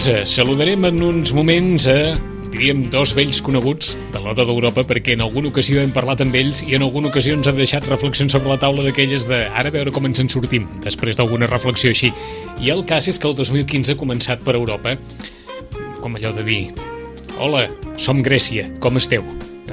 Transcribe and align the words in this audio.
quart 0.00 0.06
d'onze. 0.06 0.26
Saludarem 0.26 0.84
en 0.84 1.02
uns 1.02 1.32
moments 1.32 1.86
a, 1.86 2.16
diríem, 2.50 2.88
dos 2.90 3.12
vells 3.14 3.40
coneguts 3.42 3.96
de 4.12 4.20
l'hora 4.20 4.44
d'Europa 4.46 4.84
perquè 4.84 5.14
en 5.14 5.20
alguna 5.20 5.50
ocasió 5.50 5.80
hem 5.80 5.92
parlat 5.92 6.22
amb 6.22 6.34
ells 6.34 6.62
i 6.66 6.74
en 6.74 6.82
alguna 6.82 7.08
ocasió 7.08 7.34
ens 7.34 7.48
han 7.48 7.56
deixat 7.56 7.86
reflexions 7.88 8.32
sobre 8.32 8.48
la 8.48 8.58
taula 8.58 8.84
d'aquelles 8.86 9.28
de 9.28 9.46
ara 9.48 9.70
veure 9.70 9.92
com 9.92 10.06
ens 10.06 10.20
en 10.20 10.28
sortim, 10.28 10.66
després 10.84 11.16
d'alguna 11.16 11.50
reflexió 11.50 11.90
així. 11.90 12.12
I 12.60 12.70
el 12.70 12.84
cas 12.84 13.08
és 13.08 13.18
que 13.18 13.28
el 13.28 13.36
2015 13.36 13.92
ha 13.92 14.00
començat 14.00 14.44
per 14.44 14.56
Europa 14.56 14.96
com 16.00 16.16
allò 16.16 16.32
de 16.32 16.44
dir 16.44 16.62
Hola, 17.40 17.68
som 17.96 18.20
Grècia, 18.22 18.68
com 18.80 18.96
esteu? 19.00 19.24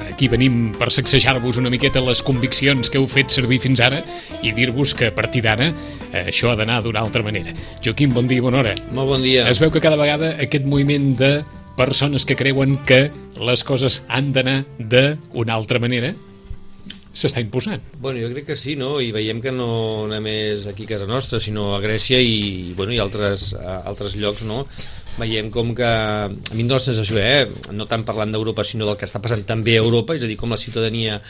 Aquí 0.06 0.28
venim 0.30 0.72
per 0.78 0.90
sacsejar-vos 0.94 1.58
una 1.60 1.72
miqueta 1.72 2.02
les 2.04 2.22
conviccions 2.22 2.90
que 2.90 3.00
heu 3.00 3.08
fet 3.10 3.34
servir 3.34 3.60
fins 3.62 3.82
ara 3.84 4.02
i 4.42 4.52
dir-vos 4.56 4.94
que 4.94 5.10
a 5.10 5.14
partir 5.14 5.42
d'ara 5.46 5.72
eh, 5.72 6.24
això 6.28 6.52
ha 6.52 6.56
d'anar 6.58 6.80
d'una 6.84 7.02
altra 7.02 7.24
manera. 7.26 7.54
Joaquim, 7.84 8.14
bon 8.14 8.30
dia 8.30 8.42
i 8.42 8.44
bona 8.44 8.62
hora. 8.62 8.76
Molt 8.92 9.14
bon 9.16 9.26
dia. 9.26 9.48
Es 9.50 9.60
veu 9.62 9.72
que 9.74 9.82
cada 9.84 9.98
vegada 10.00 10.36
aquest 10.42 10.68
moviment 10.68 11.14
de 11.18 11.32
persones 11.78 12.26
que 12.26 12.36
creuen 12.36 12.80
que 12.86 13.08
les 13.38 13.62
coses 13.64 14.02
han 14.08 14.32
d'anar 14.34 14.64
d'una 14.78 15.54
altra 15.54 15.78
manera 15.78 16.14
s'està 17.18 17.42
imposant. 17.42 17.82
Bueno, 17.98 18.20
jo 18.22 18.30
crec 18.32 18.46
que 18.52 18.56
sí, 18.58 18.76
no? 18.78 18.98
I 19.02 19.10
veiem 19.14 19.40
que 19.42 19.52
no 19.54 20.06
només 20.10 20.68
aquí 20.70 20.86
a 20.86 20.92
casa 20.94 21.08
nostra, 21.08 21.40
sinó 21.42 21.72
a 21.74 21.80
Grècia 21.82 22.20
i, 22.22 22.74
bueno, 22.78 22.94
i 22.94 23.00
altres, 23.02 23.50
altres 23.58 24.14
llocs, 24.20 24.44
no? 24.46 24.64
Veiem 25.18 25.50
com 25.54 25.74
que 25.76 25.84
a 25.84 26.28
mi 26.28 26.62
em 26.62 26.68
dóna 26.68 26.78
la 26.78 26.86
sensació, 26.86 27.20
eh, 27.20 27.48
no 27.74 27.86
tant 27.90 28.04
parlant 28.08 28.32
d'Europa 28.32 28.64
sinó 28.64 28.86
del 28.88 28.98
que 28.98 29.08
està 29.08 29.20
passant 29.22 29.44
també 29.46 29.76
a 29.76 29.84
Europa, 29.84 30.16
és 30.16 30.24
a 30.24 30.30
dir, 30.30 30.38
com 30.40 30.50
la 30.54 30.60
ciutadania 30.60 31.20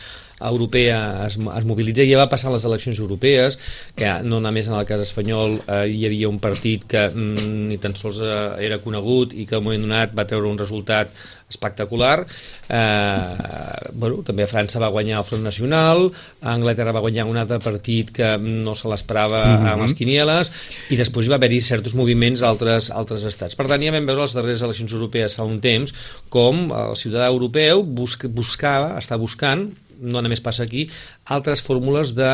europea 0.40 1.26
es, 1.26 1.38
es 1.38 1.64
mobilitza 1.66 2.04
i 2.04 2.12
ja 2.12 2.20
va 2.20 2.28
passar 2.30 2.52
les 2.52 2.64
eleccions 2.68 3.00
europees 3.02 3.58
que 3.98 4.10
no 4.22 4.38
només 4.40 4.68
en 4.70 4.76
el 4.78 4.86
cas 4.86 5.02
espanyol 5.02 5.56
eh, 5.58 5.80
hi 5.90 6.04
havia 6.06 6.30
un 6.30 6.38
partit 6.42 6.86
que 6.86 7.08
mm, 7.08 7.48
ni 7.72 7.80
tan 7.82 7.96
sols 7.98 8.22
eh, 8.22 8.38
era 8.68 8.78
conegut 8.84 9.34
i 9.34 9.48
que 9.48 9.58
al 9.58 9.64
moment 9.66 9.88
donat 9.88 10.14
va 10.14 10.28
treure 10.28 10.46
un 10.50 10.60
resultat 10.60 11.10
espectacular. 11.48 12.26
Eh, 12.68 13.88
bueno, 13.96 14.20
també 14.24 14.44
a 14.44 14.50
França 14.50 14.80
va 14.82 14.90
guanyar 14.92 15.22
el 15.22 15.24
Front 15.24 15.46
Nacional, 15.48 16.10
a 16.42 16.52
Anglaterra 16.52 16.92
va 16.92 17.00
guanyar 17.00 17.24
un 17.28 17.38
altre 17.40 17.58
partit 17.64 18.12
que 18.12 18.34
no 18.38 18.74
se 18.76 18.88
l'esperava 18.88 19.44
mm 19.46 19.56
-hmm. 19.56 19.72
amb 19.72 19.82
les 19.82 19.94
quinieles, 19.94 20.52
i 20.90 20.96
després 20.96 21.26
hi 21.26 21.30
va 21.30 21.36
haver-hi 21.36 21.60
certs 21.60 21.94
moviments 21.94 22.42
a 22.42 22.48
altres, 22.48 22.90
altres 22.90 23.24
estats. 23.24 23.56
Per 23.56 23.66
tant, 23.66 23.77
ja 23.82 23.92
vam 23.94 24.08
veure 24.08 24.24
les 24.26 24.36
darreres 24.36 24.64
eleccions 24.66 24.92
europees 24.92 25.36
fa 25.38 25.46
un 25.48 25.60
temps 25.60 25.94
com 26.32 26.68
el 26.70 26.96
ciutadà 26.96 27.28
europeu 27.32 27.82
busca, 27.82 28.28
buscava, 28.28 28.96
està 28.98 29.18
buscant, 29.20 29.68
no 29.98 30.22
només 30.22 30.42
passa 30.42 30.64
aquí, 30.64 30.88
altres 31.26 31.62
fórmules 31.64 32.14
de, 32.14 32.32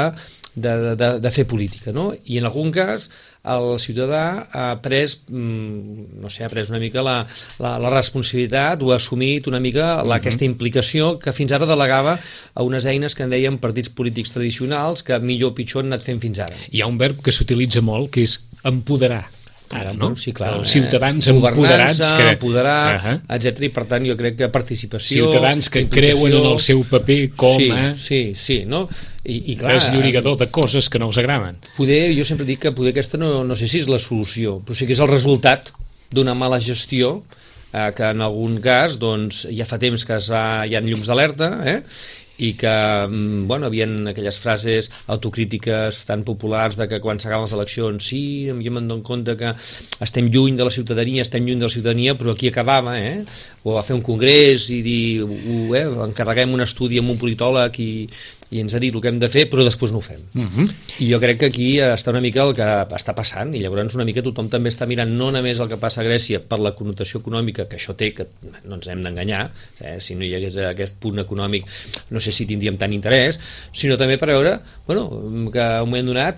de, 0.55 0.75
de, 0.95 1.09
de 1.21 1.31
fer 1.35 1.47
política, 1.51 1.93
no? 1.93 2.13
I 2.27 2.39
en 2.39 2.49
algun 2.49 2.71
cas 2.75 3.09
el 3.45 3.75
ciutadà 3.83 4.47
ha 4.57 4.69
pres, 4.81 5.19
mm, 5.29 6.21
no 6.23 6.31
sé, 6.33 6.47
ha 6.47 6.51
pres 6.53 6.71
una 6.73 6.81
mica 6.81 7.03
la, 7.05 7.19
la, 7.61 7.75
la 7.83 7.93
responsabilitat 7.93 8.83
o 8.83 8.93
ha 8.93 8.97
assumit 8.97 9.51
una 9.51 9.61
mica 9.61 9.85
la, 9.85 10.03
uh 10.03 10.09
-huh. 10.09 10.17
aquesta 10.17 10.45
implicació 10.45 11.19
que 11.19 11.33
fins 11.33 11.53
ara 11.53 11.67
delegava 11.67 12.19
a 12.55 12.63
unes 12.63 12.87
eines 12.87 13.15
que 13.15 13.25
en 13.25 13.31
deien 13.31 13.59
partits 13.59 13.91
polítics 13.91 14.33
tradicionals 14.33 15.03
que 15.03 15.19
millor 15.19 15.53
o 15.53 15.55
pitjor 15.55 15.85
han 15.85 15.93
anat 15.93 16.03
fent 16.03 16.21
fins 16.21 16.39
ara. 16.39 16.55
Hi 16.71 16.81
ha 16.81 16.87
un 16.87 16.99
verb 16.99 17.21
que 17.21 17.33
s'utilitza 17.33 17.83
molt 17.83 18.11
que 18.11 18.23
és 18.23 18.41
empoderar. 18.63 19.29
Ara, 19.73 19.95
no? 19.97 20.11
Sí, 20.21 20.33
clar. 20.37 20.53
Els 20.59 20.71
ciutadans 20.75 21.27
empoderats 21.33 22.01
que... 22.15 22.27
empoderar, 22.35 22.81
uh 22.95 23.07
-huh. 23.07 23.37
etc. 23.37 23.63
I 23.65 23.71
per 23.75 23.87
tant 23.91 24.05
jo 24.07 24.17
crec 24.17 24.37
que 24.37 24.49
participació... 24.49 25.25
Ciutadans 25.25 25.71
que 25.71 25.87
creuen 25.89 26.33
en 26.33 26.47
el 26.53 26.61
seu 26.61 26.85
paper 26.85 27.31
com 27.35 27.57
sí, 27.57 27.71
a... 27.71 27.95
Sí, 27.97 28.35
sí, 28.35 28.65
no? 28.67 28.89
I, 29.25 29.53
i 29.53 29.57
clar, 29.57 29.73
desllorigador 29.73 30.37
de 30.37 30.51
coses 30.51 30.91
que 30.91 30.99
no 30.99 31.09
els 31.09 31.19
agraden. 31.19 31.57
Poder, 31.77 32.13
jo 32.17 32.25
sempre 32.25 32.47
dic 32.47 32.61
que 32.61 32.73
poder 32.73 32.93
aquesta 32.93 33.19
no, 33.19 33.43
no 33.45 33.57
sé 33.57 33.67
si 33.67 33.81
és 33.81 33.89
la 33.89 33.99
solució, 33.99 34.61
però 34.61 34.77
sí 34.77 34.87
que 34.87 34.93
és 34.93 35.01
el 35.01 35.09
resultat 35.09 35.73
d'una 36.11 36.35
mala 36.35 36.61
gestió 36.61 37.23
eh, 37.73 37.93
que 37.97 38.11
en 38.11 38.21
algun 38.21 38.61
cas 38.61 38.99
doncs, 38.99 39.47
ja 39.51 39.65
fa 39.65 39.79
temps 39.79 40.05
que 40.05 40.21
ha, 40.31 40.45
hi 40.69 40.77
ha 40.77 40.85
llums 40.85 41.09
d'alerta 41.09 41.51
eh? 41.65 41.81
I 42.39 42.55
que, 42.59 43.07
mm, 43.09 43.47
bueno, 43.47 43.67
havien 43.67 44.09
aquelles 44.09 44.39
frases 44.39 44.91
autocrítiques 45.07 46.05
tan 46.05 46.25
populars 46.25 46.77
de 46.77 46.89
que 46.89 47.01
quan 47.01 47.21
s'acaben 47.21 47.47
les 47.47 47.53
eleccions, 47.53 48.05
sí, 48.05 48.49
jo 48.49 48.73
me'n 48.73 48.89
dono 48.89 49.03
compte 49.03 49.37
que 49.37 49.55
estem 50.01 50.31
lluny 50.31 50.57
de 50.57 50.65
la 50.65 50.71
ciutadania, 50.71 51.23
estem 51.23 51.45
lluny 51.47 51.59
de 51.59 51.69
la 51.69 51.75
ciutadania, 51.77 52.15
però 52.15 52.33
aquí 52.33 52.49
acabava, 52.49 52.99
eh? 52.99 53.25
O 53.63 53.79
a 53.79 53.83
fer 53.83 53.95
un 53.95 54.03
congrés 54.03 54.69
i 54.71 54.83
dir, 54.83 55.23
eh, 55.75 55.87
encarreguem 56.09 56.53
un 56.53 56.61
estudi 56.61 56.99
amb 56.99 57.11
un 57.11 57.19
politòleg 57.19 57.79
i, 57.81 58.09
i 58.55 58.61
ens 58.63 58.75
ha 58.77 58.79
dit 58.79 58.95
el 58.95 59.01
que 59.03 59.11
hem 59.11 59.19
de 59.19 59.29
fer, 59.29 59.49
però 59.51 59.65
després 59.67 59.91
no 59.91 59.99
ho 59.99 60.05
fem. 60.05 60.21
Uh 60.35 60.41
Mhm. 60.45 60.65
-huh. 60.65 60.73
I 61.01 61.11
jo 61.13 61.19
crec 61.21 61.39
que 61.41 61.47
aquí 61.47 61.69
està 61.81 62.11
una 62.11 62.21
mica 62.21 62.43
el 62.45 62.55
que 62.55 62.63
està 62.63 63.15
passant, 63.15 63.53
i 63.55 63.59
llavors 63.61 63.95
una 63.95 64.05
mica 64.05 64.23
tothom 64.23 64.49
també 64.49 64.71
està 64.71 64.87
mirant 64.87 65.11
no 65.11 65.31
només 65.33 65.59
el 65.61 65.69
que 65.69 65.77
passa 65.77 66.01
a 66.01 66.05
Grècia 66.05 66.39
per 66.41 66.59
la 66.61 66.73
connotació 66.75 67.21
econòmica 67.21 67.67
que 67.69 67.77
això 67.77 67.95
té, 67.97 68.13
que 68.15 68.27
no 68.65 68.77
ens 68.77 68.87
hem 68.87 69.03
d'enganyar, 69.03 69.51
eh? 69.81 69.97
si 70.01 70.15
no 70.15 70.25
hi 70.25 70.35
hagués 70.35 70.57
aquest 70.57 70.95
punt 71.01 71.19
econòmic 71.19 71.65
no 72.11 72.21
sé 72.21 72.31
si 72.33 72.47
tindríem 72.47 72.77
tant 72.77 72.93
interès, 72.93 73.39
sinó 73.73 73.97
també 73.97 74.17
per 74.19 74.29
veure 74.29 74.61
bueno, 74.87 75.51
que 75.51 75.61
a 75.61 75.83
un 75.83 75.89
moment 75.91 76.07
donat 76.07 76.37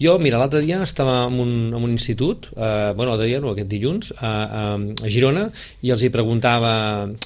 jo, 0.00 0.16
mira, 0.20 0.40
l'altre 0.40 0.60
dia 0.64 0.82
estava 0.84 1.22
en 1.26 1.38
un, 1.40 1.54
en 1.70 1.78
un 1.78 1.92
institut, 1.92 2.50
eh, 2.52 2.92
bueno, 2.96 3.12
l'altre 3.12 3.28
dia 3.30 3.40
no, 3.40 3.54
aquest 3.54 3.70
dilluns, 3.70 4.12
a, 4.18 4.32
a, 4.60 5.08
Girona, 5.12 5.46
i 5.86 5.94
els 5.94 6.04
hi 6.04 6.12
preguntava 6.12 6.74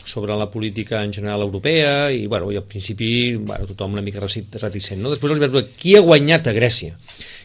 sobre 0.04 0.36
la 0.38 0.50
política 0.53 1.03
en 1.03 1.12
general 1.16 1.42
europea, 1.47 2.10
i, 2.14 2.26
bueno, 2.31 2.53
i 2.54 2.60
al 2.60 2.69
principi, 2.69 3.10
bueno, 3.36 3.66
tothom 3.72 3.98
una 3.98 4.06
mica 4.06 4.22
reticent, 4.22 5.03
no? 5.03 5.10
Després 5.10 5.34
els 5.34 5.42
vaig 5.42 5.58
veure 5.58 5.75
qui 5.76 5.97
ha 5.98 6.06
guanyat 6.06 6.50
a 6.50 6.56
Grècia, 6.56 6.97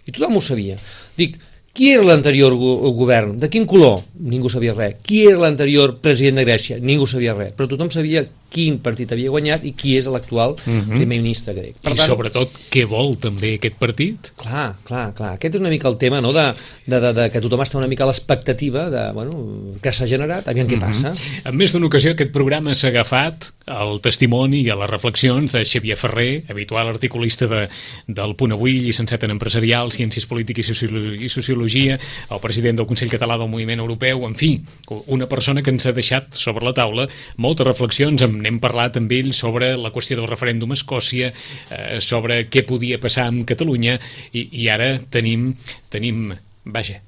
i 0.05 0.13
tothom 0.13 0.37
ho 0.37 0.45
sabia. 0.45 0.77
Dic, 1.17 1.39
qui 1.75 1.89
era 1.91 2.05
l'anterior 2.07 2.53
go 2.55 2.91
govern? 2.95 3.33
De 3.35 3.49
quin 3.51 3.65
color? 3.67 3.97
Ningú 4.31 4.47
sabia 4.47 4.71
res. 4.77 5.01
Qui 5.03 5.25
era 5.27 5.41
l'anterior 5.41 5.97
president 5.99 6.39
de 6.39 6.45
Grècia? 6.47 6.77
Ningú 6.79 7.03
sabia 7.03 7.33
res. 7.35 7.49
Però 7.57 7.67
tothom 7.67 7.89
sabia 7.91 8.21
quin 8.55 8.79
partit 8.83 9.11
havia 9.11 9.33
guanyat 9.33 9.65
i 9.67 9.73
qui 9.75 9.95
és 9.99 10.07
l'actual 10.07 10.55
uh 10.55 10.61
-huh. 10.63 10.95
primer 10.95 11.19
ministre 11.19 11.53
grec. 11.53 11.75
Per 11.81 11.91
I 11.91 11.95
tant, 11.95 12.07
sobretot, 12.07 12.49
què 12.71 12.85
vol 12.87 13.17
també 13.17 13.55
aquest 13.55 13.75
partit? 13.75 14.31
Clar, 14.37 14.75
clar, 14.87 15.13
clar. 15.13 15.33
Aquest 15.35 15.55
és 15.55 15.61
una 15.61 15.69
mica 15.69 15.89
el 15.89 15.97
tema, 15.97 16.21
no?, 16.21 16.31
de, 16.33 16.53
de, 16.85 16.99
de, 16.99 17.13
de 17.13 17.29
que 17.31 17.41
tothom 17.41 17.61
està 17.61 17.77
una 17.77 17.87
mica 17.87 18.03
a 18.03 18.07
l'expectativa 18.07 18.89
de, 18.89 19.11
bueno, 19.13 19.33
que 19.81 19.91
s'ha 19.91 20.07
generat, 20.07 20.47
aviam 20.47 20.67
què 20.67 20.79
passa. 20.79 21.09
Uh 21.09 21.15
-huh. 21.15 21.49
En 21.49 21.55
més 21.55 21.71
d'una 21.71 21.87
ocasió 21.87 22.11
aquest 22.11 22.31
programa 22.31 22.73
s'ha 22.73 22.87
agafat 22.87 23.51
el 23.65 23.99
testimoni 24.01 24.61
i 24.61 24.69
a 24.69 24.75
les 24.75 24.89
reflexions 24.89 25.51
de 25.51 25.65
Xavier 25.65 25.97
Ferrer, 25.97 26.43
habitual 26.49 26.87
articulista 26.87 27.47
de, 27.47 27.67
del 28.07 28.35
Punt 28.35 28.53
Avui, 28.53 28.79
llicenciat 28.79 29.23
en 29.23 29.31
Empresarial, 29.31 29.91
Ciències 29.91 30.27
Polítiques 30.29 30.69
i 30.69 31.29
Sociologia, 31.29 31.97
el 32.29 32.39
president 32.43 32.77
del 32.77 32.85
Consell 32.85 33.09
Català 33.09 33.39
del 33.41 33.49
Moviment 33.49 33.79
Europeu, 33.79 34.25
en 34.27 34.35
fi, 34.35 34.61
una 35.07 35.27
persona 35.27 35.63
que 35.63 35.73
ens 35.73 35.87
ha 35.87 35.95
deixat 35.97 36.37
sobre 36.37 36.65
la 36.65 36.75
taula 36.77 37.07
moltes 37.41 37.65
reflexions 37.65 38.21
amb 38.21 38.44
n'hem 38.45 38.61
parlat 38.63 38.99
amb 39.01 39.11
ell 39.15 39.33
sobre 39.35 39.73
la 39.81 39.91
qüestió 39.95 40.19
del 40.19 40.29
referèndum 40.29 40.71
a 40.71 40.77
Escòcia, 40.77 41.31
eh, 41.33 41.97
sobre 41.99 42.43
què 42.51 42.65
podia 42.67 43.01
passar 43.01 43.27
amb 43.31 43.45
Catalunya, 43.49 43.97
i, 44.31 44.47
i 44.61 44.69
ara 44.69 44.95
tenim, 45.11 45.51
tenim, 45.93 46.29
vaja, 46.65 47.01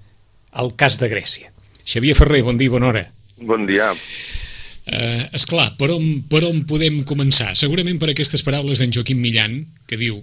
el 0.57 0.73
cas 0.79 0.97
de 1.01 1.11
Grècia. 1.13 1.53
Xavier 1.87 2.17
Ferrer, 2.17 2.43
bon 2.43 2.59
dia, 2.59 2.73
bona 2.73 2.91
hora. 2.91 3.07
Bon 3.37 3.65
dia. 3.69 3.93
Eh, 4.87 5.23
esclar, 5.35 5.73
per 5.75 5.89
on, 5.91 6.03
per 6.31 6.45
on 6.47 6.61
podem 6.67 7.01
començar? 7.07 7.49
Segurament 7.59 7.97
per 7.99 8.07
aquestes 8.13 8.43
paraules 8.47 8.79
d'en 8.79 8.93
Joaquim 8.95 9.19
Millan, 9.19 9.59
que 9.87 9.99
diu, 9.99 10.21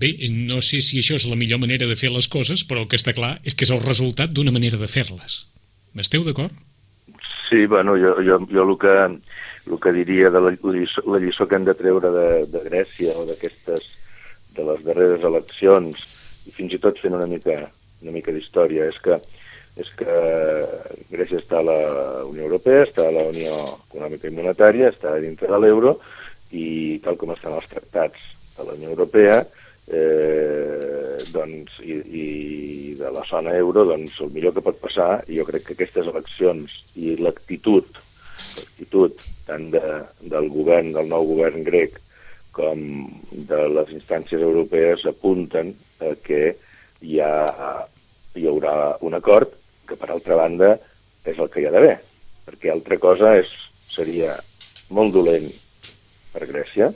bé, 0.00 0.12
no 0.28 0.60
sé 0.64 0.82
si 0.84 1.00
això 1.00 1.16
és 1.16 1.24
la 1.30 1.38
millor 1.40 1.62
manera 1.62 1.88
de 1.88 1.96
fer 1.96 2.12
les 2.12 2.28
coses, 2.28 2.66
però 2.68 2.84
el 2.84 2.90
que 2.90 3.00
està 3.00 3.16
clar 3.16 3.38
és 3.48 3.56
que 3.56 3.64
és 3.64 3.72
el 3.72 3.80
resultat 3.84 4.34
d'una 4.36 4.52
manera 4.52 4.80
de 4.80 4.90
fer-les. 4.92 5.38
Esteu 6.04 6.24
d'acord? 6.26 6.52
Sí, 7.48 7.64
bueno, 7.70 7.96
jo, 8.00 8.16
jo, 8.24 8.40
jo 8.50 8.66
el 8.68 8.76
que 8.80 8.94
el 9.66 9.78
que 9.80 9.92
diria 9.96 10.30
de 10.30 10.40
la, 10.40 10.52
la 10.52 11.20
lliçó 11.22 11.46
que 11.48 11.56
hem 11.56 11.64
de 11.64 11.76
treure 11.78 12.10
de, 12.12 12.28
de 12.52 12.64
Grècia 12.66 13.14
o 13.16 13.24
d'aquestes 13.28 13.86
de 14.56 14.66
les 14.68 14.84
darreres 14.84 15.24
eleccions 15.24 16.04
i 16.44 16.52
fins 16.52 16.76
i 16.76 16.80
tot 16.82 17.00
fent 17.00 17.16
una 17.16 17.28
mica 17.30 17.64
una 18.04 18.12
mica 18.12 18.34
d'història 18.34 18.90
és 18.92 19.00
que 19.04 19.18
és 19.80 19.88
que 19.98 20.16
Grècia 21.10 21.40
està 21.40 21.58
a 21.58 21.66
la 21.66 21.78
Unió 22.28 22.44
Europea, 22.46 22.84
està 22.84 23.08
a 23.08 23.14
la 23.14 23.24
Unió 23.26 23.56
Econòmica 23.88 24.28
i 24.28 24.34
Monetària, 24.36 24.92
està 24.92 25.16
dintre 25.18 25.50
de 25.50 25.58
l'euro 25.58 25.96
i 26.54 27.00
tal 27.02 27.18
com 27.18 27.32
estan 27.34 27.56
els 27.58 27.66
tractats 27.72 28.20
de 28.54 28.68
la 28.68 28.76
Unió 28.76 28.92
Europea 28.92 29.40
eh, 29.90 31.18
doncs, 31.34 31.80
i, 31.82 31.98
i 32.06 32.28
de 33.00 33.10
la 33.10 33.24
zona 33.26 33.56
euro, 33.58 33.82
doncs 33.88 34.20
el 34.22 34.30
millor 34.36 34.54
que 34.54 34.62
pot 34.64 34.78
passar, 34.78 35.24
jo 35.26 35.46
crec 35.48 35.66
que 35.66 35.74
aquestes 35.74 36.06
eleccions 36.06 36.78
i 36.94 37.16
l'actitud 37.18 37.98
l'actitud 38.58 39.18
tant 39.48 39.68
de, 39.72 39.82
del 40.32 40.48
govern, 40.52 40.92
del 40.96 41.10
nou 41.10 41.26
govern 41.34 41.64
grec, 41.66 41.98
com 42.54 42.80
de 43.50 43.60
les 43.74 43.90
instàncies 43.96 44.42
europees 44.42 45.04
apunten 45.10 45.72
a 46.00 46.14
que 46.26 46.54
hi, 47.02 47.18
ha, 47.20 47.84
hi 48.38 48.46
haurà 48.48 48.74
un 49.04 49.18
acord 49.18 49.52
que, 49.88 49.98
per 49.98 50.10
altra 50.10 50.38
banda, 50.38 50.74
és 51.26 51.38
el 51.38 51.50
que 51.50 51.62
hi 51.62 51.68
ha 51.68 51.74
d'haver, 51.74 51.96
perquè 52.46 52.70
altra 52.72 52.98
cosa 53.02 53.34
és, 53.40 53.50
seria 53.90 54.36
molt 54.94 55.14
dolent 55.14 55.48
per 56.32 56.46
Grècia, 56.50 56.90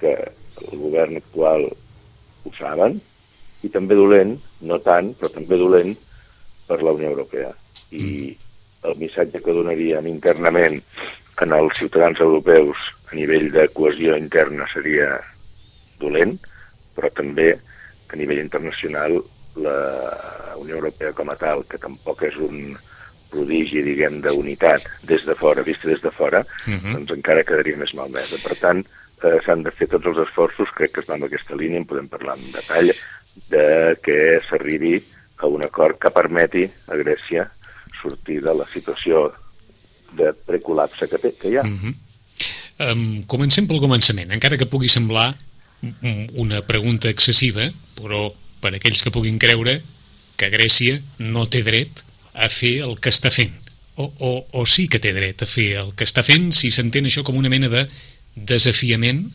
que 0.00 0.14
el 0.20 0.76
govern 0.80 1.18
actual 1.20 1.66
ho 1.70 2.52
saben, 2.56 3.00
i 3.66 3.68
també 3.72 3.96
dolent, 3.98 4.36
no 4.64 4.78
tant, 4.84 5.12
però 5.18 5.32
també 5.34 5.58
dolent 5.60 5.92
per 6.68 6.80
la 6.82 6.94
Unió 6.96 7.10
Europea. 7.12 7.50
I, 7.90 8.36
el 8.84 8.96
missatge 9.00 9.42
que 9.44 9.56
donaríem 9.56 10.06
internament 10.08 10.80
en 11.40 11.52
els 11.56 11.76
ciutadans 11.78 12.20
europeus 12.20 12.76
a 13.10 13.16
nivell 13.16 13.50
de 13.52 13.66
cohesió 13.74 14.16
interna 14.16 14.66
seria 14.72 15.16
dolent, 16.00 16.36
però 16.96 17.10
també 17.16 17.52
a 18.10 18.18
nivell 18.18 18.42
internacional 18.42 19.18
la 19.60 20.54
Unió 20.60 20.78
Europea 20.78 21.12
com 21.16 21.30
a 21.30 21.36
tal, 21.40 21.64
que 21.68 21.80
tampoc 21.80 22.22
és 22.28 22.36
un 22.40 22.76
prodigi, 23.30 23.82
diguem, 23.86 24.20
d'unitat 24.24 24.86
des 25.06 25.24
de 25.26 25.36
fora, 25.38 25.62
vista 25.66 25.88
des 25.88 26.02
de 26.02 26.10
fora, 26.10 26.40
uh 26.40 26.72
-huh. 26.72 26.94
doncs 26.94 27.12
encara 27.14 27.44
quedaria 27.44 27.76
més 27.76 27.94
malmesa. 27.94 28.36
Per 28.42 28.56
tant, 28.56 28.84
eh, 29.22 29.38
s'han 29.44 29.62
de 29.62 29.70
fer 29.70 29.88
tots 29.88 30.06
els 30.06 30.18
esforços, 30.28 30.68
crec 30.74 30.92
que 30.92 31.00
es 31.00 31.08
va 31.08 31.14
en 31.14 31.24
aquesta 31.24 31.54
línia, 31.54 31.78
en 31.78 31.86
podem 31.86 32.08
parlar 32.08 32.36
en 32.36 32.52
detall, 32.52 32.92
de 33.48 33.96
que 34.02 34.40
s'arribi 34.48 35.02
a 35.38 35.46
un 35.46 35.62
acord 35.62 35.98
que 35.98 36.10
permeti 36.10 36.70
a 36.88 36.96
Grècia 36.96 37.50
sortir 38.02 38.40
de 38.44 38.54
la 38.54 38.66
situació 38.72 39.28
de 40.16 40.32
precol·lapse 40.46 41.08
que, 41.08 41.20
té, 41.22 41.34
que 41.38 41.52
hi 41.52 41.58
ha. 41.58 41.64
Uh 41.64 41.76
-huh. 41.78 41.94
um, 42.90 43.22
comencem 43.26 43.66
pel 43.66 43.80
començament, 43.80 44.32
encara 44.32 44.58
que 44.58 44.66
pugui 44.66 44.88
semblar 44.88 45.36
una 46.36 46.60
pregunta 46.66 47.08
excessiva, 47.08 47.70
però 47.96 48.32
per 48.60 48.74
aquells 48.74 49.02
que 49.02 49.10
puguin 49.10 49.38
creure 49.38 49.80
que 50.36 50.50
Grècia 50.52 51.00
no 51.18 51.46
té 51.48 51.62
dret 51.62 52.04
a 52.34 52.48
fer 52.48 52.80
el 52.84 52.98
que 53.00 53.12
està 53.12 53.30
fent. 53.32 53.54
O, 53.96 54.12
o, 54.18 54.30
o 54.60 54.66
sí 54.66 54.88
que 54.88 55.00
té 55.00 55.12
dret 55.12 55.42
a 55.42 55.46
fer 55.46 55.76
el 55.80 55.94
que 55.94 56.04
està 56.04 56.22
fent 56.22 56.52
si 56.52 56.70
s'entén 56.70 57.08
això 57.08 57.24
com 57.26 57.36
una 57.36 57.48
mena 57.52 57.68
de 57.68 57.86
desafiament 58.34 59.30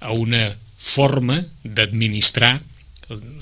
a 0.00 0.12
una 0.12 0.56
forma 0.78 1.44
d'administrar 1.62 2.60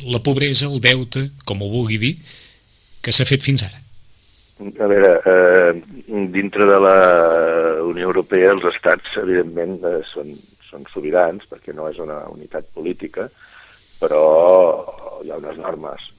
la 0.02 0.22
pobresa, 0.22 0.66
el 0.66 0.80
deute, 0.80 1.30
com 1.44 1.62
ho 1.62 1.70
vulgui 1.70 1.98
dir, 1.98 2.16
que 3.02 3.12
s'ha 3.14 3.26
fet 3.28 3.44
fins 3.44 3.62
ara? 3.66 3.81
A 4.62 4.86
veure, 4.86 5.12
eh, 5.26 5.72
dintre 6.30 6.66
de 6.68 6.78
la 6.80 6.96
Unió 7.88 8.10
Europea 8.10 8.52
els 8.54 8.64
estats, 8.70 9.16
evidentment, 9.22 9.78
eh, 9.84 10.00
són, 10.12 10.34
són 10.68 10.86
sobirans, 10.92 11.46
perquè 11.50 11.74
no 11.74 11.88
és 11.90 11.98
una 12.02 12.22
unitat 12.30 12.68
política, 12.74 13.28
però 14.00 14.24
hi 15.22 15.30
ha 15.30 15.38
unes 15.38 15.58
normes 15.58 16.10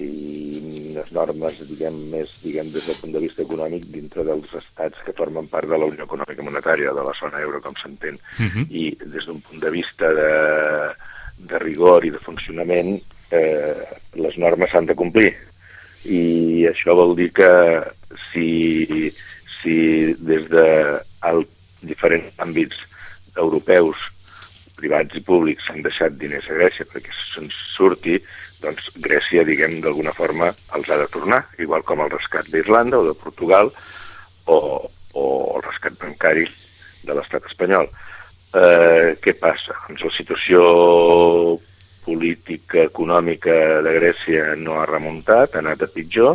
i 0.00 0.60
unes 0.90 1.10
normes, 1.12 1.58
diguem, 1.68 1.96
més 2.12 2.32
diguem, 2.44 2.70
des 2.72 2.86
del 2.88 2.98
punt 3.02 3.14
de 3.16 3.22
vista 3.24 3.42
econòmic 3.42 3.86
dintre 3.92 4.24
dels 4.26 4.52
estats 4.56 5.02
que 5.04 5.14
formen 5.16 5.48
part 5.50 5.68
de 5.68 5.78
la 5.78 5.88
Unió 5.90 6.06
Econòmica 6.06 6.46
Monetària, 6.46 6.94
de 6.96 7.04
la 7.06 7.14
zona 7.18 7.42
euro, 7.44 7.60
com 7.60 7.74
s'entén. 7.76 8.18
Uh 8.38 8.42
mhm. 8.42 8.50
-huh. 8.50 8.66
I 8.70 8.96
des 9.04 9.26
d'un 9.26 9.40
punt 9.40 9.60
de 9.60 9.70
vista 9.70 10.12
de, 10.12 10.30
de 11.50 11.58
rigor 11.58 12.04
i 12.04 12.10
de 12.10 12.18
funcionament, 12.18 13.00
eh, 13.30 13.76
les 14.14 14.36
normes 14.38 14.70
s'han 14.70 14.86
de 14.86 14.94
complir. 14.94 15.34
I 16.08 16.66
això 16.70 16.94
vol 16.96 17.16
dir 17.18 17.28
que 17.36 17.50
si, 18.30 19.10
si 19.60 19.76
des 20.16 20.46
de 20.52 20.66
el, 21.28 21.44
diferents 21.84 22.32
àmbits 22.40 22.78
europeus, 23.36 23.96
privats 24.80 25.16
i 25.16 25.22
públics, 25.24 25.66
s'han 25.66 25.84
deixat 25.84 26.16
diners 26.20 26.48
a 26.48 26.56
Grècia 26.56 26.88
perquè 26.88 27.12
se'n 27.34 27.50
surti, 27.52 28.16
doncs 28.60 28.88
Grècia, 29.04 29.44
diguem, 29.44 29.78
d'alguna 29.84 30.14
forma 30.16 30.50
els 30.76 30.88
ha 30.88 30.98
de 31.00 31.08
tornar, 31.12 31.42
igual 31.60 31.84
com 31.88 32.00
el 32.04 32.12
rescat 32.12 32.48
d'Irlanda 32.52 33.00
o 33.00 33.06
de 33.08 33.16
Portugal 33.16 33.72
o, 34.46 34.58
o 35.12 35.24
el 35.56 35.64
rescat 35.66 35.96
bancari 36.00 36.46
de 37.04 37.16
l'estat 37.16 37.46
espanyol. 37.48 37.88
Eh, 38.56 39.16
què 39.22 39.36
passa? 39.38 39.76
Doncs 39.88 40.04
la 40.08 40.14
situació 40.16 40.64
política, 42.10 42.82
econòmica 42.88 43.54
de 43.86 43.92
Grècia 43.98 44.56
no 44.58 44.80
ha 44.80 44.86
remuntat, 44.90 45.54
ha 45.54 45.62
anat 45.62 45.86
a 45.86 45.92
pitjor, 45.94 46.32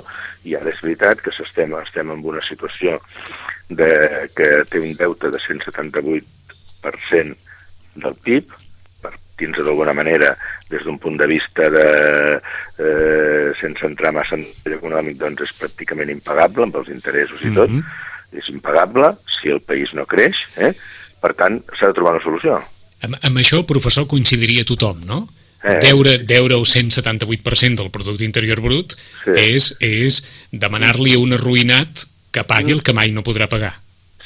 i 0.47 0.55
ara 0.55 0.71
és 0.71 0.79
veritat 0.83 1.21
que 1.23 1.31
estem, 1.35 1.69
estem 1.81 2.07
en 2.13 2.19
una 2.23 2.43
situació 2.45 2.89
de, 3.69 3.89
que 4.37 4.47
té 4.71 4.79
un 4.79 4.93
deute 4.95 5.31
de 5.33 5.39
178% 5.43 7.35
del 8.05 8.15
PIB, 8.23 8.45
per 9.03 9.11
dir-nos 9.39 9.65
d'alguna 9.67 9.95
manera, 9.97 10.29
des 10.69 10.83
d'un 10.85 10.99
punt 11.01 11.17
de 11.19 11.27
vista 11.29 11.69
de, 11.69 11.87
eh, 12.79 13.47
sense 13.59 13.85
entrar 13.85 14.13
massa 14.15 14.35
en 14.37 14.45
el 14.65 14.77
econòmic, 14.77 15.17
doncs 15.21 15.41
és 15.47 15.53
pràcticament 15.59 16.09
impagable 16.13 16.63
amb 16.67 16.75
els 16.81 16.89
interessos 16.93 17.41
i 17.41 17.51
tot, 17.53 17.69
mm 17.69 17.79
-hmm. 17.79 18.39
és 18.39 18.49
impagable 18.49 19.15
si 19.41 19.49
el 19.49 19.61
país 19.61 19.93
no 19.93 20.05
creix, 20.05 20.35
eh? 20.57 20.73
Per 21.21 21.33
tant, 21.33 21.61
s'ha 21.79 21.87
de 21.87 21.93
trobar 21.93 22.15
una 22.15 22.23
solució. 22.23 22.61
Amb, 23.01 23.15
amb 23.21 23.37
això, 23.37 23.65
professor, 23.65 24.07
coincidiria 24.07 24.63
tothom, 24.63 25.05
no? 25.05 25.27
Eh. 25.65 25.79
Deure, 25.81 26.19
deure 26.21 26.53
el 26.59 26.67
178% 26.69 27.81
del 27.81 27.89
producte 27.89 28.25
interior 28.27 28.61
brut 28.61 28.93
sí. 29.23 29.33
és, 29.33 29.71
és 29.81 30.19
demanar-li 30.53 31.15
a 31.15 31.21
un 31.23 31.33
arruïnat 31.33 32.05
que 32.35 32.43
pagui 32.45 32.75
el 32.75 32.83
que 32.85 32.93
mai 32.93 33.09
no 33.15 33.23
podrà 33.25 33.47
pagar. 33.49 33.73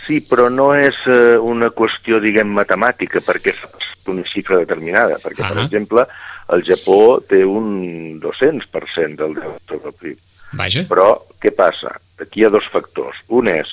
Sí, 0.03 0.19
però 0.25 0.49
no 0.51 0.73
és 0.75 0.97
eh, 1.07 1.37
una 1.39 1.69
qüestió, 1.71 2.19
diguem, 2.19 2.49
matemàtica, 2.57 3.21
perquè 3.23 3.53
és 3.53 3.63
una 4.09 4.25
xifra 4.27 4.57
determinada. 4.59 5.19
Perquè, 5.23 5.45
-huh. 5.45 5.53
per 5.53 5.63
exemple, 5.63 6.05
el 6.49 6.65
Japó 6.67 7.21
té 7.29 7.45
un 7.45 8.19
200% 8.19 9.15
del 9.15 9.35
deute 9.37 9.79
del 9.83 9.93
PIB. 9.93 10.17
Vaja. 10.59 10.83
Però 10.89 11.09
què 11.39 11.53
passa? 11.55 11.93
Aquí 12.19 12.41
hi 12.41 12.45
ha 12.45 12.49
dos 12.49 12.67
factors. 12.73 13.15
Un 13.27 13.47
és 13.47 13.69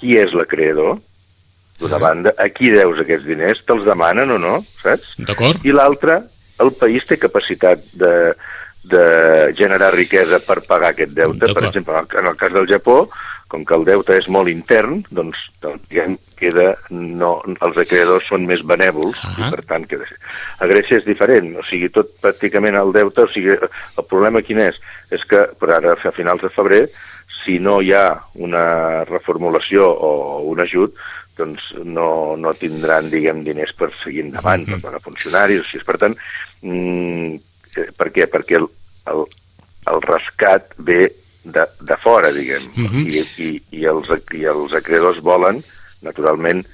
qui 0.00 0.16
és 0.16 0.32
l'acreedor, 0.32 0.98
D'una 1.78 1.98
banda, 1.98 2.30
a 2.38 2.46
qui 2.54 2.70
deus 2.70 3.00
aquests 3.02 3.26
diners? 3.26 3.62
Te'ls 3.66 3.82
demanen 3.86 4.30
o 4.30 4.38
no, 4.38 4.60
saps? 4.78 5.16
D'acord. 5.18 5.64
I 5.66 5.72
l'altra, 5.74 6.20
el 6.62 6.72
país 6.78 7.06
té 7.08 7.18
capacitat 7.18 7.82
de, 7.92 8.14
de 8.84 9.04
generar 9.58 9.94
riquesa 9.94 10.40
per 10.44 10.60
pagar 10.68 10.92
aquest 10.92 11.14
deute. 11.16 11.52
Per 11.52 11.64
exemple, 11.64 12.04
en 12.20 12.28
el 12.30 12.36
cas 12.40 12.52
del 12.52 12.68
Japó, 12.70 13.08
com 13.48 13.64
que 13.64 13.76
el 13.76 13.84
deute 13.86 14.16
és 14.18 14.26
molt 14.32 14.50
intern, 14.50 15.02
doncs, 15.14 15.38
diguem, 15.88 16.16
queda, 16.38 16.72
no, 16.90 17.36
els 17.54 17.80
acreedors 17.80 18.26
són 18.28 18.46
més 18.48 18.64
benèvols, 18.66 19.16
uh 19.20 19.30
-huh. 19.30 19.48
i 19.48 19.50
per 19.54 19.64
tant 19.68 19.86
queda... 19.86 20.08
A 20.58 20.66
Grècia 20.66 20.98
és 20.98 21.04
diferent, 21.04 21.54
o 21.56 21.64
sigui, 21.70 21.88
tot 21.88 22.10
pràcticament 22.22 22.76
el 22.80 22.92
deute, 22.92 23.22
o 23.22 23.28
sigui, 23.28 23.54
el 23.54 24.04
problema 24.10 24.42
quin 24.42 24.58
és? 24.58 24.76
És 25.10 25.24
que, 25.24 25.48
per 25.60 25.70
ara, 25.70 25.92
a 25.92 26.12
finals 26.12 26.42
de 26.42 26.50
febrer, 26.50 26.88
si 27.44 27.58
no 27.58 27.80
hi 27.80 27.92
ha 27.92 28.18
una 28.34 29.04
reformulació 29.04 29.86
o 29.86 30.40
un 30.50 30.60
ajut, 30.60 30.94
doncs 31.36 31.72
no, 31.84 32.36
no 32.36 32.54
tindran, 32.58 33.10
diguem, 33.10 33.42
diners 33.46 33.74
per 33.78 33.90
seguir 34.02 34.24
endavant, 34.26 34.62
mm 34.62 34.74
-hmm. 34.74 34.80
per 34.80 34.90
pagar 34.90 35.02
funcionaris, 35.02 35.60
o 35.60 35.64
sigui, 35.64 35.84
per 35.84 35.98
tant, 35.98 36.16
mm, 36.62 37.34
eh, 37.76 37.88
per 37.96 38.08
què? 38.14 38.28
Perquè 38.30 38.56
el, 38.60 38.68
el, 39.12 39.24
el 39.92 40.02
rescat 40.02 40.74
ve 40.78 41.12
de, 41.42 41.64
de 41.80 41.96
fora, 42.02 42.32
diguem, 42.32 42.70
mm 42.74 42.86
-hmm. 42.86 43.04
I, 43.10 43.42
i, 43.42 43.62
i, 43.80 43.84
els, 43.84 44.08
i 44.32 44.44
els 44.44 44.72
acreedors 44.72 45.20
volen, 45.20 45.62
naturalment, 46.02 46.64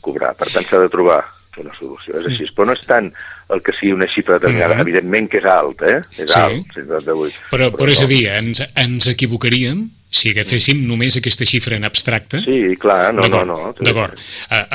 cobrar. 0.00 0.34
Per 0.34 0.50
tant, 0.50 0.64
s'ha 0.64 0.78
de 0.78 0.88
trobar 0.88 1.24
una 1.58 1.72
solució. 1.78 2.18
És 2.18 2.26
així, 2.26 2.44
mm. 2.44 2.54
però 2.56 2.66
no 2.66 2.72
és 2.72 2.86
tant 2.86 3.12
el 3.52 3.62
que 3.62 3.72
sigui 3.72 3.92
una 3.92 4.08
xifra 4.08 4.38
determinada. 4.38 4.74
Mm 4.74 4.78
-hmm. 4.78 4.88
Evidentment 4.88 5.28
que 5.30 5.38
és 5.38 5.44
alt, 5.44 5.82
eh? 5.82 6.00
És 6.16 6.30
sí. 6.32 6.38
alt, 6.38 6.66
178. 6.74 7.32
Però, 7.50 7.70
però, 7.70 7.76
però 7.76 7.90
és 7.90 8.02
a 8.02 8.06
dir, 8.06 8.26
ens, 8.26 8.62
ens 8.74 9.08
equivocaríem 9.08 9.90
si 10.12 10.32
agaféssim 10.32 10.84
només 10.86 11.16
aquesta 11.18 11.48
xifra 11.48 11.78
en 11.80 11.88
abstracte... 11.88 12.42
Sí, 12.44 12.76
clar, 12.80 13.14
no, 13.16 13.26
no, 13.32 13.42
no. 13.48 13.58
D'acord. 13.80 14.20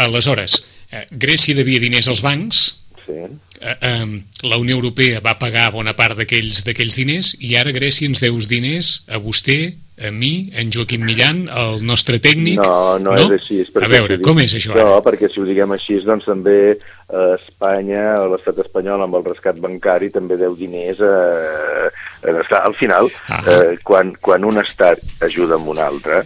Aleshores, 0.03 0.63
uh, 0.91 1.05
Grècia 1.11 1.55
devia 1.57 1.81
diners 1.83 2.09
als 2.09 2.23
bancs, 2.25 2.63
sí. 3.05 3.19
uh, 3.21 4.15
la 4.49 4.59
Unió 4.59 4.79
Europea 4.79 5.21
va 5.23 5.37
pagar 5.39 5.69
bona 5.75 5.93
part 5.97 6.17
d'aquells 6.17 6.97
diners 6.97 7.35
i 7.39 7.53
ara 7.59 7.75
Grècia 7.75 8.09
ens 8.09 8.23
deus 8.23 8.49
diners 8.49 9.03
a 9.07 9.21
vostè, 9.21 9.75
a 9.97 10.11
mi, 10.11 10.49
en 10.53 10.69
Joaquim 10.73 11.01
Millan, 11.05 11.47
el 11.49 11.81
nostre 11.85 12.19
tècnic... 12.21 12.59
No, 12.61 12.97
no, 13.01 13.15
no? 13.15 13.25
és 13.25 13.33
així. 13.39 13.59
És 13.63 13.71
a 13.73 13.89
veure, 13.89 14.19
si 14.19 14.25
com 14.27 14.41
és 14.43 14.53
això 14.59 14.75
ara? 14.75 14.85
No, 14.85 14.99
perquè 15.05 15.29
si 15.31 15.41
ho 15.41 15.47
diguem 15.47 15.73
així, 15.73 15.97
doncs 16.05 16.27
també 16.29 16.57
eh, 16.75 17.33
Espanya, 17.39 18.03
l'estat 18.29 18.61
espanyol, 18.61 19.07
amb 19.07 19.17
el 19.17 19.25
rescat 19.25 19.57
bancari, 19.63 20.11
també 20.13 20.37
deu 20.37 20.53
diners 20.59 21.01
a, 21.01 21.15
estar, 22.35 22.61
al 22.61 22.77
final, 22.77 23.09
ah 23.33 23.41
eh, 23.49 23.73
quan, 23.87 24.13
quan 24.21 24.45
un 24.45 24.61
estat 24.61 25.01
ajuda 25.25 25.57
amb 25.57 25.73
un 25.73 25.81
altre, 25.81 26.21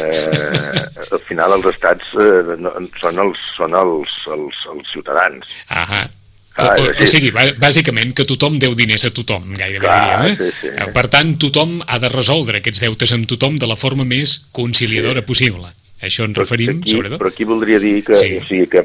eh, 0.00 0.82
al 1.12 1.22
final 1.28 1.58
els 1.58 1.68
estats 1.74 2.16
eh, 2.16 2.56
no, 2.56 2.72
són, 3.02 3.20
els, 3.26 3.44
són 3.58 3.76
els, 3.76 4.18
els, 4.32 4.66
els 4.72 4.92
ciutadans. 4.96 5.56
Ah 5.68 6.06
Ah, 6.56 6.74
o, 6.76 6.84
o, 6.84 6.88
o 7.00 7.06
sigui, 7.08 7.30
bàsicament 7.32 8.12
que 8.16 8.26
tothom 8.28 8.58
deu 8.60 8.74
diners 8.76 9.06
a 9.08 9.12
tothom, 9.14 9.54
gairebé 9.56 9.86
Clar, 9.86 10.00
diríem. 10.02 10.24
Eh? 10.26 10.34
Sí, 10.36 10.56
sí. 10.60 10.72
Eh, 10.74 10.88
per 10.92 11.06
tant, 11.12 11.32
tothom 11.40 11.78
ha 11.86 12.00
de 12.02 12.10
resoldre 12.12 12.60
aquests 12.60 12.82
deutes 12.84 13.14
amb 13.16 13.28
tothom 13.30 13.56
de 13.62 13.68
la 13.70 13.78
forma 13.80 14.04
més 14.08 14.36
conciliadora 14.52 15.24
sí. 15.24 15.28
possible. 15.30 15.72
això 16.02 16.24
ens 16.26 16.34
referim, 16.34 16.80
aquí, 16.80 16.96
sobretot. 16.96 17.20
Però 17.22 17.30
aquí 17.30 17.44
voldria 17.46 17.78
dir 17.78 18.00
que, 18.02 18.16
sí. 18.18 18.32
o 18.40 18.46
sigui, 18.48 18.66
que 18.66 18.82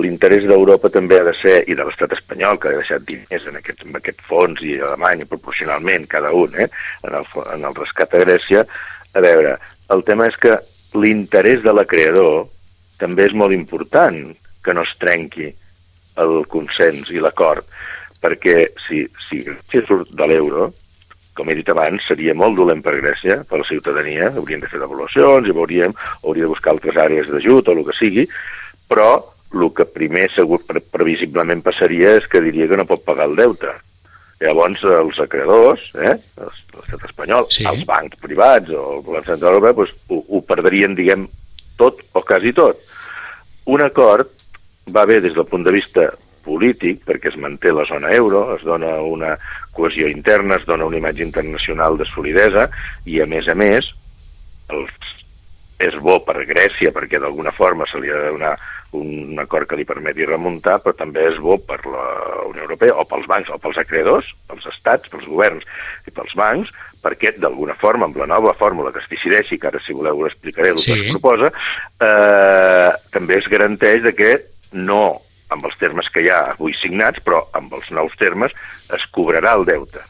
l'interès 0.00 0.46
d'Europa 0.48 0.88
també 0.92 1.18
ha 1.20 1.26
de 1.26 1.34
ser, 1.36 1.58
i 1.68 1.76
de 1.76 1.84
l'estat 1.84 2.14
espanyol, 2.16 2.56
que 2.60 2.70
ha 2.70 2.78
deixat 2.78 3.04
diners 3.04 3.44
en 3.50 3.58
aquest, 3.60 3.84
en 3.84 3.98
aquest 3.98 4.22
fons, 4.24 4.62
i 4.64 4.78
Alemanya 4.80 5.28
proporcionalment, 5.28 6.08
cada 6.08 6.32
un, 6.32 6.56
eh, 6.56 6.68
en, 7.04 7.18
el, 7.20 7.28
en 7.52 7.68
el 7.68 7.76
rescat 7.76 8.16
a 8.16 8.22
Grècia, 8.24 8.64
a 9.12 9.24
veure, 9.24 9.52
el 9.92 10.02
tema 10.08 10.30
és 10.32 10.40
que 10.40 10.56
l'interès 10.96 11.62
de 11.64 11.76
l'acreador 11.76 12.48
també 12.96 13.28
és 13.28 13.36
molt 13.36 13.52
important 13.52 14.18
que 14.64 14.74
no 14.74 14.82
es 14.88 14.96
trenqui 14.98 15.52
el 16.22 16.42
consens 16.50 17.12
i 17.12 17.22
l'acord, 17.22 17.66
perquè 18.22 18.72
si, 18.86 19.04
si 19.28 19.42
Grècia 19.46 19.84
surt 19.86 20.12
de 20.16 20.28
l'euro, 20.28 20.72
com 21.36 21.50
he 21.52 21.56
dit 21.58 21.68
abans, 21.68 22.02
seria 22.08 22.34
molt 22.34 22.56
dolent 22.56 22.82
per 22.82 22.96
Grècia, 22.98 23.42
per 23.48 23.60
la 23.60 23.68
ciutadania, 23.68 24.32
haurien 24.32 24.62
de 24.62 24.70
fer 24.72 24.80
devaluacions 24.80 25.48
i 25.48 25.56
veuríem, 25.56 25.94
hauria 26.24 26.46
de 26.46 26.52
buscar 26.52 26.72
altres 26.72 26.96
àrees 27.00 27.30
d'ajut 27.30 27.68
o 27.68 27.76
el 27.76 27.84
que 27.86 27.96
sigui, 27.98 28.24
però 28.88 29.10
el 29.54 29.68
que 29.76 29.86
primer 29.88 30.26
segur 30.34 30.60
pre 30.66 30.80
previsiblement 30.80 31.62
passaria 31.64 32.16
és 32.18 32.26
que 32.30 32.42
diria 32.44 32.68
que 32.70 32.78
no 32.80 32.88
pot 32.88 33.04
pagar 33.06 33.28
el 33.30 33.36
deute. 33.38 33.74
Llavors, 34.40 34.82
els 34.84 35.18
acreedors, 35.22 35.84
eh, 35.96 36.16
l'estat 36.36 37.06
espanyol, 37.08 37.46
sí. 37.52 37.64
els 37.68 37.86
bancs 37.88 38.18
privats 38.20 38.72
o 38.72 38.82
el 38.96 39.04
govern 39.06 39.24
central 39.24 39.56
europeu, 39.56 39.86
doncs, 39.86 39.94
ho, 40.12 40.20
ho 40.28 40.42
perdrien, 40.44 40.96
diguem, 40.98 41.24
tot 41.80 42.02
o 42.12 42.24
quasi 42.24 42.52
tot. 42.56 42.82
Un 43.72 43.84
acord 43.84 44.35
va 44.92 45.04
bé 45.06 45.20
des 45.20 45.34
del 45.34 45.46
punt 45.46 45.64
de 45.66 45.74
vista 45.74 46.06
polític, 46.46 47.02
perquè 47.06 47.32
es 47.32 47.40
manté 47.42 47.72
la 47.74 47.86
zona 47.88 48.12
euro, 48.14 48.54
es 48.54 48.62
dona 48.62 49.00
una 49.02 49.34
cohesió 49.74 50.08
interna, 50.08 50.60
es 50.60 50.66
dona 50.66 50.86
una 50.86 51.00
imatge 51.00 51.24
internacional 51.26 51.98
de 51.98 52.06
solidesa, 52.12 52.68
i 53.04 53.20
a 53.20 53.26
més 53.26 53.48
a 53.50 53.56
més, 53.58 53.88
els, 54.70 55.12
és 55.82 55.98
bo 56.00 56.20
per 56.24 56.38
Grècia, 56.48 56.94
perquè 56.94 57.20
d'alguna 57.20 57.52
forma 57.52 57.88
se 57.90 58.00
li 58.00 58.12
ha 58.12 58.22
de 58.22 58.32
donar 58.38 58.54
un 58.96 59.36
acord 59.42 59.68
que 59.68 59.76
li 59.76 59.84
permeti 59.84 60.24
remuntar, 60.24 60.78
però 60.80 60.94
també 60.96 61.26
és 61.28 61.38
bo 61.42 61.58
per 61.58 61.80
la 61.84 62.06
Unió 62.46 62.64
Europea, 62.64 62.94
o 62.94 63.04
pels 63.10 63.26
bancs, 63.28 63.50
o 63.52 63.58
pels 63.60 63.82
acreedors, 63.82 64.30
pels 64.48 64.70
estats, 64.70 65.10
pels 65.12 65.26
governs 65.28 65.66
i 66.06 66.14
pels 66.14 66.32
bancs, 66.38 66.70
perquè 67.02 67.34
d'alguna 67.36 67.74
forma, 67.78 68.06
amb 68.06 68.16
la 68.22 68.30
nova 68.30 68.54
fórmula 68.56 68.92
que 68.94 69.02
es 69.02 69.10
decideixi, 69.10 69.58
que 69.58 69.68
ara 69.68 69.82
si 69.82 69.94
voleu 69.94 70.22
ho 70.22 70.28
explicaré 70.30 70.72
el 70.72 70.78
sí. 70.78 70.94
que 70.94 71.00
es 71.02 71.16
proposa, 71.18 71.52
eh, 72.00 72.90
també 73.12 73.42
es 73.42 73.50
garanteix 73.50 74.06
de 74.06 74.14
que 74.16 74.30
no 74.72 75.20
amb 75.54 75.64
els 75.68 75.78
termes 75.78 76.08
que 76.10 76.24
hi 76.24 76.30
ha 76.32 76.42
avui 76.56 76.74
signats, 76.80 77.22
però 77.22 77.44
amb 77.54 77.72
els 77.76 77.88
nous 77.94 78.14
termes 78.18 78.54
es 78.94 79.06
cobrarà 79.14 79.54
el 79.58 79.64
deute. 79.68 80.02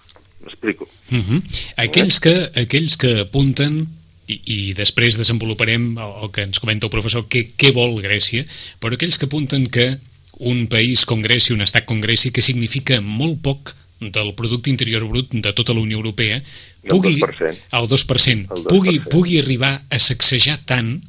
M'explico? 0.44 0.88
Uh 1.10 1.16
mhm. 1.16 1.22
-huh. 1.28 1.42
aquells, 1.76 2.20
que, 2.20 2.50
aquells 2.54 2.96
que 2.96 3.20
apunten 3.20 3.86
i, 4.26 4.40
i 4.44 4.74
després 4.74 5.18
desenvoluparem 5.18 5.96
el, 5.98 6.12
el 6.22 6.30
que 6.30 6.42
ens 6.42 6.60
comenta 6.62 6.86
el 6.86 6.94
professor, 6.94 7.26
què, 7.28 7.52
què 7.56 7.72
vol 7.74 8.00
Grècia, 8.02 8.46
però 8.80 8.94
aquells 8.94 9.18
que 9.18 9.26
apunten 9.26 9.68
que 9.70 9.98
un 10.38 10.66
país 10.68 11.04
com 11.04 11.22
Grècia, 11.22 11.54
un 11.54 11.64
estat 11.64 11.86
com 11.88 12.00
Grècia, 12.00 12.32
que 12.32 12.44
significa 12.44 13.00
molt 13.00 13.40
poc 13.42 13.74
del 14.00 14.34
producte 14.36 14.68
interior 14.68 15.06
brut 15.08 15.32
de 15.32 15.52
tota 15.56 15.72
la 15.72 15.80
Unió 15.80 15.96
Europea, 15.96 16.42
pugui, 16.88 17.14
el 17.14 17.20
2%, 17.20 17.62
el 17.72 17.88
2%, 17.88 18.56
el 18.56 18.64
2%. 18.64 18.68
Pugui, 18.68 18.98
pugui 19.00 19.38
arribar 19.40 19.80
a 19.88 19.98
sacsejar 19.98 20.58
tant 20.68 21.00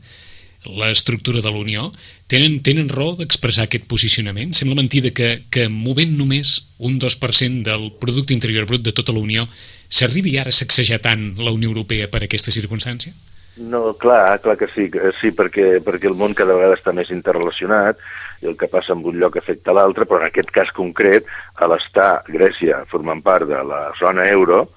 l'estructura 0.68 1.42
de 1.44 1.52
l'Unió, 1.52 1.92
tenen, 2.32 2.60
tenen 2.64 2.92
raó 2.92 3.16
d'expressar 3.20 3.68
aquest 3.68 3.88
posicionament? 3.92 4.54
Sembla 4.58 4.78
mentida 4.80 5.14
que, 5.16 5.44
que 5.54 5.68
movent 5.72 6.18
només 6.20 6.58
un 6.78 7.00
2% 7.00 7.64
del 7.68 7.90
producte 8.02 8.36
interior 8.36 8.68
brut 8.70 8.84
de 8.86 8.96
tota 8.96 9.16
la 9.16 9.24
Unió 9.24 9.48
s'arribi 9.88 10.36
ara 10.38 10.52
a 10.52 10.60
sacsejar 10.60 11.00
tant 11.04 11.32
la 11.40 11.56
Unió 11.56 11.72
Europea 11.72 12.10
per 12.12 12.26
aquesta 12.26 12.52
circumstància? 12.52 13.16
No, 13.58 13.96
clar, 13.98 14.38
clar 14.44 14.54
que 14.60 14.68
sí, 14.70 14.86
sí 15.18 15.32
perquè, 15.34 15.80
perquè 15.82 16.06
el 16.10 16.18
món 16.18 16.36
cada 16.38 16.54
vegada 16.54 16.78
està 16.78 16.94
més 16.94 17.10
interrelacionat 17.10 17.98
i 18.44 18.52
el 18.52 18.58
que 18.58 18.70
passa 18.70 18.94
en 18.94 19.02
un 19.02 19.18
lloc 19.18 19.40
afecta 19.40 19.74
l'altre, 19.74 20.06
però 20.06 20.22
en 20.22 20.28
aquest 20.28 20.52
cas 20.54 20.70
concret, 20.76 21.26
a 21.58 21.66
l'estar 21.72 22.22
Grècia 22.30 22.84
formant 22.92 23.24
part 23.26 23.50
de 23.50 23.64
la 23.66 23.88
zona 23.98 24.28
euro 24.30 24.68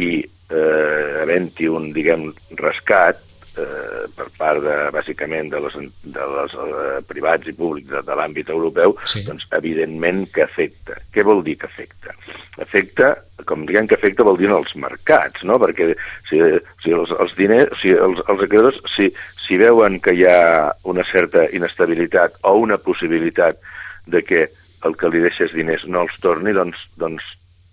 i 0.00 0.24
eh, 0.24 1.20
havent-hi 1.20 1.68
un, 1.68 1.90
diguem, 1.92 2.30
rescat, 2.56 3.20
eh, 3.60 4.04
per 4.16 4.26
part, 4.38 4.62
de, 4.64 4.76
bàsicament, 4.94 5.50
de 5.52 5.60
les, 5.64 5.76
de 6.16 6.26
les 6.34 6.56
eh, 6.64 6.98
privats 7.08 7.50
i 7.50 7.54
públics 7.56 7.90
de, 7.90 8.02
de 8.06 8.16
l'àmbit 8.18 8.50
europeu, 8.54 8.96
sí. 9.10 9.24
doncs 9.26 9.46
evidentment 9.58 10.24
que 10.34 10.44
afecta. 10.46 10.98
Què 11.14 11.24
vol 11.26 11.44
dir 11.46 11.56
que 11.60 11.68
afecta? 11.70 12.16
Afecta, 12.62 13.12
com 13.48 13.66
diguem 13.68 13.88
que 13.90 13.98
afecta, 13.98 14.26
vol 14.26 14.38
dir 14.40 14.50
en 14.50 14.56
els 14.58 14.74
mercats, 14.80 15.44
no? 15.48 15.58
Perquè 15.62 15.92
si, 16.30 16.40
si 16.82 16.96
els, 16.96 17.14
els 17.20 17.36
diners, 17.38 17.72
si 17.82 17.94
els, 17.94 18.20
els 18.28 18.44
acreedors, 18.48 18.80
si, 18.96 19.10
si 19.44 19.60
veuen 19.60 20.00
que 20.02 20.16
hi 20.16 20.26
ha 20.30 20.72
una 20.90 21.06
certa 21.10 21.48
inestabilitat 21.52 22.40
o 22.42 22.56
una 22.62 22.78
possibilitat 22.78 23.60
de 24.06 24.22
que 24.24 24.46
el 24.84 24.98
que 25.00 25.08
li 25.08 25.22
deixes 25.24 25.54
diners 25.56 25.86
no 25.88 26.04
els 26.04 26.18
torni, 26.20 26.52
doncs, 26.52 26.80
doncs 27.00 27.24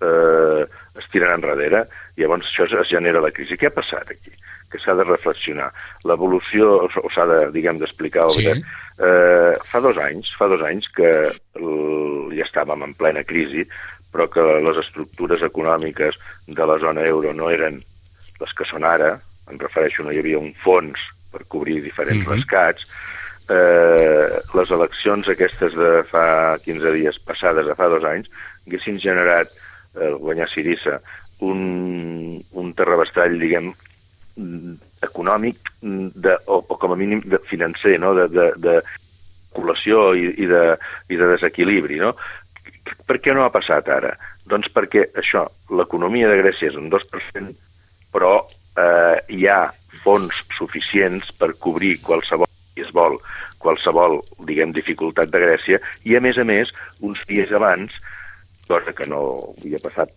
eh, 0.02 0.64
es 1.00 1.08
tiren 1.12 1.38
enrere. 1.38 1.86
Llavors 2.18 2.48
això 2.48 2.68
es 2.82 2.90
genera 2.90 3.24
la 3.24 3.32
crisi. 3.32 3.58
Què 3.58 3.70
ha 3.70 3.76
passat 3.76 4.12
aquí? 4.12 4.34
que 4.72 4.80
s'ha 4.80 4.96
de 4.96 5.04
reflexionar. 5.04 5.70
L'evolució, 6.08 6.86
o 6.88 7.10
s'ha 7.14 7.26
de, 7.28 7.40
diguem, 7.52 7.82
d'explicar, 7.82 8.30
sí. 8.32 8.48
eh, 8.48 9.54
fa 9.68 9.82
dos 9.84 10.00
anys, 10.02 10.32
fa 10.40 10.48
dos 10.52 10.64
anys 10.66 10.88
que 10.96 11.12
ja 11.60 12.46
estàvem 12.48 12.88
en 12.88 12.96
plena 12.98 13.26
crisi, 13.28 13.66
però 14.12 14.28
que 14.32 14.44
les 14.64 14.80
estructures 14.82 15.44
econòmiques 15.48 16.18
de 16.48 16.68
la 16.68 16.78
zona 16.80 17.06
euro 17.08 17.36
no 17.36 17.52
eren 17.52 17.82
les 18.42 18.54
que 18.58 18.68
són 18.68 18.88
ara, 18.88 19.18
em 19.52 19.60
refereixo, 19.60 20.04
no 20.04 20.14
hi 20.16 20.22
havia 20.22 20.40
un 20.40 20.54
fons 20.64 21.00
per 21.32 21.44
cobrir 21.48 21.82
diferents 21.84 22.24
mm 22.24 22.28
-hmm. 22.28 22.36
rescats, 22.40 22.88
eh, 23.52 24.40
les 24.58 24.72
eleccions 24.72 25.28
aquestes 25.28 25.76
de 25.76 25.92
fa 26.12 26.58
15 26.64 26.92
dies 26.96 27.20
passades, 27.20 27.68
a 27.68 27.76
fa 27.76 27.88
dos 27.88 28.04
anys, 28.04 28.30
haguessin 28.68 29.00
generat, 29.00 29.52
eh, 29.96 30.14
guanyar 30.20 30.50
Sirissa, 30.52 31.00
un, 31.42 32.42
un 32.54 32.74
terrabastall, 32.78 33.40
diguem, 33.42 33.72
econòmic 35.04 35.72
de, 35.82 36.36
o, 36.48 36.62
o 36.62 36.78
com 36.80 36.94
a 36.94 36.98
mínim 36.98 37.22
de 37.26 37.40
financer, 37.50 37.98
no? 38.00 38.14
de, 38.16 38.28
de, 38.32 38.48
de 38.62 38.78
col·lació 39.56 40.12
i, 40.16 40.30
i, 40.44 40.48
de, 40.50 40.62
i 41.12 41.20
de 41.20 41.28
desequilibri. 41.34 42.00
No? 42.02 42.14
Per 43.08 43.20
què 43.20 43.36
no 43.36 43.44
ha 43.46 43.54
passat 43.54 43.90
ara? 43.92 44.14
Doncs 44.50 44.72
perquè 44.74 45.08
això, 45.20 45.46
l'economia 45.78 46.30
de 46.32 46.40
Grècia 46.42 46.72
és 46.72 46.80
un 46.80 46.90
2%, 46.94 47.52
però 48.14 48.38
eh, 48.42 49.18
hi 49.36 49.46
ha 49.48 49.62
fons 50.06 50.36
suficients 50.58 51.30
per 51.38 51.54
cobrir 51.62 51.98
qualsevol, 52.06 52.50
si 52.74 52.86
es 52.86 52.94
vol, 52.96 53.20
qualsevol, 53.62 54.20
diguem, 54.48 54.74
dificultat 54.74 55.30
de 55.34 55.44
Grècia, 55.44 55.82
i 56.08 56.18
a 56.18 56.24
més 56.24 56.40
a 56.42 56.48
més, 56.48 56.72
uns 57.06 57.22
dies 57.30 57.52
abans, 57.54 57.94
cosa 58.72 58.96
que 58.98 59.08
no 59.12 59.22
havia 59.58 59.84
passat 59.84 60.16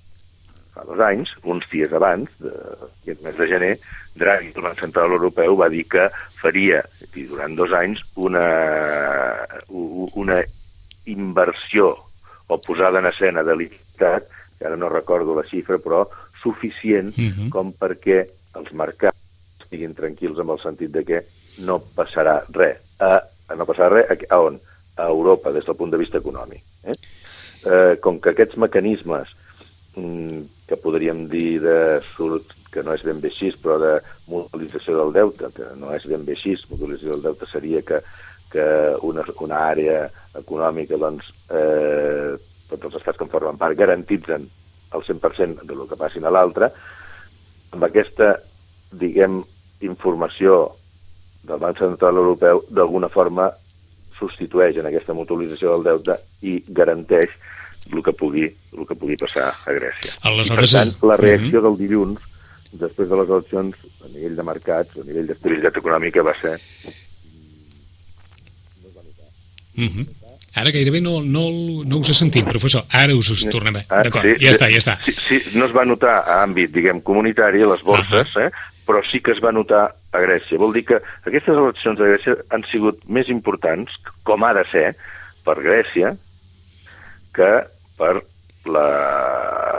fa 0.75 0.82
dos 0.88 1.00
anys, 1.06 1.30
uns 1.46 1.66
dies 1.70 1.92
abans, 1.94 2.30
de, 2.42 2.50
el 3.06 3.20
mes 3.23 3.37
de 3.38 3.46
gener, 3.49 3.75
Draghi, 4.18 4.50
el 4.54 4.64
Banc 4.66 4.80
Central 4.82 5.14
Europeu, 5.14 5.56
va 5.61 5.70
dir 5.70 5.84
que 5.90 6.08
faria, 6.40 6.82
i 7.14 7.26
durant 7.30 7.54
dos 7.58 7.75
anys, 7.78 8.02
una, 8.18 8.46
una 9.70 10.40
inversió 11.11 11.94
o 12.49 12.61
posada 12.61 13.00
en 13.00 13.11
escena 13.11 13.46
de 13.46 13.56
liquiditat, 13.56 14.26
que 14.58 14.66
ara 14.66 14.78
no 14.78 14.90
recordo 14.90 15.37
la 15.38 15.46
xifra, 15.46 15.78
però 15.78 16.04
suficient 16.42 17.14
uh 17.16 17.23
mhm. 17.23 17.30
-huh. 17.38 17.50
com 17.50 17.73
perquè 17.73 18.26
els 18.54 18.73
mercats 18.73 19.18
estiguin 19.62 19.94
tranquils 19.94 20.38
amb 20.38 20.50
el 20.50 20.61
sentit 20.61 20.90
de 20.90 21.04
que 21.04 21.25
no 21.58 21.80
passarà 21.96 22.42
res. 22.52 22.78
A, 23.00 23.23
no 23.56 23.64
passarà 23.66 23.88
res 23.88 24.11
a, 24.11 24.34
a 24.34 24.40
on? 24.40 24.61
A 24.96 25.08
Europa, 25.08 25.50
des 25.50 25.64
del 25.66 25.75
punt 25.75 25.90
de 25.90 25.99
vista 25.99 26.18
econòmic. 26.18 26.62
Eh? 26.84 26.94
Eh, 27.64 27.97
com 28.04 28.18
que 28.21 28.35
aquests 28.35 28.59
mecanismes 28.61 29.30
mm, 29.97 30.40
que 30.68 30.76
podríem 30.76 31.25
dir 31.33 31.62
de 31.64 31.78
surt, 32.12 32.52
que 32.75 32.83
no 32.85 32.92
és 32.92 33.04
ben 33.06 33.23
bé 33.23 33.30
així, 33.30 33.52
però 33.62 33.78
de 33.80 33.94
mobilització 34.28 34.99
del 34.99 35.14
deute, 35.14 35.49
que 35.56 35.71
no 35.80 35.94
és 35.94 36.04
ben 36.11 36.26
bé 36.26 36.35
així, 36.37 36.56
mobilització 36.68 37.14
del 37.14 37.25
deute 37.30 37.49
seria 37.49 37.80
que, 37.87 38.02
que 38.52 38.66
una, 39.06 39.25
una 39.47 39.62
àrea 39.71 40.02
econòmica, 40.37 40.99
doncs, 41.00 41.30
eh, 41.49 42.35
tots 42.68 42.90
els 42.90 43.00
estats 43.00 43.16
que 43.16 43.25
en 43.25 43.33
formen 43.33 43.61
part 43.61 43.78
garantitzen 43.78 44.44
el 44.94 45.06
100% 45.09 45.64
de 45.64 45.78
lo 45.78 45.88
que 45.88 45.99
passin 46.00 46.28
a 46.28 46.33
l'altre, 46.35 46.68
amb 47.73 47.88
aquesta, 47.88 48.35
diguem, 48.92 49.40
informació 49.85 50.66
del 51.49 51.61
Banc 51.64 51.80
Central 51.80 52.21
Europeu, 52.21 52.61
d'alguna 52.68 53.09
forma 53.12 53.50
substitueix 54.18 54.78
en 54.80 54.87
aquesta 54.87 55.16
mutualització 55.16 55.75
del 55.75 55.85
deute 55.85 56.18
i 56.42 56.59
garanteix 56.68 57.30
el 57.92 58.02
que 58.02 58.14
pugui, 58.16 58.47
el 58.78 58.87
que 58.88 58.97
pugui 58.97 59.16
passar 59.21 59.50
a 59.52 59.76
Grècia. 59.76 60.14
Aleshores, 60.23 60.73
I, 60.73 60.76
per 60.76 60.80
tant, 60.80 60.94
la 61.11 61.16
reacció 61.21 61.61
mm 61.61 61.64
-hmm. 61.64 61.68
del 61.68 61.78
dilluns, 61.78 62.21
després 62.73 63.09
de 63.09 63.16
les 63.16 63.28
eleccions, 63.28 63.76
a 64.04 64.09
nivell 64.09 64.37
de 64.37 64.42
mercats, 64.42 64.97
a 64.97 65.04
nivell 65.04 65.26
d'estabilitat 65.26 65.76
econòmica, 65.76 66.23
va 66.23 66.35
ser... 66.40 66.61
Mm 69.76 69.88
-hmm. 69.88 70.06
Ara 70.54 70.71
gairebé 70.71 71.00
no, 71.00 71.21
no, 71.21 71.50
no 71.85 71.99
us 71.99 72.16
sentim, 72.16 72.47
professor. 72.47 72.85
Ara 72.92 73.14
us, 73.14 73.28
us 73.30 73.42
tornem. 73.50 73.76
Ah, 73.88 74.02
D'acord, 74.02 74.23
sí, 74.23 74.44
ja 74.44 74.52
sí, 74.52 74.54
està, 74.54 74.71
ja 74.71 74.78
està. 74.78 74.94
Sí, 75.02 75.12
sí, 75.12 75.59
no 75.59 75.66
es 75.66 75.73
va 75.75 75.85
notar 75.85 76.23
a 76.23 76.44
àmbit, 76.44 76.71
diguem, 76.71 77.00
comunitari, 77.00 77.62
a 77.62 77.66
les 77.66 77.83
borses, 77.83 78.28
uh 78.28 78.35
-huh. 78.35 78.47
eh? 78.47 78.50
però 78.87 79.02
sí 79.11 79.21
que 79.21 79.33
es 79.33 79.40
va 79.40 79.50
notar 79.50 79.94
a 80.14 80.23
Grècia. 80.23 80.61
Vol 80.61 80.76
dir 80.76 80.85
que 80.88 81.00
aquestes 81.26 81.56
eleccions 81.56 82.00
a 82.00 82.11
Grècia 82.12 82.38
han 82.54 82.64
sigut 82.71 83.02
més 83.11 83.30
importants, 83.33 83.99
com 84.28 84.47
ha 84.47 84.52
de 84.56 84.64
ser, 84.71 84.87
per 85.44 85.59
Grècia, 85.61 86.14
que 87.35 87.50
per 87.99 88.14
la 88.71 88.88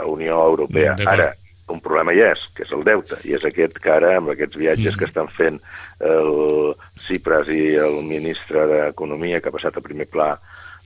Unió 0.06 0.38
Europea. 0.52 0.94
Ara, 1.08 1.32
un 1.72 1.80
problema 1.82 2.14
hi 2.14 2.22
és, 2.28 2.44
que 2.54 2.62
és 2.66 2.74
el 2.76 2.84
deute, 2.86 3.18
i 3.26 3.34
és 3.34 3.46
aquest 3.48 3.80
que 3.82 3.90
ara, 3.90 4.12
amb 4.20 4.30
aquests 4.34 4.58
viatges 4.60 4.92
mm. 4.92 4.98
que 5.00 5.08
estan 5.08 5.32
fent 5.34 5.58
el 6.06 6.76
Cipras 7.06 7.50
i 7.50 7.74
el 7.82 7.98
ministre 8.06 8.68
d'Economia, 8.70 9.40
que 9.40 9.50
ha 9.50 9.56
passat 9.56 9.80
a 9.80 9.84
primer 9.84 10.06
pla 10.12 10.34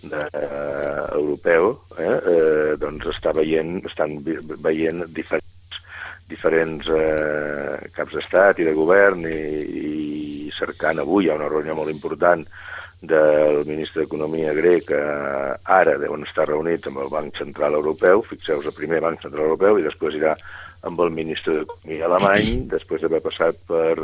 de, 0.00 0.16
uh, 0.16 1.04
europeu, 1.19 1.75
eh, 1.99 2.09
eh, 2.09 2.76
doncs 2.80 3.11
està 3.12 3.35
veient, 3.37 3.83
estan 3.90 4.16
veient 4.25 5.04
diferents 5.12 5.50
diferents 6.30 6.88
eh, 6.94 7.90
caps 7.96 8.16
d'estat 8.16 8.60
i 8.60 8.66
de 8.68 8.75
govern 8.76 9.26
i, 9.28 9.40
i 9.80 10.52
cercant 10.56 11.02
avui, 11.02 11.26
hi 11.26 11.32
ha 11.32 11.38
una 11.38 11.50
reunió 11.50 11.76
molt 11.76 11.92
important 11.92 12.46
del 13.00 13.62
ministre 13.64 14.02
d'Economia 14.02 14.52
grec, 14.56 14.90
eh, 14.92 15.52
ara 15.64 15.96
deuen 16.00 16.26
estar 16.26 16.46
reunits 16.49 16.90
amb 16.90 17.00
el 17.04 17.12
Banc 17.12 17.38
Central 17.40 17.78
Europeu, 17.78 18.25
fixeu-vos, 18.28 18.68
el 18.68 18.76
primer 18.76 19.00
Banc 19.00 19.22
Central 19.25 19.46
Europeu, 19.49 19.78
i 19.80 19.87
després 19.87 20.18
irà 20.20 20.34
amb 20.87 21.00
el 21.00 21.12
ministre 21.16 21.60
d'Economia 21.60 22.06
alemany, 22.10 22.52
després 22.68 23.00
d'haver 23.00 23.22
passat 23.25 23.56
per, 23.68 23.96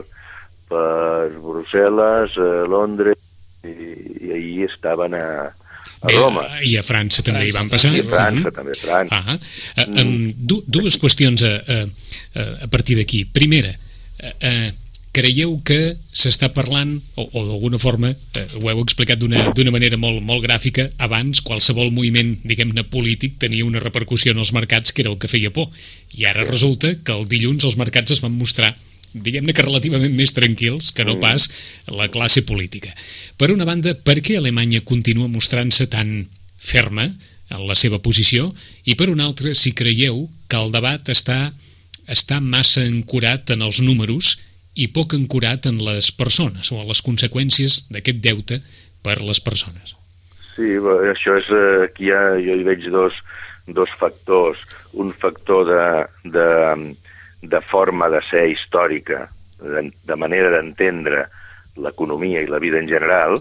per 0.71 1.29
Brussel·les, 1.45 2.41
eh, 2.41 2.65
Londres, 2.73 3.21
i, 3.67 3.77
i 4.29 4.33
ahir 4.33 4.67
estaven 4.71 5.17
a, 5.19 5.27
a 6.01 6.13
Roma. 6.13 6.47
I 6.63 6.77
a 6.81 6.85
França 6.87 7.23
també 7.23 7.47
França, 7.47 7.53
hi 7.53 7.59
van 7.59 7.71
passar. 7.73 7.91
Sí, 7.91 8.01
a 8.01 8.09
França, 8.11 8.33
mm 8.33 8.45
-hmm. 8.45 8.55
també 8.55 8.73
a 8.73 8.81
França. 8.81 9.17
Ah 9.17 9.39
uh, 9.87 10.03
um, 10.03 10.33
du 10.37 10.63
dues 10.67 10.99
qüestions 11.01 11.43
a, 11.43 11.55
a, 11.75 12.65
a 12.65 12.69
partir 12.69 12.97
d'aquí. 12.97 13.25
Primera, 13.25 13.73
uh, 13.73 14.27
uh, 14.27 14.71
creieu 15.17 15.55
que 15.65 15.97
s'està 16.13 16.51
parlant, 16.53 16.99
o, 17.17 17.25
o 17.25 17.45
d'alguna 17.49 17.79
forma, 17.81 18.11
eh, 18.37 18.45
ho 18.61 18.69
heu 18.69 18.83
explicat 18.83 19.23
d'una 19.23 19.73
manera 19.73 19.97
molt, 19.97 20.21
molt 20.21 20.45
gràfica, 20.45 20.91
abans 21.07 21.41
qualsevol 21.47 21.89
moviment, 21.95 22.35
diguem-ne, 22.45 22.85
polític 22.93 23.39
tenia 23.41 23.65
una 23.65 23.81
repercussió 23.81 24.35
en 24.35 24.43
els 24.45 24.53
mercats 24.57 24.93
que 24.93 25.03
era 25.05 25.13
el 25.15 25.19
que 25.23 25.31
feia 25.33 25.53
por. 25.57 25.71
I 26.19 26.29
ara 26.29 26.45
resulta 26.45 26.93
que 27.01 27.17
el 27.17 27.25
dilluns 27.33 27.65
els 27.65 27.79
mercats 27.81 28.13
es 28.13 28.21
van 28.25 28.37
mostrar 28.37 28.75
diguem-ne 29.13 29.55
que 29.57 29.65
relativament 29.65 30.15
més 30.17 30.35
tranquils 30.37 30.93
que 30.97 31.05
no 31.07 31.17
mm. 31.17 31.23
pas 31.23 31.49
la 31.93 32.09
classe 32.13 32.45
política. 32.49 32.95
Per 33.39 33.51
una 33.55 33.69
banda, 33.69 33.95
per 33.95 34.19
què 34.25 34.39
Alemanya 34.39 34.83
continua 34.85 35.31
mostrant-se 35.31 35.89
tan 35.93 36.29
ferma 36.59 37.07
en 37.07 37.67
la 37.69 37.77
seva 37.79 38.01
posició? 38.03 38.51
I 38.85 38.97
per 38.99 39.11
una 39.13 39.29
altra, 39.29 39.55
si 39.55 39.75
creieu 39.77 40.27
que 40.49 40.59
el 40.59 40.73
debat 40.75 41.09
està, 41.13 41.53
està 42.09 42.41
massa 42.41 42.85
ancorat 42.87 43.55
en 43.55 43.63
els 43.67 43.81
números 43.85 44.37
i 44.77 44.89
poc 44.93 45.15
ancorat 45.17 45.67
en 45.71 45.79
les 45.85 46.11
persones 46.13 46.71
o 46.73 46.81
en 46.83 46.91
les 46.91 47.01
conseqüències 47.03 47.87
d'aquest 47.95 48.21
deute 48.25 48.61
per 49.03 49.21
les 49.23 49.41
persones. 49.41 49.97
Sí, 50.57 50.77
això 51.13 51.37
és, 51.37 51.49
eh, 51.53 51.85
aquí 51.85 52.11
ha, 52.13 52.37
jo 52.41 52.57
hi 52.57 52.65
veig 52.65 52.87
dos, 52.93 53.17
dos 53.67 53.91
factors. 54.01 54.61
Un 54.93 55.13
factor 55.13 55.67
de, 55.69 55.85
de, 56.33 56.47
de 57.43 57.61
forma 57.61 58.09
de 58.09 58.23
ser 58.31 58.47
històrica, 58.51 59.27
de, 59.61 59.91
de 60.07 60.17
manera 60.17 60.51
d'entendre 60.55 61.27
l'economia 61.77 62.43
i 62.43 62.51
la 62.51 62.61
vida 62.63 62.81
en 62.81 62.89
general, 62.89 63.39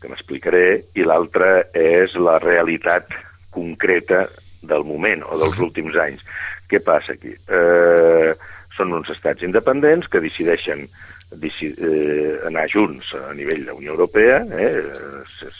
que 0.00 0.10
m'explicaré, 0.10 0.84
i 0.96 1.04
l'altra 1.04 1.62
és 1.76 2.14
la 2.16 2.38
realitat 2.42 3.08
concreta 3.54 4.26
del 4.64 4.84
moment 4.84 5.24
o 5.28 5.38
dels 5.40 5.60
últims 5.60 5.96
anys. 6.00 6.24
Què 6.68 6.80
passa 6.84 7.14
aquí? 7.14 7.32
Eh, 7.32 8.32
són 8.76 8.94
uns 8.96 9.10
estats 9.12 9.44
independents 9.46 10.08
que 10.10 10.22
decideixen 10.24 10.86
eh, 11.34 12.38
anar 12.46 12.66
junts 12.72 13.12
a 13.18 13.32
nivell 13.36 13.64
de 13.64 13.70
la 13.70 13.78
Unió 13.78 13.94
Europea, 13.94 14.40
eh, 14.58 14.82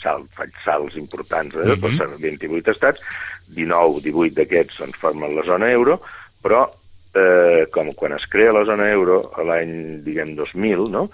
salt, 0.01 0.29
faig 0.37 0.55
salts 0.63 0.97
importants, 0.99 1.55
eh, 1.55 1.75
uh 1.75 1.77
-huh. 1.77 2.19
28 2.19 2.71
estats, 2.71 3.01
19, 3.47 4.01
18 4.01 4.35
d'aquests 4.35 4.81
en 4.81 4.91
formen 4.93 5.35
la 5.35 5.43
zona 5.43 5.71
euro, 5.71 6.01
però 6.41 6.69
eh, 7.15 7.65
com 7.71 7.91
quan 7.95 8.15
es 8.17 8.25
crea 8.31 8.53
la 8.53 8.65
zona 8.67 8.89
euro 8.91 9.21
l'any, 9.47 10.01
diguem, 10.05 10.35
2000, 10.37 10.89
no? 10.91 11.07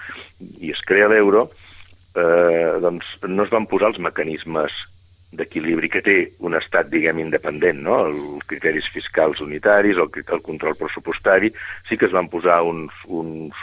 i 0.59 0.73
es 0.73 0.81
crea 0.87 1.09
l'euro, 1.11 1.49
eh, 2.15 2.79
doncs 2.81 3.07
no 3.27 3.45
es 3.45 3.53
van 3.53 3.69
posar 3.69 3.91
els 3.93 4.01
mecanismes 4.01 4.73
d'equilibri 5.31 5.87
que 5.87 6.01
té 6.03 6.15
un 6.43 6.57
estat, 6.57 6.89
diguem, 6.91 7.21
independent, 7.23 7.79
no? 7.85 8.01
els 8.09 8.47
criteris 8.49 8.89
fiscals 8.91 9.39
unitaris, 9.45 10.01
el, 10.01 10.11
el 10.25 10.43
control 10.43 10.75
pressupostari, 10.79 11.53
sí 11.87 11.97
que 11.97 12.09
es 12.09 12.15
van 12.15 12.27
posar 12.33 12.59
uns, 12.67 12.97
uns, 13.07 13.55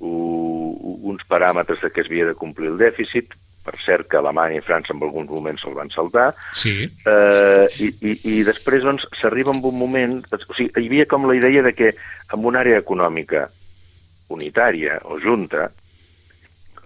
uns 0.00 1.26
paràmetres 1.28 1.82
de 1.82 1.92
què 1.92 2.06
es 2.06 2.08
havia 2.08 2.30
de 2.30 2.38
complir 2.38 2.72
el 2.72 2.80
dèficit, 2.80 3.36
per 3.64 3.76
cert 3.84 4.08
que 4.08 4.18
Alemanya 4.18 4.60
i 4.60 4.64
França 4.64 4.94
en 4.94 5.02
alguns 5.04 5.30
moments 5.30 5.62
se'l 5.64 5.76
van 5.76 5.90
saltar, 5.92 6.30
sí. 6.56 6.72
eh, 7.06 7.66
i, 7.84 7.90
i, 8.00 8.14
i 8.32 8.36
després 8.46 8.84
doncs, 8.86 9.04
s'arriba 9.20 9.52
en 9.54 9.60
un 9.64 9.76
moment... 9.78 10.16
O 10.32 10.56
sigui, 10.56 10.70
hi 10.72 10.88
havia 10.88 11.06
com 11.10 11.28
la 11.28 11.36
idea 11.36 11.62
de 11.66 11.74
que 11.76 11.92
en 11.92 12.46
una 12.48 12.62
àrea 12.64 12.80
econòmica 12.80 13.48
unitària 14.32 15.00
o 15.04 15.20
junta, 15.20 15.68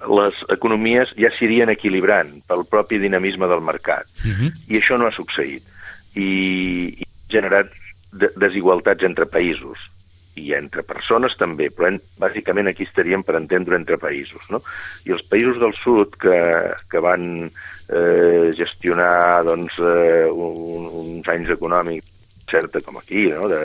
les 0.04 0.42
economies 0.52 1.14
ja 1.20 1.30
s'irien 1.38 1.70
equilibrant 1.72 2.34
pel 2.48 2.66
propi 2.68 2.98
dinamisme 3.00 3.48
del 3.48 3.62
mercat. 3.64 4.10
Uh 4.24 4.28
mhm. 4.28 4.34
-huh. 4.40 4.52
I 4.68 4.80
això 4.82 4.98
no 4.98 5.06
ha 5.06 5.14
succeït. 5.14 5.62
I, 6.14 6.28
i 6.98 7.02
ha 7.02 7.32
generat 7.32 7.70
de 8.12 8.30
desigualtats 8.36 9.02
entre 9.02 9.26
països 9.26 9.78
i 10.40 10.50
entre 10.56 10.82
persones 10.86 11.36
també, 11.38 11.68
però 11.70 11.88
en, 11.92 12.00
bàsicament 12.20 12.70
aquí 12.70 12.86
estaríem 12.88 13.22
per 13.26 13.36
entendre 13.38 13.78
entre 13.78 13.98
països. 14.02 14.42
No? 14.50 14.60
I 15.06 15.14
els 15.14 15.24
països 15.30 15.60
del 15.62 15.74
sud 15.78 16.18
que, 16.20 16.38
que 16.90 17.02
van 17.04 17.28
eh, 17.46 18.50
gestionar 18.58 19.44
doncs, 19.46 19.78
eh, 19.78 20.26
un, 20.30 20.90
uns 21.04 21.30
anys 21.30 21.54
econòmics 21.54 22.10
certa 22.50 22.82
com 22.84 22.98
aquí, 23.00 23.28
no? 23.32 23.48
de, 23.48 23.64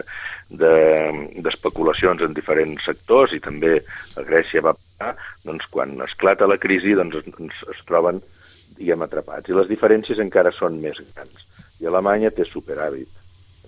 d'especulacions 0.49 2.21
de, 2.21 2.29
en 2.29 2.37
diferents 2.37 2.85
sectors 2.85 3.33
i 3.35 3.41
també 3.43 3.75
a 4.17 4.25
Grècia 4.25 4.63
va 4.65 4.75
passar, 4.77 5.15
doncs 5.45 5.67
quan 5.73 5.97
esclata 6.05 6.47
la 6.47 6.57
crisi 6.61 6.95
doncs 6.97 7.19
es, 7.19 7.63
es 7.75 7.85
troben 7.89 8.21
diguem, 8.79 9.03
atrapats. 9.03 9.49
I 9.49 9.57
les 9.57 9.67
diferències 9.67 10.21
encara 10.23 10.53
són 10.55 10.79
més 10.81 11.01
grans. 11.11 11.47
I 11.83 11.89
Alemanya 11.89 12.31
té 12.31 12.45
superàvit 12.47 13.18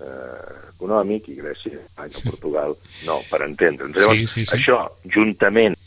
eh, 0.01 0.57
econòmic 0.75 1.29
i 1.29 1.37
Grècia, 1.39 1.77
Espanya, 1.79 2.17
sí. 2.17 2.25
Portugal, 2.29 2.75
no, 3.05 3.21
per 3.29 3.43
entendre'ns. 3.45 3.97
Llavors, 3.99 4.19
sí, 4.19 4.27
sí, 4.27 4.45
sí. 4.45 4.57
això, 4.57 4.83
juntament 5.13 5.77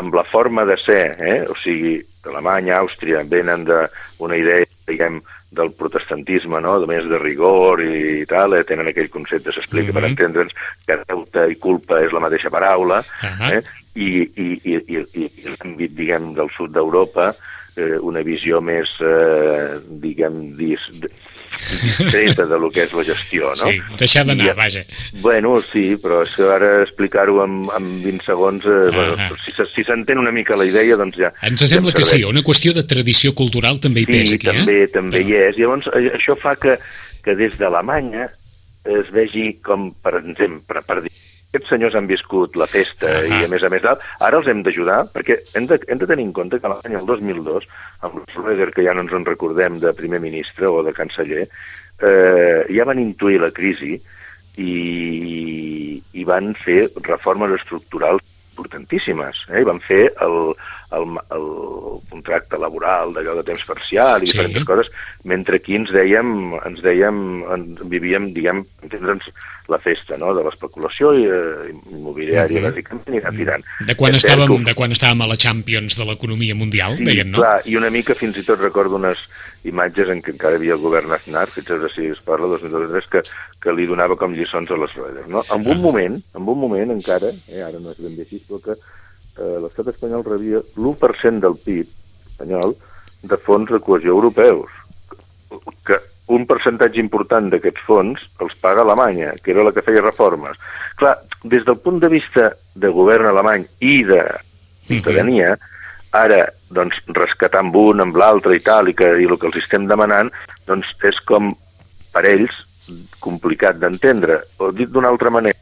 amb 0.00 0.14
la 0.16 0.24
forma 0.24 0.64
de 0.64 0.78
ser, 0.80 1.04
eh, 1.20 1.42
o 1.48 1.56
sigui, 1.60 1.98
Alemanya, 2.24 2.78
Àustria, 2.80 3.22
venen 3.28 3.66
d'una 3.68 4.38
idea, 4.38 4.64
diguem, 4.88 5.20
del 5.52 5.72
protestantisme, 5.76 6.62
no?, 6.64 6.78
de 6.80 6.88
més 6.88 7.04
de 7.10 7.18
rigor 7.20 7.82
i 7.84 8.24
tal, 8.28 8.56
eh? 8.56 8.64
tenen 8.64 8.88
aquell 8.88 9.10
concepte, 9.12 9.52
s'explica 9.52 9.90
mm 9.90 9.90
-hmm. 9.90 9.94
per 9.94 10.02
mhm. 10.02 10.10
entendre'ns, 10.10 10.54
que 10.86 10.96
deute 11.04 11.50
i 11.52 11.58
culpa 11.60 12.00
és 12.00 12.12
la 12.12 12.24
mateixa 12.24 12.50
paraula, 12.50 12.98
uh 13.00 13.28
-huh. 13.28 13.52
eh? 13.52 13.62
i, 13.94 14.08
i, 14.34 14.48
i, 14.64 14.74
i, 14.96 15.24
i 15.44 15.48
l'àmbit, 15.52 15.92
diguem, 15.92 16.32
del 16.34 16.48
sud 16.56 16.72
d'Europa, 16.72 17.34
eh, 17.76 17.98
una 18.00 18.22
visió 18.22 18.60
més, 18.60 18.88
eh, 19.00 19.80
diguem, 20.00 20.56
dis, 20.56 20.80
discreta 21.82 22.46
de 22.48 22.58
lo 22.58 22.70
que 22.72 22.84
és 22.86 22.94
la 22.96 23.04
gestió, 23.06 23.52
no? 23.52 23.70
Sí, 23.70 23.80
deixar 24.00 24.24
d'anar, 24.28 24.54
vaja. 24.58 24.84
Bueno, 25.22 25.54
sí, 25.68 25.84
però 26.02 26.22
és 26.26 26.34
que 26.38 26.48
ara 26.50 26.72
explicar-ho 26.82 27.42
en, 27.44 27.62
en 27.76 27.90
20 28.04 28.26
segons, 28.26 28.66
eh, 28.66 28.90
ah 28.90 28.96
bueno, 28.96 29.40
si, 29.44 29.54
si 29.74 29.86
s'entén 29.86 30.20
una 30.22 30.34
mica 30.34 30.58
la 30.58 30.66
idea, 30.68 30.98
doncs 31.00 31.20
ja... 31.20 31.32
Ens 31.46 31.64
sembla 31.64 31.94
ja 31.94 32.00
que 32.00 32.08
sí, 32.08 32.22
una 32.28 32.44
qüestió 32.46 32.74
de 32.76 32.86
tradició 32.88 33.36
cultural 33.38 33.80
també 33.82 34.04
hi 34.04 34.08
sí, 34.08 34.12
pesa 34.18 34.38
aquí, 34.40 34.50
també, 34.50 34.78
eh? 34.84 34.92
també 34.92 35.12
també 35.12 35.24
hi 35.26 35.36
és. 35.48 35.58
Llavors, 35.58 35.88
eh, 35.92 36.12
això 36.18 36.36
fa 36.40 36.56
que, 36.60 36.78
que 37.24 37.36
des 37.38 37.58
d'Alemanya 37.60 38.30
es 38.98 39.12
vegi 39.14 39.52
com, 39.62 39.90
per 40.02 40.16
exemple, 40.18 40.82
per 40.86 41.02
dir 41.04 41.12
aquests 41.52 41.68
senyors 41.68 41.94
han 41.98 42.08
viscut 42.08 42.56
la 42.56 42.66
festa 42.66 43.06
uh 43.06 43.28
-huh. 43.28 43.40
i 43.42 43.44
a 43.44 43.48
més 43.48 43.62
a 43.62 43.68
més 43.68 43.82
dalt, 43.82 44.00
ara 44.20 44.38
els 44.38 44.48
hem 44.48 44.62
d'ajudar 44.62 45.04
perquè 45.12 45.36
hem 45.54 45.66
de, 45.66 45.78
hem 45.86 45.98
de 45.98 46.06
tenir 46.06 46.24
en 46.24 46.32
compte 46.32 46.58
que 46.58 46.68
l'any 46.68 46.96
el 46.96 47.06
2002, 47.06 47.68
amb 48.00 48.14
Schröder, 48.32 48.72
que 48.72 48.82
ja 48.82 48.94
no 48.94 49.02
ens 49.02 49.12
en 49.12 49.24
recordem 49.24 49.78
de 49.78 49.92
primer 49.92 50.20
ministre 50.20 50.66
o 50.66 50.82
de 50.82 50.92
canceller, 50.92 51.48
eh, 52.00 52.64
ja 52.70 52.84
van 52.84 52.98
intuir 52.98 53.40
la 53.40 53.50
crisi 53.50 54.00
i, 54.56 56.02
i 56.12 56.24
van 56.24 56.54
fer 56.54 56.90
reformes 57.02 57.60
estructurals 57.60 58.22
importantíssimes. 58.52 59.46
Eh? 59.48 59.60
I 59.60 59.64
van 59.64 59.80
fer 59.80 60.12
el, 60.20 60.54
el, 60.96 61.16
el 61.36 61.46
contracte 62.10 62.58
laboral 62.60 63.14
d'allò 63.14 63.36
de 63.38 63.46
temps 63.48 63.64
parcial 63.68 64.22
i 64.22 64.28
sí. 64.28 64.36
diferents 64.36 64.68
coses, 64.68 64.90
mentre 65.28 65.58
aquí 65.60 65.78
ens 65.78 65.92
dèiem, 65.94 66.52
ens 66.60 66.82
dèiem, 66.84 67.16
en, 67.54 67.66
vivíem, 67.90 68.30
diguem, 68.36 68.64
entendre'ns 68.84 69.28
la 69.70 69.78
festa, 69.78 70.18
no?, 70.18 70.32
de 70.34 70.42
l'especulació 70.44 71.12
eh, 71.14 71.70
immobiliària, 71.94 72.60
mm 72.60 72.64
-hmm. 72.64 72.70
bàsicament, 72.70 73.14
i 73.14 73.20
anar 73.20 73.34
tirant. 73.36 73.64
De 73.86 73.94
quan, 73.94 74.14
estàvem, 74.18 74.56
que... 74.56 74.64
de 74.70 74.74
quan 74.74 74.92
estàvem 74.92 75.22
a 75.22 75.30
la 75.30 75.38
Champions 75.38 75.96
de 75.98 76.04
l'economia 76.04 76.54
mundial, 76.54 76.96
sí, 76.98 77.04
deien, 77.04 77.30
no? 77.30 77.38
clar, 77.38 77.62
i 77.64 77.76
una 77.76 77.90
mica 77.90 78.14
fins 78.14 78.36
i 78.36 78.44
tot 78.44 78.60
recordo 78.60 78.96
unes 78.96 79.18
imatges 79.64 80.08
en 80.08 80.22
què 80.22 80.34
encara 80.34 80.56
hi 80.56 80.60
havia 80.60 80.74
el 80.74 80.82
govern 80.82 81.12
Aznar, 81.12 81.48
fixeu 81.48 81.88
si 81.94 82.06
es 82.10 82.20
parla, 82.26 82.46
2003, 82.46 83.06
que, 83.06 83.22
que 83.62 83.72
li 83.72 83.86
donava 83.86 84.16
com 84.16 84.34
lliçons 84.34 84.70
a 84.70 84.76
les 84.76 84.94
rodes, 84.94 85.28
no? 85.28 85.44
En 85.54 85.62
un 85.66 85.78
ah. 85.78 85.82
moment, 85.86 86.18
en 86.34 86.42
un 86.42 86.58
moment 86.58 86.90
encara, 86.90 87.30
eh, 87.48 87.62
ara 87.62 87.78
no 87.78 87.94
és 87.94 88.02
ben 88.02 88.16
bé 88.16 88.26
així, 88.26 88.42
però 88.48 88.58
que 88.64 88.76
eh, 89.38 89.58
l'estat 89.64 89.92
espanyol 89.92 90.24
rebia 90.26 90.62
l'1% 90.76 91.42
del 91.44 91.58
PIB 91.64 91.98
espanyol 92.32 92.76
de 93.22 93.38
fons 93.38 93.70
de 93.70 93.80
cohesió 93.80 94.16
europeus, 94.16 94.70
que 95.86 95.98
un 96.32 96.46
percentatge 96.48 97.00
important 97.02 97.50
d'aquests 97.52 97.84
fons 97.86 98.22
els 98.42 98.54
paga 98.62 98.82
Alemanya, 98.82 99.34
que 99.42 99.52
era 99.52 99.64
la 99.66 99.72
que 99.74 99.84
feia 99.84 100.02
reformes. 100.02 100.58
Clar, 100.98 101.16
des 101.44 101.64
del 101.66 101.78
punt 101.82 102.00
de 102.02 102.10
vista 102.12 102.52
de 102.74 102.90
govern 102.94 103.28
alemany 103.28 103.66
i 103.80 104.02
de 104.08 104.22
ciutadania, 104.88 105.56
ara, 106.12 106.44
doncs, 106.70 106.98
rescatar 107.16 107.62
amb 107.62 107.76
un, 107.76 108.02
amb 108.04 108.16
l'altre 108.16 108.56
i 108.56 108.62
tal, 108.64 108.88
i, 108.88 108.96
que, 108.96 109.08
i 109.22 109.28
el 109.28 109.38
que 109.38 109.48
els 109.50 109.60
estem 109.62 109.88
demanant, 109.90 110.30
doncs 110.68 110.88
és 111.08 111.18
com, 111.28 111.52
per 112.14 112.24
ells, 112.28 112.54
complicat 113.22 113.78
d'entendre. 113.80 114.40
O 114.58 114.72
dit 114.76 114.90
d'una 114.92 115.10
altra 115.12 115.30
manera, 115.30 115.58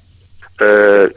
eh, 0.61 1.09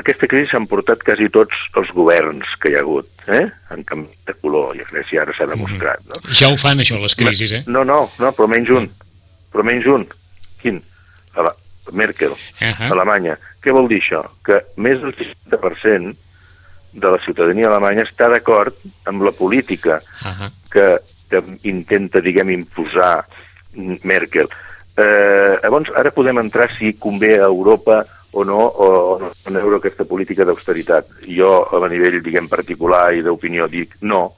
aquesta 0.00 0.28
crisi 0.30 0.50
s'han 0.50 0.66
portat 0.70 1.02
quasi 1.06 1.28
tots 1.32 1.56
els 1.80 1.90
governs 1.96 2.48
que 2.62 2.72
hi 2.72 2.76
ha 2.76 2.82
hagut, 2.84 3.08
eh? 3.28 3.44
en 3.74 3.84
canvi 3.88 4.12
de 4.26 4.34
color, 4.40 4.76
i 4.76 4.84
a 4.84 4.88
Grècia 4.90 5.22
ara 5.22 5.34
s'ha 5.36 5.48
demostrat. 5.50 6.02
No? 6.08 6.20
Ja 6.32 6.50
ho 6.50 6.58
fan, 6.60 6.82
això, 6.82 6.98
les 7.02 7.16
crisis, 7.18 7.52
eh? 7.52 7.62
No, 7.66 7.84
no, 7.84 8.06
no, 8.18 8.32
però 8.36 8.48
menys 8.50 8.72
un. 8.72 8.90
Però 9.52 9.64
menys 9.66 9.88
un. 9.92 10.06
Quin? 10.62 10.82
A 11.36 11.48
la... 11.48 11.54
Merkel, 11.92 12.32
uh 12.32 12.38
-huh. 12.58 12.90
Alemanya. 12.90 13.36
Què 13.62 13.70
vol 13.70 13.86
dir 13.86 14.00
això? 14.00 14.24
Que 14.42 14.58
més 14.76 15.00
del 15.00 15.14
60% 15.14 16.16
de 16.92 17.08
la 17.12 17.18
ciutadania 17.24 17.68
alemanya 17.68 18.02
està 18.02 18.28
d'acord 18.28 18.74
amb 19.04 19.22
la 19.22 19.30
política 19.30 20.00
uh 20.02 20.26
-huh. 20.26 20.50
que, 20.72 20.98
que 21.30 21.42
intenta, 21.62 22.20
diguem, 22.20 22.50
imposar 22.50 23.24
Merkel. 24.02 24.48
Eh, 24.96 25.58
llavors, 25.62 25.90
ara 25.94 26.10
podem 26.10 26.38
entrar 26.38 26.70
si 26.72 26.94
convé 26.94 27.34
a 27.36 27.44
Europa 27.44 28.06
o 28.36 28.44
no, 28.44 28.60
o, 28.60 28.86
no 29.48 29.60
veure 29.62 29.78
aquesta 29.80 30.04
política 30.04 30.44
d'austeritat. 30.44 31.08
Jo, 31.24 31.64
a 31.72 31.88
nivell, 31.88 32.20
diguem, 32.20 32.50
particular 32.52 33.08
i 33.16 33.24
d'opinió, 33.24 33.68
dic 33.72 33.96
no, 34.04 34.34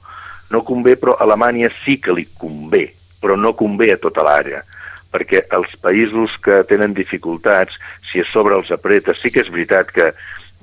no 0.49 0.63
convé, 0.63 0.95
però 0.95 1.17
a 1.17 1.25
Alemanya 1.27 1.71
sí 1.83 1.99
que 1.99 2.15
li 2.15 2.29
convé, 2.39 2.85
però 3.19 3.35
no 3.35 3.57
convé 3.59 3.91
a 3.93 4.01
tota 4.01 4.23
l'àrea 4.25 4.63
perquè 5.09 5.47
els 5.57 5.71
països 5.81 6.35
que 6.45 6.61
tenen 6.69 6.93
dificultats, 6.93 7.73
si 8.11 8.21
a 8.21 8.27
sobre 8.29 8.53
els 8.59 8.69
apreta, 8.69 9.15
sí 9.17 9.31
que 9.33 9.41
és 9.41 9.49
veritat 9.49 9.89
que, 9.89 10.11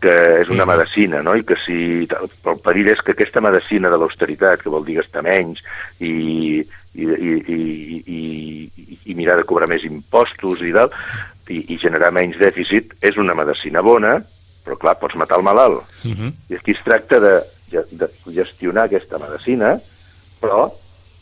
que 0.03 0.15
és 0.41 0.51
una 0.53 0.67
medicina, 0.69 1.23
no? 1.27 1.35
i 1.35 1.45
que 1.47 1.59
si... 1.65 2.07
El 2.07 2.61
perill 2.63 2.93
és 2.93 3.03
que 3.03 3.17
aquesta 3.17 3.43
medicina 3.43 3.91
de 3.91 3.99
l'austeritat, 3.99 4.63
que 4.63 4.73
vol 4.73 4.87
dir 4.87 5.01
gastar 5.01 5.25
menys 5.27 5.63
i, 5.99 6.63
i, 6.95 7.03
i, 7.03 7.33
i, 7.57 7.59
i, 8.07 9.01
i 9.11 9.19
mirar 9.19 9.41
de 9.41 9.49
cobrar 9.49 9.69
més 9.71 9.87
impostos 9.89 10.63
i 10.63 10.71
tal, 10.77 10.95
i, 11.49 11.63
i 11.75 11.79
generar 11.83 12.13
menys 12.15 12.39
dèficit, 12.41 12.97
és 13.01 13.19
una 13.21 13.37
medicina 13.39 13.83
bona, 13.83 14.17
però 14.67 14.79
clar, 14.81 14.97
pots 15.01 15.19
matar 15.19 15.39
el 15.39 15.47
malalt. 15.47 15.85
Uh 16.05 16.13
-huh. 16.13 16.33
I 16.51 16.57
aquí 16.57 16.73
es 16.73 16.83
tracta 16.85 17.21
de, 17.21 17.41
de 17.71 18.09
gestionar 18.35 18.85
aquesta 18.85 19.19
medicina, 19.19 19.79
però 20.41 20.73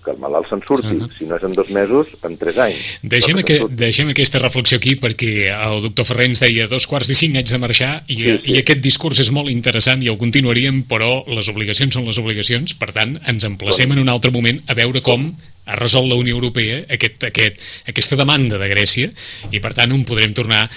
que 0.05 0.13
el 0.13 0.21
malalt 0.21 0.49
se'n 0.51 0.61
surti. 0.67 0.93
Uh 0.93 1.03
-huh. 1.03 1.19
Si 1.19 1.25
no 1.25 1.37
és 1.37 1.43
en 1.43 1.53
dos 1.53 1.71
mesos, 1.71 2.07
en 2.23 2.37
tres 2.37 2.59
anys. 2.59 2.99
Deixem, 3.03 3.43
que, 3.43 3.67
deixem 3.71 4.09
aquesta 4.09 4.39
reflexió 4.39 4.77
aquí 4.77 4.97
perquè 4.97 5.49
el 5.49 5.83
doctor 5.83 6.05
Ferrer 6.05 6.27
ens 6.27 6.41
deia 6.41 6.69
dos 6.69 6.87
quarts 6.87 7.09
i 7.11 7.15
cinc 7.15 7.37
anys 7.37 7.51
de 7.51 7.59
marxar 7.59 8.05
i, 8.07 8.15
sí, 8.15 8.41
sí. 8.45 8.53
i 8.53 8.59
aquest 8.59 8.81
discurs 8.81 9.19
és 9.21 9.31
molt 9.31 9.49
interessant 9.49 10.03
i 10.03 10.09
el 10.09 10.19
continuaríem, 10.19 10.85
però 10.85 11.25
les 11.27 11.49
obligacions 11.49 11.95
són 11.95 12.05
les 12.05 12.19
obligacions, 12.19 12.75
per 12.75 12.93
tant, 12.93 13.19
ens 13.27 13.45
emplacem 13.45 13.91
en 13.93 13.99
un 13.99 14.09
altre 14.09 14.31
moment 14.31 14.61
a 14.69 14.75
veure 14.75 15.01
com 15.01 15.35
ha 15.65 15.79
resolt 15.81 16.09
la 16.11 16.19
Unió 16.21 16.37
Europea 16.37 16.83
aquest, 16.93 17.25
aquest, 17.31 17.61
aquesta 17.89 18.19
demanda 18.21 18.59
de 18.61 18.69
Grècia 18.69 19.11
i 19.51 19.61
per 19.65 19.73
tant 19.77 19.95
on 19.97 20.05
podrem 20.09 20.35
tornar 20.37 20.65
a, 20.67 20.69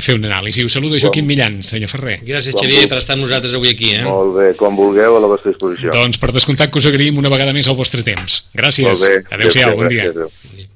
fer 0.04 0.16
una 0.16 0.30
anàlisi. 0.30 0.64
Us 0.64 0.76
saluda 0.78 1.00
Joaquim 1.02 1.28
Millan, 1.28 1.60
senyor 1.66 1.92
Ferrer. 1.92 2.20
Gràcies 2.26 2.56
Xavier 2.56 2.86
per 2.90 3.00
estar 3.02 3.18
amb 3.18 3.26
nosaltres 3.26 3.56
avui 3.58 3.72
aquí. 3.74 3.92
Eh? 3.96 4.02
Molt 4.06 4.34
bé, 4.38 4.48
quan 4.60 4.76
vulgueu 4.78 5.18
a 5.18 5.22
la 5.22 5.30
vostra 5.30 5.52
disposició. 5.52 5.92
Doncs 5.94 6.20
per 6.20 6.32
descomptat 6.36 6.72
que 6.72 6.80
us 6.80 6.88
agraïm 6.90 7.20
una 7.20 7.32
vegada 7.32 7.54
més 7.56 7.68
el 7.70 7.78
vostre 7.78 8.04
temps. 8.06 8.46
Gràcies. 8.56 9.06
Adéu-siau, 9.30 9.76
bon 9.76 9.92
dia. 9.92 10.10
Adéu. 10.14 10.68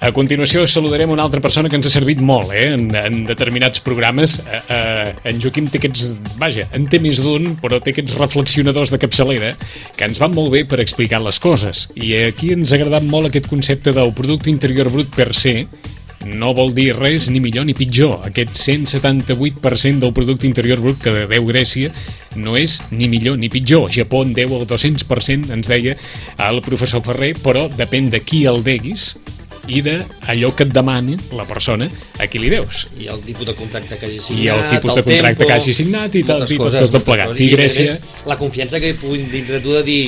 A 0.00 0.14
continuació 0.16 0.62
saludarem 0.64 1.10
una 1.12 1.26
altra 1.26 1.42
persona 1.44 1.68
que 1.68 1.76
ens 1.76 1.84
ha 1.84 1.90
servit 1.92 2.22
molt 2.24 2.54
eh, 2.56 2.70
en, 2.72 2.86
en 2.96 3.18
determinats 3.28 3.82
programes. 3.84 4.38
Eh, 4.40 4.60
eh, 4.72 5.08
en 5.28 5.40
Joaquim 5.44 5.66
té 5.68 5.76
aquests, 5.76 6.14
vaja, 6.40 6.64
en 6.72 6.86
té 6.88 6.96
més 7.04 7.18
d'un, 7.20 7.50
però 7.60 7.76
té 7.84 7.92
aquests 7.92 8.14
reflexionadors 8.16 8.94
de 8.94 8.98
capçalera 9.02 9.50
que 9.98 10.06
ens 10.08 10.20
van 10.22 10.32
molt 10.32 10.54
bé 10.54 10.62
per 10.64 10.78
explicar 10.80 11.20
les 11.20 11.36
coses. 11.44 11.90
I 12.00 12.14
aquí 12.30 12.48
ens 12.56 12.72
ha 12.72 12.78
agradat 12.78 13.04
molt 13.04 13.28
aquest 13.28 13.50
concepte 13.52 13.92
del 13.92 14.14
producte 14.16 14.48
interior 14.48 14.88
brut 14.88 15.12
per 15.12 15.34
se, 15.36 15.66
no 16.24 16.54
vol 16.56 16.72
dir 16.72 16.94
res 16.96 17.28
ni 17.28 17.42
millor 17.44 17.66
ni 17.68 17.74
pitjor. 17.76 18.22
Aquest 18.30 18.56
178% 18.56 20.00
del 20.00 20.14
producte 20.16 20.48
interior 20.48 20.80
brut 20.80 21.02
que 21.04 21.26
deu 21.28 21.48
Grècia 21.48 21.92
no 22.40 22.56
és 22.56 22.78
ni 22.88 23.08
millor 23.12 23.36
ni 23.36 23.52
pitjor. 23.52 23.90
Japó 23.92 24.24
en 24.24 24.32
deu 24.32 24.56
el 24.56 24.64
200%, 24.64 25.52
ens 25.52 25.68
deia 25.68 25.98
el 26.48 26.62
professor 26.64 27.04
Ferrer, 27.04 27.34
però 27.44 27.66
depèn 27.68 28.08
de 28.08 28.22
qui 28.24 28.46
el 28.48 28.64
deguis 28.64 29.10
i 29.68 29.82
d'allò 29.84 30.52
que 30.56 30.64
et 30.66 30.72
demani 30.74 31.16
la 31.36 31.44
persona 31.48 31.88
a 32.18 32.26
qui 32.30 32.40
li 32.42 32.50
deus. 32.52 32.86
I 32.98 33.10
el 33.12 33.22
tipus 33.26 33.46
de 33.46 33.54
contracte 33.58 33.98
que 33.98 34.08
hagi 34.08 34.20
signat, 34.20 34.42
I 34.44 34.48
el 34.54 34.66
tipus 34.72 34.92
el 34.92 35.00
de 35.00 35.04
contracte 35.04 35.28
tempo, 35.28 35.46
que 35.46 35.56
hagi 35.58 35.74
signat 35.76 36.14
i, 36.14 36.24
tal, 36.24 36.44
i 36.48 36.58
tot, 36.58 36.76
tot, 36.78 36.92
tot 36.96 37.06
plegat. 37.06 37.34
I, 37.36 37.46
I 37.46 37.54
Grècia... 37.54 37.96
La 38.30 38.38
confiança 38.40 38.80
que 38.82 38.94
puguin 39.00 39.28
dintre 39.32 39.60
tu 39.64 39.76
de 39.76 39.82
dir 39.86 40.02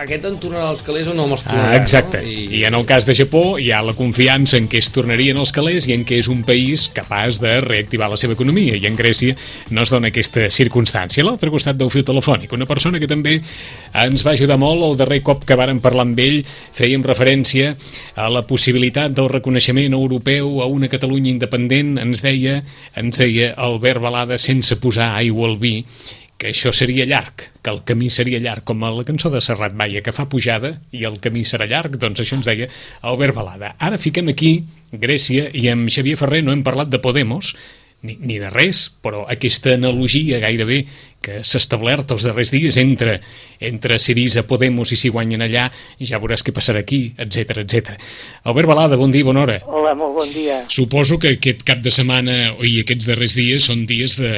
aquest 0.00 0.26
en 0.28 0.36
tornarà 0.42 0.68
als 0.70 0.82
calés 0.86 1.08
o 1.10 1.14
no 1.16 1.26
me'ls 1.30 1.44
tornarà. 1.46 1.72
Ah, 1.72 1.78
exacte. 1.80 2.20
No? 2.22 2.28
I... 2.28 2.60
I 2.60 2.64
en 2.68 2.76
el 2.78 2.86
cas 2.88 3.06
de 3.08 3.14
Japó 3.16 3.58
hi 3.60 3.70
ha 3.72 3.80
la 3.84 3.94
confiança 3.98 4.58
en 4.60 4.68
què 4.70 4.80
es 4.82 4.90
tornarien 4.94 5.38
els 5.40 5.52
calés 5.56 5.88
i 5.88 5.94
en 5.96 6.04
què 6.08 6.20
és 6.20 6.28
un 6.32 6.42
país 6.46 6.88
capaç 6.94 7.40
de 7.42 7.56
reactivar 7.64 8.10
la 8.12 8.18
seva 8.20 8.36
economia. 8.36 8.76
I 8.76 8.86
en 8.90 8.98
Grècia 8.98 9.36
no 9.70 9.84
es 9.84 9.92
dona 9.92 10.10
aquesta 10.12 10.48
circumstància. 10.52 11.24
A 11.24 11.28
l'altre 11.28 11.52
costat 11.52 11.78
del 11.80 11.92
fil 11.92 12.04
telefònic, 12.06 12.52
una 12.56 12.68
persona 12.70 13.00
que 13.00 13.10
també 13.10 13.38
ens 14.04 14.24
va 14.26 14.36
ajudar 14.36 14.58
molt 14.60 14.84
el 14.86 14.98
darrer 15.00 15.20
cop 15.26 15.44
que 15.48 15.58
vàrem 15.58 15.80
parlar 15.82 16.06
amb 16.08 16.20
ell, 16.22 16.40
fèiem 16.76 17.04
referència 17.06 17.74
a 18.16 18.28
la 18.32 18.44
possibilitat 18.46 19.14
del 19.16 19.30
reconeixement 19.32 19.96
europeu 19.96 20.60
a 20.62 20.68
una 20.70 20.90
Catalunya 20.90 21.30
independent, 21.30 21.96
ens 22.02 22.22
deia, 22.24 22.60
ens 22.98 23.20
deia 23.20 23.52
Albert 23.56 24.02
Balada 24.02 24.38
sense 24.42 24.76
posar 24.82 25.12
aigua 25.18 25.48
al 25.48 25.58
vi, 25.60 25.80
que 26.40 26.48
això 26.54 26.72
seria 26.72 27.04
llarg, 27.04 27.50
que 27.60 27.68
el 27.68 27.82
camí 27.84 28.08
seria 28.08 28.40
llarg, 28.40 28.64
com 28.64 28.80
a 28.82 28.90
la 28.94 29.04
cançó 29.04 29.28
de 29.28 29.42
Serrat 29.44 29.74
Baia, 29.76 30.00
que 30.00 30.14
fa 30.16 30.24
pujada 30.32 30.72
i 30.96 31.04
el 31.04 31.18
camí 31.20 31.44
serà 31.44 31.66
llarg, 31.68 31.98
doncs 32.00 32.22
això 32.24 32.38
ens 32.38 32.48
deia 32.48 32.70
Albert 33.04 33.36
Balada. 33.36 33.74
Ara 33.76 34.00
fiquem 34.00 34.32
aquí 34.32 34.54
Grècia 34.90 35.50
i 35.52 35.68
amb 35.68 35.92
Xavier 35.92 36.16
Ferrer 36.16 36.40
no 36.46 36.56
hem 36.56 36.64
parlat 36.64 36.88
de 36.88 37.02
Podemos, 37.04 37.52
ni, 38.00 38.16
ni 38.24 38.38
de 38.40 38.48
res, 38.48 38.86
però 39.04 39.26
aquesta 39.28 39.74
analogia 39.76 40.40
gairebé 40.40 40.86
que 41.20 41.42
s'ha 41.44 41.60
establert 41.60 42.14
els 42.14 42.24
darrers 42.24 42.54
dies 42.54 42.78
entre, 42.80 43.18
entre 43.60 43.98
Sirisa, 44.00 44.46
Podemos 44.48 44.94
i 44.94 44.96
si 44.96 45.10
guanyen 45.12 45.44
allà, 45.44 45.66
ja 46.00 46.20
veuràs 46.22 46.40
què 46.40 46.54
passarà 46.56 46.80
aquí, 46.80 47.02
etc 47.20 47.60
etc. 47.66 47.98
Albert 48.48 48.72
Balada, 48.72 48.96
bon 48.96 49.12
dia, 49.12 49.28
bona 49.28 49.44
hora. 49.44 49.58
Hola, 49.68 49.92
molt 49.92 50.16
bon 50.22 50.32
dia. 50.32 50.62
Suposo 50.72 51.20
que 51.20 51.34
aquest 51.36 51.66
cap 51.68 51.84
de 51.84 51.92
setmana 51.92 52.38
i 52.64 52.78
aquests 52.80 53.12
darrers 53.12 53.36
dies 53.36 53.68
són 53.68 53.84
dies 53.90 54.16
de, 54.16 54.32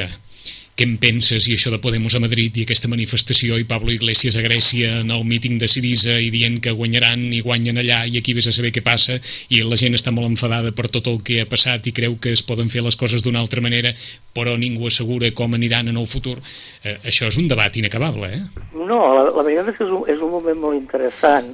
què 0.73 0.87
en 0.87 0.95
penses 1.01 1.45
i 1.47 1.53
això 1.53 1.69
de 1.69 1.79
Podemos 1.81 2.15
a 2.17 2.21
Madrid 2.23 2.55
i 2.57 2.63
aquesta 2.65 2.89
manifestació 2.89 3.59
i 3.61 3.67
Pablo 3.69 3.93
Iglesias 3.93 4.37
a 4.39 4.43
Grècia 4.45 4.99
en 5.03 5.11
el 5.13 5.25
míting 5.29 5.59
de 5.61 5.69
Sirisa 5.69 6.15
i 6.17 6.31
dient 6.33 6.57
que 6.65 6.73
guanyaran 6.73 7.27
i 7.29 7.43
guanyen 7.45 7.77
allà 7.81 8.03
i 8.09 8.17
aquí 8.17 8.33
vés 8.33 8.49
a 8.49 8.55
saber 8.55 8.73
què 8.73 8.81
passa 8.85 9.19
i 9.53 9.61
la 9.61 9.77
gent 9.77 9.93
està 9.93 10.13
molt 10.15 10.31
enfadada 10.31 10.73
per 10.73 10.89
tot 10.89 11.11
el 11.11 11.21
que 11.25 11.43
ha 11.43 11.49
passat 11.49 11.85
i 11.85 11.93
creu 11.93 12.17
que 12.21 12.33
es 12.33 12.41
poden 12.41 12.73
fer 12.73 12.81
les 12.81 12.97
coses 12.97 13.21
d'una 13.21 13.43
altra 13.43 13.61
manera 13.61 13.93
però 14.33 14.57
ningú 14.57 14.89
assegura 14.89 15.29
com 15.37 15.53
aniran 15.53 15.91
en 15.91 16.01
el 16.01 16.09
futur. 16.09 16.39
Eh, 16.81 16.97
això 17.05 17.29
és 17.29 17.37
un 17.37 17.47
debat 17.47 17.75
inacabable, 17.77 18.31
eh? 18.33 18.41
No, 18.73 18.99
la, 19.13 19.29
la 19.29 19.45
veritat 19.45 19.69
és 19.69 19.77
que 19.77 19.85
és 19.85 19.93
un, 19.93 20.03
és 20.09 20.25
un 20.25 20.33
moment 20.33 20.57
molt 20.65 20.79
interessant 20.79 21.53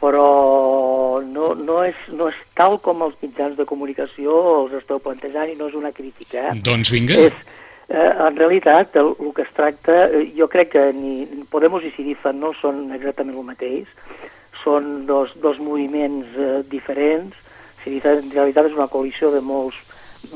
però 0.00 1.20
no, 1.20 1.52
no, 1.54 1.82
és, 1.84 1.96
no 2.16 2.30
és 2.32 2.36
tal 2.56 2.78
com 2.80 3.04
els 3.04 3.16
mitjans 3.20 3.58
de 3.58 3.66
comunicació 3.68 4.36
els 4.62 4.78
esteu 4.80 4.98
plantejant 5.04 5.52
i 5.52 5.58
no 5.58 5.68
és 5.68 5.76
una 5.76 5.92
crítica. 5.92 6.46
Eh? 6.48 6.54
Doncs 6.64 6.92
vinga. 6.94 7.18
És, 7.28 7.36
Eh, 7.90 8.12
en 8.28 8.36
realitat, 8.36 8.94
el, 8.94 9.14
el 9.18 9.34
que 9.34 9.42
es 9.42 9.52
tracta, 9.56 10.04
eh, 10.06 10.32
jo 10.36 10.46
crec 10.48 10.70
que 10.76 10.92
ni 10.94 11.44
Podemos 11.50 11.82
i 11.82 11.90
Siriza 11.96 12.30
no 12.30 12.52
són 12.54 12.84
exactament 12.94 13.34
el 13.34 13.48
mateix, 13.48 13.90
són 14.62 15.08
dos, 15.08 15.32
dos 15.42 15.58
moviments 15.58 16.38
eh, 16.38 16.60
diferents. 16.70 17.34
Siriza 17.82 18.14
en 18.20 18.30
realitat 18.30 18.70
és 18.70 18.76
una 18.78 18.86
coalició 18.92 19.32
de 19.34 19.42
molts 19.42 19.78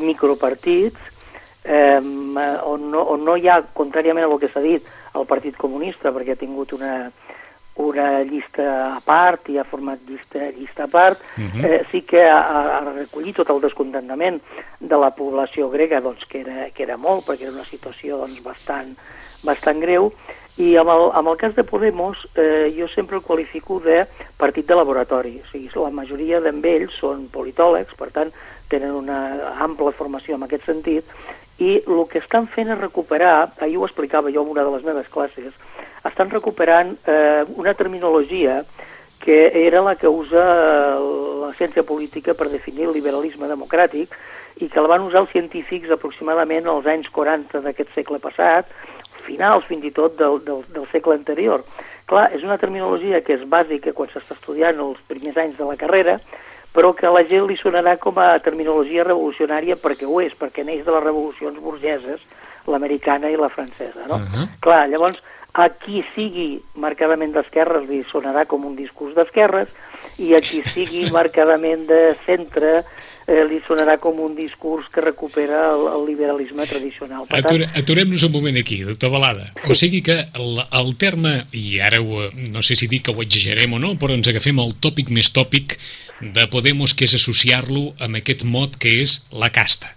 micropartits 0.00 0.98
eh, 1.64 2.00
on, 2.00 2.90
no, 2.90 3.02
on 3.14 3.24
no 3.24 3.36
hi 3.36 3.48
ha, 3.48 3.60
contràriament 3.76 4.26
a 4.26 4.30
el 4.32 4.40
que 4.40 4.50
s'ha 4.52 4.62
dit, 4.64 4.86
el 5.14 5.26
Partit 5.30 5.56
Comunista, 5.56 6.12
perquè 6.12 6.34
ha 6.34 6.40
tingut 6.40 6.74
una, 6.76 7.10
una 7.76 8.22
llista 8.22 8.94
a 8.94 9.00
part 9.02 9.48
i 9.50 9.58
ha 9.58 9.64
format 9.66 9.98
llista, 10.06 10.50
llista 10.54 10.84
a 10.84 10.88
part, 10.88 11.20
uh 11.36 11.40
mhm. 11.40 11.60
-huh. 11.60 11.64
eh, 11.64 11.86
sí 11.90 12.02
que 12.02 12.22
ha, 12.22 12.78
ha 12.78 12.80
recollit 12.92 13.36
tot 13.36 13.50
el 13.50 13.60
descontentament 13.60 14.40
de 14.80 14.96
la 14.96 15.10
població 15.10 15.70
grega, 15.70 16.00
doncs, 16.00 16.24
que, 16.26 16.40
era, 16.40 16.70
que 16.70 16.82
era 16.82 16.96
molt, 16.96 17.26
perquè 17.26 17.42
era 17.42 17.52
una 17.52 17.64
situació 17.64 18.18
doncs, 18.18 18.42
bastant, 18.42 18.96
bastant 19.42 19.80
greu, 19.80 20.12
i 20.56 20.76
amb 20.76 20.90
el, 20.90 21.10
amb 21.12 21.28
el 21.28 21.36
cas 21.36 21.54
de 21.56 21.64
Podemos 21.64 22.16
eh, 22.36 22.72
jo 22.78 22.86
sempre 22.88 23.16
el 23.16 23.22
qualifico 23.22 23.80
de 23.80 24.06
partit 24.36 24.66
de 24.66 24.74
laboratori, 24.74 25.40
o 25.42 25.46
sigui, 25.50 25.68
la 25.74 25.90
majoria 25.90 26.40
d'ells 26.40 26.94
són 27.00 27.28
politòlegs, 27.28 27.94
per 27.98 28.10
tant, 28.12 28.30
tenen 28.68 28.92
una 28.92 29.54
ampla 29.58 29.90
formació 29.92 30.36
en 30.36 30.44
aquest 30.44 30.64
sentit, 30.66 31.04
i 31.58 31.82
el 31.86 32.06
que 32.10 32.18
estan 32.18 32.46
fent 32.46 32.70
és 32.70 32.78
recuperar, 32.78 33.52
ahir 33.62 33.78
ho 33.78 33.86
explicava 33.86 34.30
jo 34.30 34.42
en 34.42 34.50
una 34.54 34.64
de 34.64 34.70
les 34.70 34.84
meves 34.84 35.08
classes, 35.08 35.52
estan 36.04 36.30
recuperant 36.30 36.96
eh, 37.06 37.44
una 37.56 37.74
terminologia 37.74 38.62
que 39.24 39.66
era 39.66 39.80
la 39.80 39.94
que 39.96 40.08
usa 40.08 40.44
eh, 40.44 40.98
la 41.46 41.52
ciència 41.56 41.82
política 41.82 42.34
per 42.34 42.50
definir 42.52 42.88
el 42.88 42.96
liberalisme 42.96 43.48
democràtic 43.48 44.12
i 44.60 44.68
que 44.68 44.82
la 44.82 44.90
van 44.90 45.06
usar 45.06 45.24
els 45.24 45.32
científics 45.32 45.90
aproximadament 45.90 46.68
als 46.68 46.86
anys 46.86 47.08
40 47.10 47.64
d'aquest 47.64 47.90
segle 47.94 48.20
passat, 48.22 48.68
finals 49.24 49.64
fins 49.66 49.84
i 49.88 49.90
tot 49.90 50.18
del, 50.20 50.38
del, 50.44 50.62
del 50.74 50.86
segle 50.92 51.16
anterior, 51.16 51.64
Clar, 52.06 52.26
és 52.36 52.42
una 52.44 52.58
terminologia 52.60 53.22
que 53.24 53.38
és 53.38 53.44
bàsica 53.48 53.94
quan 53.96 54.10
s'està 54.12 54.36
estudiant 54.36 54.80
els 54.84 55.00
primers 55.08 55.38
anys 55.40 55.56
de 55.56 55.64
la 55.64 55.76
carrera, 55.80 56.18
però 56.74 56.90
que 56.92 57.06
a 57.08 57.12
la 57.14 57.22
gent 57.24 57.46
li 57.48 57.56
sonarà 57.56 57.94
com 58.02 58.18
a 58.20 58.34
terminologia 58.44 59.06
revolucionària 59.06 59.78
perquè 59.80 60.04
ho 60.04 60.18
és, 60.20 60.34
perquè 60.36 60.66
neix 60.66 60.82
de 60.84 60.92
les 60.92 61.04
revolucions 61.04 61.60
burgeses, 61.64 62.20
l'americana 62.68 63.30
i 63.32 63.38
la 63.40 63.48
francesa, 63.48 64.04
no? 64.08 64.18
Uh 64.20 64.28
-huh. 64.34 64.48
Clar, 64.60 64.88
llavors, 64.88 65.22
a 65.54 65.68
qui 65.70 66.02
sigui 66.14 66.58
marcadament 66.82 67.32
d'esquerres 67.34 67.86
li 67.86 68.02
sonarà 68.10 68.42
com 68.50 68.64
un 68.66 68.74
discurs 68.74 69.14
d'esquerres 69.14 69.70
i 70.18 70.34
a 70.34 70.40
qui 70.42 70.64
sigui 70.66 71.06
marcadament 71.18 71.86
de 71.86 72.00
centre 72.26 72.80
eh, 73.26 73.44
li 73.46 73.60
sonarà 73.66 73.96
com 74.02 74.18
un 74.20 74.34
discurs 74.34 74.88
que 74.92 75.04
recupera 75.04 75.62
el, 75.72 75.86
el 75.94 76.06
liberalisme 76.10 76.66
tradicional. 76.66 77.28
Per 77.30 77.40
Atur, 77.40 77.62
Aturem-nos 77.70 78.26
un 78.26 78.34
moment 78.34 78.58
aquí, 78.60 78.82
doctor 78.84 79.14
Balada. 79.14 79.46
Sí. 79.62 79.70
O 79.70 79.78
sigui 79.78 80.02
que 80.04 80.18
el, 80.26 80.62
el 80.64 80.94
terme, 81.00 81.36
i 81.54 81.78
ara 81.80 82.02
ho, 82.02 82.26
no 82.50 82.64
sé 82.66 82.76
si 82.78 82.90
dic 82.90 83.06
que 83.06 83.14
ho 83.14 83.24
exagerem 83.24 83.78
o 83.78 83.82
no, 83.82 83.94
però 84.00 84.16
ens 84.18 84.30
agafem 84.30 84.58
el 84.62 84.74
tòpic 84.82 85.14
més 85.14 85.32
tòpic 85.34 85.78
de 86.34 86.48
Podemos, 86.50 86.94
que 86.94 87.06
és 87.06 87.14
associar-lo 87.16 87.92
amb 88.02 88.20
aquest 88.20 88.44
mot 88.48 88.78
que 88.80 88.98
és 89.02 89.22
la 89.32 89.54
casta. 89.54 89.94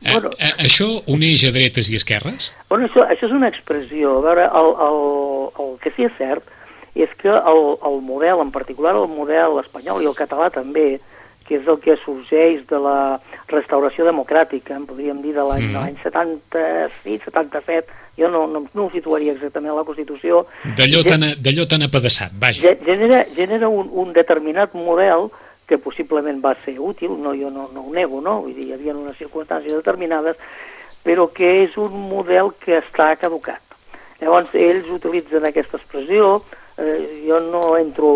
Eh, 0.00 0.12
bueno, 0.12 0.30
a, 0.38 0.52
a, 0.52 0.54
això 0.66 0.88
uneix 1.10 1.44
a 1.48 1.52
dretes 1.54 1.90
i 1.90 1.98
esquerres? 1.98 2.52
Bueno, 2.70 2.86
això, 2.86 3.04
això 3.06 3.26
és 3.26 3.34
una 3.34 3.50
expressió. 3.50 4.18
A 4.18 4.24
veure, 4.28 4.46
el, 4.60 4.72
el, 4.86 5.00
el 5.64 5.76
que 5.82 5.94
sí 5.96 6.06
és 6.06 6.16
cert 6.18 6.54
és 6.98 7.10
que 7.18 7.30
el, 7.30 7.62
el 7.86 8.00
model, 8.02 8.42
en 8.42 8.50
particular 8.50 8.96
el 8.98 9.06
model 9.10 9.60
espanyol 9.62 10.02
i 10.02 10.08
el 10.10 10.18
català 10.18 10.50
també, 10.54 10.98
que 11.48 11.56
és 11.56 11.68
el 11.70 11.78
que 11.80 11.96
sorgeix 12.02 12.64
de 12.68 12.78
la 12.82 12.98
restauració 13.48 14.04
democràtica, 14.04 14.76
en 14.76 14.84
podríem 14.86 15.22
dir 15.24 15.32
de 15.36 15.46
l'any 15.46 15.70
mm. 15.70 16.02
76, 16.04 17.24
77, 17.24 17.94
jo 18.18 18.28
no, 18.28 18.46
no, 18.50 18.64
no 18.74 18.86
ho 18.86 18.90
situaria 18.92 19.32
exactament 19.32 19.72
a 19.72 19.78
la 19.78 19.86
Constitució. 19.88 20.44
D'allò 20.76 21.04
tan, 21.06 21.24
tan 21.70 21.86
apedaçat, 21.86 22.34
vaja. 22.38 22.74
Genera, 22.84 23.24
genera 23.36 23.70
un, 23.70 23.88
un 23.88 24.12
determinat 24.12 24.74
model 24.76 25.30
que 25.30 25.47
possiblement 25.76 26.40
va 26.40 26.54
ser 26.64 26.78
útil, 26.80 27.12
no, 27.20 27.34
jo 27.36 27.50
no, 27.52 27.68
no 27.74 27.84
ho 27.84 27.92
nego, 27.92 28.22
no? 28.24 28.38
Vull 28.46 28.56
dir, 28.56 28.70
hi 28.70 28.76
havia 28.78 28.96
unes 28.96 29.18
circumstàncies 29.20 29.76
determinades, 29.76 30.40
però 31.04 31.28
que 31.34 31.50
és 31.64 31.76
un 31.76 31.92
model 32.08 32.54
que 32.62 32.78
està 32.80 33.10
caducat. 33.20 33.60
Llavors, 34.22 34.54
ells 34.56 34.88
utilitzen 34.90 35.44
aquesta 35.44 35.76
expressió, 35.78 36.38
eh, 36.80 37.22
jo 37.26 37.38
no 37.44 37.76
entro 37.76 38.08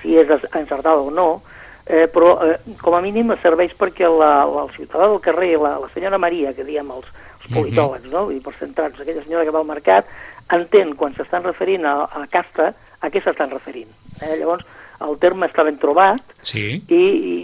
si 0.00 0.16
és 0.16 0.30
encertada 0.54 1.02
o 1.02 1.10
no, 1.10 1.42
eh, 1.86 2.06
però 2.12 2.36
eh, 2.46 2.56
com 2.82 2.96
a 2.96 3.02
mínim 3.04 3.34
serveix 3.42 3.74
perquè 3.78 4.08
la, 4.08 4.46
la, 4.48 4.64
el 4.64 4.72
ciutadà 4.76 5.10
del 5.10 5.20
carrer, 5.24 5.54
la, 5.60 5.76
la 5.82 5.90
senyora 5.94 6.22
Maria, 6.22 6.54
que 6.54 6.64
diem 6.64 6.88
els, 6.94 7.10
els 7.10 7.50
mhm. 7.50 7.58
politòlegs, 7.58 8.10
no? 8.12 8.26
i 8.30 8.40
per 8.40 8.56
centrar-nos, 8.60 9.02
aquella 9.02 9.24
senyora 9.26 9.44
que 9.44 9.54
va 9.54 9.62
al 9.62 9.70
mercat, 9.70 10.08
entén 10.56 10.94
quan 10.98 11.14
s'estan 11.14 11.44
referint 11.46 11.86
a, 11.86 11.98
a 12.06 12.26
casta 12.30 12.72
a 13.00 13.10
què 13.10 13.22
s'estan 13.22 13.52
referint. 13.52 13.90
Eh? 14.22 14.36
Llavors, 14.40 14.66
el 15.04 15.18
terme 15.20 15.48
està 15.50 15.64
ben 15.66 15.76
trobat 15.80 16.22
sí. 16.40 16.80
i, 16.88 16.96
i, 16.96 17.34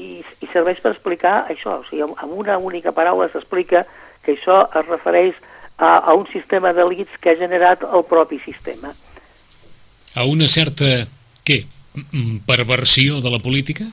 i 0.41 0.51
serveix 0.53 0.81
per 0.81 0.95
explicar 0.95 1.43
això. 1.53 1.81
O 1.83 1.87
sigui, 1.89 2.07
amb 2.07 2.33
una 2.33 2.59
única 2.59 2.95
paraula 2.97 3.29
s'explica 3.33 3.85
que 4.25 4.37
això 4.37 4.65
es 4.71 4.87
refereix 4.89 5.37
a, 5.77 5.99
a 5.99 6.15
un 6.15 6.27
sistema 6.33 6.73
d'elits 6.73 7.19
que 7.21 7.33
ha 7.33 7.41
generat 7.41 7.85
el 7.85 8.05
propi 8.09 8.39
sistema. 8.45 8.93
A 10.15 10.25
una 10.29 10.49
certa, 10.49 11.07
què, 11.45 11.63
perversió 12.47 13.21
de 13.21 13.31
la 13.33 13.41
política? 13.43 13.89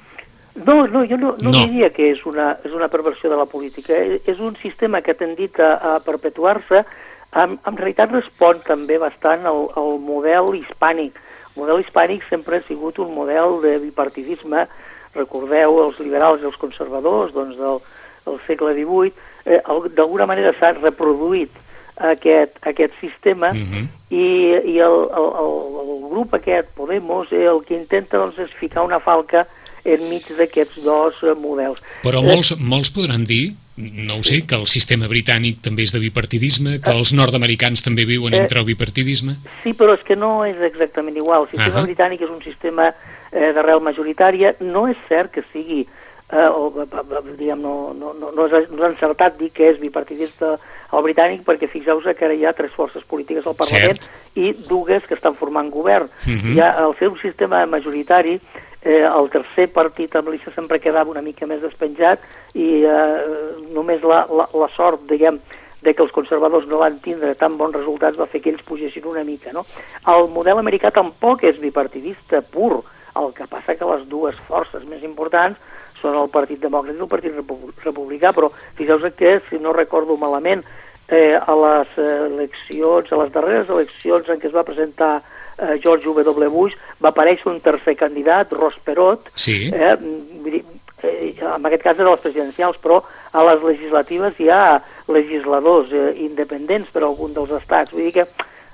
No, 0.66 0.88
no, 0.88 1.06
jo 1.08 1.18
no, 1.18 1.36
no, 1.40 1.52
no. 1.52 1.66
diria 1.68 1.90
que 1.96 2.10
és 2.12 2.26
una, 2.28 2.52
és 2.66 2.74
una 2.76 2.90
perversió 2.92 3.30
de 3.32 3.38
la 3.40 3.48
política. 3.48 3.96
És 4.28 4.40
un 4.44 4.58
sistema 4.62 5.02
que 5.02 5.14
ha 5.14 5.20
tendit 5.20 5.60
a, 5.64 5.76
a 5.78 5.94
perpetuar-se. 6.04 6.84
En, 7.38 7.56
en 7.62 7.78
realitat 7.78 8.12
respon 8.12 8.60
també 8.66 8.98
bastant 9.00 9.46
al, 9.48 9.68
al 9.80 10.00
model 10.04 10.56
hispànic. 10.58 11.20
El 11.60 11.66
model 11.66 11.82
hispànic 11.84 12.24
sempre 12.30 12.56
ha 12.56 12.64
sigut 12.64 13.02
un 13.04 13.10
model 13.12 13.58
de 13.60 13.74
bipartidisme. 13.84 14.64
Recordeu 15.12 15.82
els 15.84 15.98
liberals 16.00 16.40
i 16.40 16.48
els 16.48 16.56
conservadors 16.56 17.34
doncs, 17.36 17.58
del, 17.60 17.82
del 18.24 18.38
segle 18.46 18.72
XVIII. 18.78 19.12
Eh, 19.44 19.60
D'alguna 19.98 20.28
manera 20.30 20.54
s'ha 20.56 20.72
reproduït 20.78 21.52
aquest, 22.12 22.56
aquest 22.64 22.96
sistema 23.02 23.50
uh 23.52 23.60
mhm. 23.60 23.74
-huh. 23.74 23.88
i, 24.08 24.26
i 24.72 24.80
el, 24.80 24.98
el, 25.20 25.30
el, 25.44 25.52
el 25.84 26.10
grup 26.14 26.34
aquest, 26.34 26.70
Podemos, 26.80 27.28
eh, 27.34 27.44
el 27.44 27.60
que 27.68 27.76
intenta 27.76 28.18
doncs, 28.18 28.40
és 28.40 28.52
ficar 28.52 28.86
una 28.86 29.00
falca 29.00 29.46
enmig 29.84 30.24
d'aquests 30.38 30.80
dos 30.84 31.14
eh, 31.24 31.36
models. 31.36 31.82
Però 32.04 32.24
molts, 32.24 32.56
molts 32.60 32.90
podran 32.90 33.26
dir 33.26 33.52
no 33.80 34.18
ho 34.18 34.24
sé, 34.24 34.42
que 34.46 34.58
el 34.60 34.68
sistema 34.68 35.08
britànic 35.08 35.62
també 35.64 35.86
és 35.88 35.94
de 35.96 36.02
bipartidisme, 36.04 36.80
que 36.84 36.92
els 36.92 37.14
nord-americans 37.16 37.84
també 37.86 38.06
viuen 38.10 38.36
eh, 38.36 38.42
entre 38.44 38.60
el 38.60 38.68
bipartidisme? 38.68 39.38
Sí, 39.64 39.74
però 39.78 39.96
és 39.96 40.04
que 40.08 40.18
no 40.20 40.44
és 40.48 40.60
exactament 40.68 41.16
igual. 41.16 41.48
El 41.48 41.54
sistema 41.54 41.80
uh 41.80 41.84
-huh. 41.84 41.88
britànic 41.88 42.22
és 42.22 42.30
un 42.30 42.42
sistema 42.44 42.90
eh, 43.32 43.54
d'arrel 43.54 43.80
majoritària. 43.80 44.56
No 44.60 44.88
és 44.88 44.98
cert 45.08 45.32
que 45.32 45.44
sigui, 45.54 45.88
eh, 46.32 46.50
o, 46.50 46.86
diguem, 47.38 47.62
no, 47.62 47.94
no, 47.94 48.14
no, 48.14 48.32
no, 48.32 48.46
és, 48.48 48.70
no 48.70 48.86
és 48.86 48.92
encertat 48.92 49.38
dir 49.40 49.52
que 49.52 49.70
és 49.70 49.80
bipartidista 49.80 50.60
el 50.92 51.04
britànic, 51.04 51.44
perquè 51.46 51.70
fixeu-vos 51.70 52.04
que 52.18 52.26
ara 52.26 52.34
hi 52.34 52.46
ha 52.46 52.54
tres 52.54 52.72
forces 52.72 53.04
polítiques 53.04 53.46
al 53.46 53.56
Parlament 53.56 54.02
Cert. 54.02 54.10
i 54.36 54.54
dues 54.68 55.06
que 55.06 55.14
estan 55.14 55.36
formant 55.36 55.70
govern. 55.70 56.10
Uh 56.26 56.34
-huh. 56.34 56.54
Hi 56.54 56.60
ha, 56.60 56.72
al 56.72 56.96
ser 56.98 57.10
un 57.10 57.20
sistema 57.22 57.66
majoritari, 57.66 58.40
eh, 58.82 59.06
el 59.06 59.30
tercer 59.34 59.70
partit 59.76 60.16
amb 60.16 60.30
l'ICA 60.32 60.54
sempre 60.56 60.80
quedava 60.80 61.12
una 61.12 61.24
mica 61.26 61.48
més 61.48 61.62
despenjat 61.62 62.22
i 62.56 62.84
eh, 62.84 63.18
només 63.76 64.04
la, 64.04 64.26
la, 64.32 64.48
la 64.54 64.70
sort, 64.76 65.04
diguem, 65.10 65.40
de 65.82 65.94
que 65.96 66.04
els 66.04 66.12
conservadors 66.12 66.68
no 66.68 66.82
van 66.82 67.00
tindre 67.04 67.34
tan 67.40 67.56
bons 67.58 67.76
resultats 67.78 68.20
va 68.20 68.28
fer 68.28 68.42
que 68.44 68.52
ells 68.52 68.66
pugessin 68.68 69.06
una 69.08 69.24
mica. 69.24 69.54
No? 69.56 69.66
El 70.12 70.28
model 70.34 70.60
americà 70.60 70.92
tampoc 70.92 71.46
és 71.48 71.60
bipartidista 71.62 72.42
pur, 72.42 72.84
el 73.20 73.32
que 73.36 73.48
passa 73.52 73.76
que 73.76 73.88
les 73.88 74.06
dues 74.12 74.36
forces 74.48 74.84
més 74.88 75.04
importants 75.08 75.60
són 76.00 76.16
el 76.16 76.30
Partit 76.32 76.62
Demòcrata 76.64 76.96
i 76.96 77.02
el 77.04 77.12
Partit 77.12 77.36
Republicà, 77.84 78.32
però 78.36 78.52
fixeu-vos 78.78 79.16
que, 79.20 79.40
si 79.50 79.60
no 79.60 79.74
recordo 79.76 80.16
malament, 80.20 80.64
eh, 81.10 81.36
a 81.36 81.56
les 81.56 81.98
eleccions, 81.98 83.12
a 83.12 83.20
les 83.24 83.34
darreres 83.34 83.72
eleccions 83.72 84.30
en 84.30 84.40
què 84.40 84.48
es 84.48 84.56
va 84.56 84.68
presentar 84.68 85.18
eh, 85.62 85.80
George 85.84 86.08
W. 86.08 86.50
Bush, 86.50 86.76
va 87.04 87.14
aparèixer 87.14 87.50
un 87.52 87.60
tercer 87.62 87.96
candidat, 88.00 88.54
Ross 88.54 88.78
Perot, 88.84 89.32
sí. 89.36 89.70
eh, 89.74 89.96
eh, 91.04 91.34
en 91.40 91.66
aquest 91.66 91.84
cas 91.84 91.98
eren 91.98 92.12
les 92.12 92.24
presidencials, 92.24 92.80
però 92.84 93.02
a 93.32 93.44
les 93.52 93.64
legislatives 93.64 94.40
hi 94.40 94.50
ha 94.50 94.80
legisladors 95.08 95.92
eh, 95.94 96.14
independents 96.26 96.90
per 96.94 97.04
algun 97.04 97.36
dels 97.36 97.52
estats. 97.60 97.94
Vull 97.94 98.10
dir 98.10 98.16
que 98.20 98.28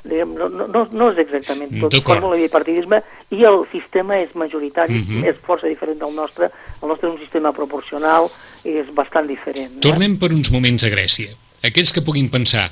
diguem, 0.06 0.36
no, 0.38 0.48
no, 0.70 0.86
no 0.86 1.10
és 1.12 1.20
exactament 1.24 1.74
tot 1.82 1.98
fórmula 2.06 2.38
i 2.38 2.50
partidisme 2.54 3.02
i 3.34 3.42
el 3.50 3.64
sistema 3.72 4.20
és 4.22 4.36
majoritari, 4.38 5.00
uh 5.00 5.02
mhm. 5.02 5.24
-huh. 5.24 5.30
és 5.30 5.42
força 5.42 5.68
diferent 5.68 6.00
del 6.00 6.14
nostre. 6.14 6.52
El 6.82 6.88
nostre 6.90 7.10
és 7.10 7.16
un 7.16 7.20
sistema 7.20 7.52
proporcional 7.52 8.30
i 8.64 8.78
és 8.78 8.94
bastant 8.94 9.28
diferent. 9.28 9.74
No? 9.76 9.82
Tornem 9.82 10.18
per 10.18 10.32
uns 10.32 10.52
moments 10.52 10.84
a 10.84 10.90
Grècia. 10.90 11.30
Aquells 11.64 11.92
que 11.92 12.02
puguin 12.02 12.30
pensar 12.30 12.72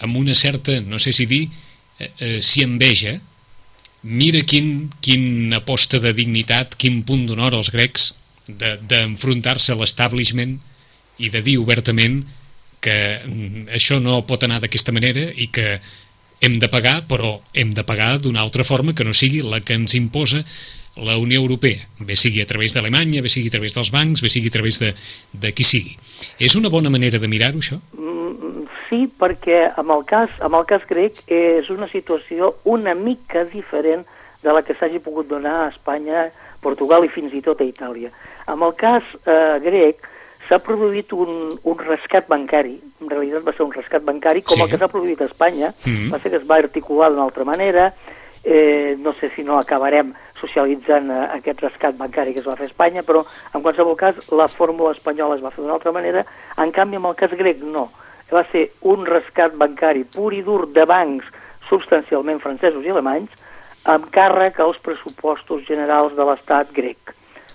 amb 0.00 0.16
una 0.16 0.34
certa, 0.34 0.80
no 0.80 0.98
sé 0.98 1.12
si 1.12 1.26
dir, 1.26 1.48
eh, 1.98 2.10
eh, 2.20 2.42
si 2.42 2.62
enveja, 2.62 3.20
mira 4.02 4.42
quin, 4.48 4.90
quin 5.04 5.52
aposta 5.56 6.00
de 6.00 6.12
dignitat, 6.16 6.76
quin 6.80 7.02
punt 7.06 7.26
d'honor 7.28 7.54
als 7.56 7.70
grecs 7.74 8.14
d'enfrontar-se 8.48 9.72
de, 9.72 9.76
a 9.76 9.80
l'establishment 9.80 10.58
i 11.20 11.28
de 11.30 11.42
dir 11.44 11.58
obertament 11.60 12.22
que 12.80 12.96
mm, 13.20 13.68
això 13.76 14.00
no 14.00 14.22
pot 14.26 14.44
anar 14.46 14.60
d'aquesta 14.62 14.94
manera 14.96 15.28
i 15.36 15.50
que 15.52 15.78
hem 16.40 16.56
de 16.58 16.68
pagar, 16.72 17.04
però 17.06 17.36
hem 17.52 17.74
de 17.76 17.84
pagar 17.84 18.14
d'una 18.18 18.40
altra 18.40 18.64
forma 18.64 18.94
que 18.96 19.04
no 19.04 19.12
sigui 19.12 19.42
la 19.44 19.60
que 19.60 19.76
ens 19.76 19.94
imposa 19.94 20.40
la 20.96 21.16
Unió 21.20 21.38
Europea, 21.40 21.84
bé 22.00 22.16
sigui 22.18 22.40
a 22.42 22.48
través 22.48 22.74
d'Alemanya, 22.74 23.22
bé 23.22 23.30
sigui 23.30 23.48
a 23.48 23.54
través 23.54 23.76
dels 23.76 23.92
bancs, 23.94 24.24
bé 24.24 24.28
sigui 24.32 24.48
a 24.48 24.56
través 24.56 24.80
de, 24.80 24.94
de 25.32 25.52
qui 25.54 25.64
sigui. 25.64 25.94
És 26.40 26.56
una 26.58 26.72
bona 26.72 26.90
manera 26.90 27.20
de 27.20 27.28
mirar-ho, 27.30 27.60
això? 27.60 27.78
Sí, 28.90 29.04
perquè 29.06 29.68
amb 29.78 29.92
el, 29.94 30.02
cas, 30.02 30.32
amb 30.42 30.58
el 30.58 30.64
cas 30.66 30.82
grec 30.88 31.22
és 31.30 31.68
una 31.70 31.86
situació 31.92 32.56
una 32.66 32.96
mica 32.98 33.44
diferent 33.46 34.02
de 34.42 34.54
la 34.54 34.64
que 34.66 34.74
s'hagi 34.74 34.98
pogut 35.04 35.28
donar 35.30 35.52
a 35.60 35.68
Espanya, 35.70 36.26
Portugal 36.60 37.06
i 37.06 37.12
fins 37.12 37.32
i 37.36 37.42
tot 37.44 37.60
a 37.62 37.68
Itàlia. 37.68 38.10
Amb 38.50 38.66
el 38.66 38.74
cas 38.80 39.06
eh, 39.22 39.60
grec 39.62 40.02
s'ha 40.48 40.58
produït 40.66 41.12
un, 41.14 41.54
un 41.54 41.82
rescat 41.86 42.26
bancari, 42.28 42.80
en 42.98 43.12
realitat 43.12 43.46
va 43.46 43.54
ser 43.54 43.62
un 43.68 43.76
rescat 43.76 44.02
bancari 44.02 44.42
com 44.42 44.58
sí. 44.58 44.64
el 44.64 44.72
que 44.72 44.80
s'ha 44.80 44.90
produït 44.90 45.22
a 45.22 45.30
Espanya, 45.30 45.70
mm 45.70 45.94
-hmm. 45.94 46.10
va 46.10 46.18
ser 46.18 46.32
que 46.32 46.40
es 46.42 46.50
va 46.50 46.58
articular 46.58 47.10
d'una 47.10 47.22
altra 47.28 47.44
manera, 47.44 47.92
eh, 48.42 48.96
no 48.98 49.12
sé 49.12 49.30
si 49.36 49.44
no 49.44 49.58
acabarem 49.58 50.12
socialitzant 50.40 51.10
eh, 51.10 51.28
aquest 51.38 51.60
rescat 51.60 51.96
bancari 51.96 52.32
que 52.32 52.40
es 52.40 52.48
va 52.48 52.56
fer 52.56 52.66
a 52.66 52.72
Espanya, 52.72 53.02
però 53.02 53.24
en 53.54 53.62
qualsevol 53.62 53.96
cas 53.96 54.32
la 54.32 54.48
fórmula 54.48 54.90
espanyola 54.90 55.36
es 55.36 55.44
va 55.44 55.50
fer 55.50 55.62
d'una 55.62 55.74
altra 55.74 55.92
manera, 55.92 56.24
en 56.56 56.72
canvi 56.72 56.96
amb 56.96 57.06
el 57.06 57.14
cas 57.14 57.30
grec 57.30 57.62
no, 57.62 57.90
va 58.32 58.44
ser 58.52 58.68
un 58.86 59.06
rescat 59.06 59.54
bancari 59.58 60.04
pur 60.04 60.32
i 60.34 60.42
dur 60.46 60.66
de 60.72 60.86
bancs 60.86 61.26
substancialment 61.70 62.40
francesos 62.42 62.84
i 62.84 62.92
alemanys, 62.92 63.30
amb 63.88 64.10
càrrec 64.12 64.58
als 64.60 64.80
pressupostos 64.84 65.64
generals 65.68 66.16
de 66.16 66.26
l'estat 66.26 66.72
grec. 66.76 67.14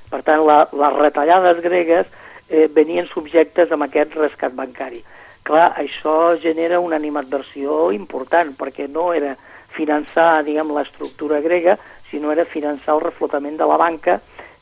Per 0.09 0.21
tant, 0.25 0.45
la, 0.47 0.63
les 0.71 0.95
retallades 0.97 1.59
gregues 1.63 2.07
eh, 2.49 2.67
venien 2.73 3.09
subjectes 3.11 3.71
amb 3.71 3.85
aquest 3.85 4.15
rescat 4.17 4.55
bancari. 4.57 5.03
Clar, 5.45 5.73
això 5.77 6.35
genera 6.41 6.79
una 6.81 6.97
animadversió 6.97 7.91
important, 7.93 8.55
perquè 8.57 8.87
no 8.89 9.11
era 9.13 9.35
finançar, 9.75 10.41
diguem, 10.47 10.71
l'estructura 10.73 11.41
grega, 11.43 11.75
sinó 12.09 12.31
era 12.33 12.47
finançar 12.49 12.95
el 12.95 13.03
reflotament 13.03 13.59
de 13.59 13.67
la 13.69 13.77
banca, 13.77 14.21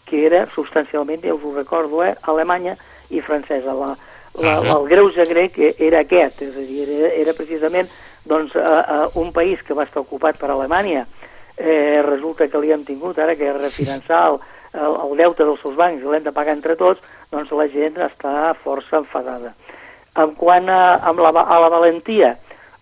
que 0.10 0.26
era 0.28 0.46
substancialment, 0.56 1.22
ja 1.24 1.36
us 1.38 1.46
ho 1.46 1.54
recordo, 1.56 2.04
eh, 2.04 2.16
alemanya 2.28 2.76
i 3.10 3.22
francesa. 3.22 3.76
La, 3.78 3.94
la, 4.36 4.58
Ah. 4.58 4.78
el 4.78 4.88
greuge 4.90 5.26
grec 5.30 5.60
era 5.78 6.00
aquest, 6.00 6.42
és 6.42 6.56
a 6.56 6.66
dir, 6.66 6.88
era, 6.90 7.12
era 7.26 7.34
precisament 7.38 7.90
doncs, 8.26 8.56
a, 8.56 8.80
a 8.82 9.10
un 9.20 9.32
país 9.34 9.62
que 9.64 9.74
va 9.78 9.84
estar 9.84 10.02
ocupat 10.02 10.40
per 10.40 10.50
Alemanya, 10.50 11.06
eh, 11.58 12.02
resulta 12.06 12.48
que 12.48 12.60
li 12.60 12.72
hem 12.72 12.84
tingut 12.88 13.20
ara 13.20 13.36
que 13.36 13.52
refinançar 13.54 14.24
el, 14.32 14.40
el, 14.74 14.96
el 15.06 15.18
deute 15.18 15.46
dels 15.46 15.62
seus 15.62 15.76
bancs 15.76 16.04
i 16.04 16.08
l'hem 16.10 16.24
de 16.24 16.34
pagar 16.34 16.56
entre 16.56 16.76
tots, 16.80 17.02
doncs 17.32 17.52
la 17.52 17.68
gent 17.70 18.00
està 18.02 18.54
força 18.64 18.98
enfadada. 19.04 19.54
En 20.18 20.34
quant 20.38 20.70
a, 20.70 21.00
amb 21.10 21.20
la, 21.20 21.30
a 21.30 21.60
la 21.62 21.70
valentia, 21.74 22.36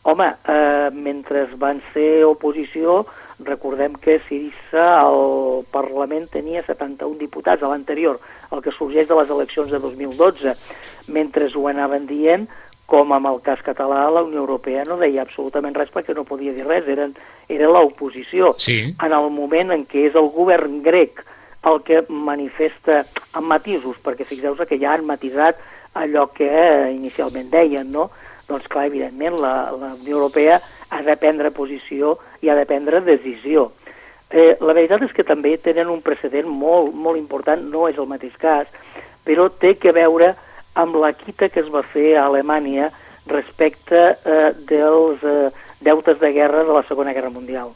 home, 0.03 0.27
eh, 0.47 0.89
mentre 0.91 1.45
van 1.59 1.81
ser 1.93 2.23
oposició, 2.25 3.01
recordem 3.45 3.95
que 3.99 4.19
Sirissa 4.27 4.85
al 5.01 5.65
Parlament 5.71 6.27
tenia 6.31 6.63
71 6.67 7.17
diputats 7.19 7.63
a 7.63 7.71
l'anterior, 7.71 8.19
el 8.51 8.61
que 8.61 8.73
sorgeix 8.75 9.07
de 9.09 9.17
les 9.19 9.29
eleccions 9.29 9.71
de 9.71 9.79
2012. 9.79 10.55
Mentre 11.15 11.49
ho 11.55 11.67
anaven 11.71 12.07
dient, 12.09 12.47
com 12.91 13.13
amb 13.15 13.29
el 13.29 13.39
cas 13.45 13.61
català, 13.63 14.09
la 14.11 14.23
Unió 14.25 14.41
Europea 14.43 14.83
no 14.87 14.97
deia 14.99 15.23
absolutament 15.23 15.77
res 15.77 15.91
perquè 15.93 16.15
no 16.15 16.27
podia 16.27 16.51
dir 16.55 16.65
res, 16.67 16.87
eren, 16.91 17.13
era 17.47 17.69
l'oposició. 17.71 18.55
Sí. 18.59 18.81
En 18.99 19.15
el 19.15 19.29
moment 19.31 19.71
en 19.71 19.85
què 19.87 20.09
és 20.09 20.17
el 20.19 20.27
govern 20.35 20.81
grec 20.83 21.23
el 21.69 21.79
que 21.85 22.01
manifesta 22.09 23.03
amb 23.37 23.47
matisos, 23.53 23.99
perquè 24.03 24.25
fixeu-vos 24.27 24.67
que 24.67 24.79
ja 24.81 24.95
han 24.95 25.05
matisat 25.07 25.61
allò 25.93 26.27
que 26.35 26.47
eh, 26.47 26.91
inicialment 26.91 27.51
deien, 27.53 27.91
no? 27.93 28.09
Doncs 28.49 28.67
clar, 28.71 28.87
evidentment, 28.89 29.37
la, 29.39 29.53
la 29.71 29.93
Unió 29.95 30.17
Europea 30.17 30.59
ha 30.91 31.01
de 31.07 31.15
prendre 31.17 31.53
posició 31.55 32.17
i 32.43 32.51
ha 32.51 32.55
de 32.55 32.67
prendre 32.67 33.01
decisió. 33.05 33.71
Eh, 34.31 34.55
la 34.59 34.75
veritat 34.75 35.03
és 35.07 35.13
que 35.15 35.27
també 35.27 35.57
tenen 35.59 35.89
un 35.91 36.03
precedent 36.03 36.47
molt, 36.47 36.93
molt 36.93 37.19
important, 37.19 37.63
no 37.71 37.87
és 37.89 37.97
el 37.99 38.07
mateix 38.07 38.35
cas, 38.39 38.67
però 39.27 39.49
té 39.51 39.75
que 39.79 39.95
veure 39.95 40.33
amb 40.79 40.95
la 40.99 41.11
quita 41.15 41.49
que 41.51 41.59
es 41.59 41.71
va 41.71 41.83
fer 41.83 42.15
a 42.15 42.27
Alemanya 42.27 42.91
respecte 43.27 44.01
eh, 44.23 44.51
dels 44.67 45.23
eh, 45.23 45.51
deutes 45.83 46.19
de 46.19 46.31
guerra 46.31 46.63
de 46.63 46.73
la 46.73 46.83
Segona 46.87 47.13
Guerra 47.13 47.33
Mundial. 47.33 47.73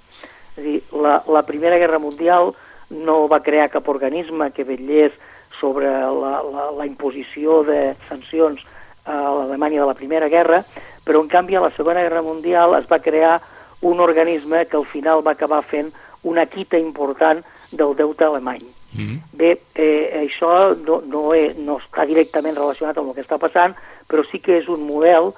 És 0.55 0.63
dir, 0.63 0.77
la, 0.95 1.19
la 1.27 1.43
Primera 1.47 1.79
Guerra 1.81 1.99
Mundial 1.99 2.53
no 2.89 3.25
va 3.27 3.43
crear 3.43 3.71
cap 3.73 3.87
organisme 3.91 4.51
que 4.55 4.63
vetllés 4.63 5.15
sobre 5.59 5.89
la, 5.89 6.39
la, 6.43 6.69
la 6.75 6.87
imposició 6.87 7.63
de 7.67 7.95
sancions 8.09 8.63
a 9.05 9.15
l'Alemanya 9.15 9.83
de 9.83 9.87
la 9.91 9.97
Primera 9.97 10.29
Guerra, 10.29 10.63
però 11.05 11.21
en 11.21 11.29
canvi 11.31 11.55
a 11.55 11.63
la 11.63 11.71
Segona 11.77 12.03
Guerra 12.03 12.25
Mundial 12.25 12.75
es 12.79 12.89
va 12.91 12.99
crear 12.99 13.39
un 13.81 14.01
organisme 14.01 14.65
que 14.65 14.77
al 14.77 14.87
final 14.89 15.21
va 15.25 15.35
acabar 15.37 15.61
fent 15.63 15.93
una 16.23 16.45
quita 16.49 16.77
important 16.81 17.43
del 17.71 17.95
deute 17.95 18.25
alemany. 18.25 18.65
Mm. 18.95 19.17
Bé, 19.37 19.51
eh, 19.75 20.25
això 20.25 20.73
no, 20.81 21.01
no, 21.05 21.25
és, 21.37 21.57
no 21.61 21.77
està 21.83 22.05
directament 22.09 22.55
relacionat 22.57 22.97
amb 22.97 23.11
el 23.11 23.17
que 23.17 23.25
està 23.25 23.37
passant, 23.37 23.75
però 24.09 24.23
sí 24.31 24.41
que 24.41 24.57
és 24.61 24.69
un 24.71 24.85
model 24.87 25.33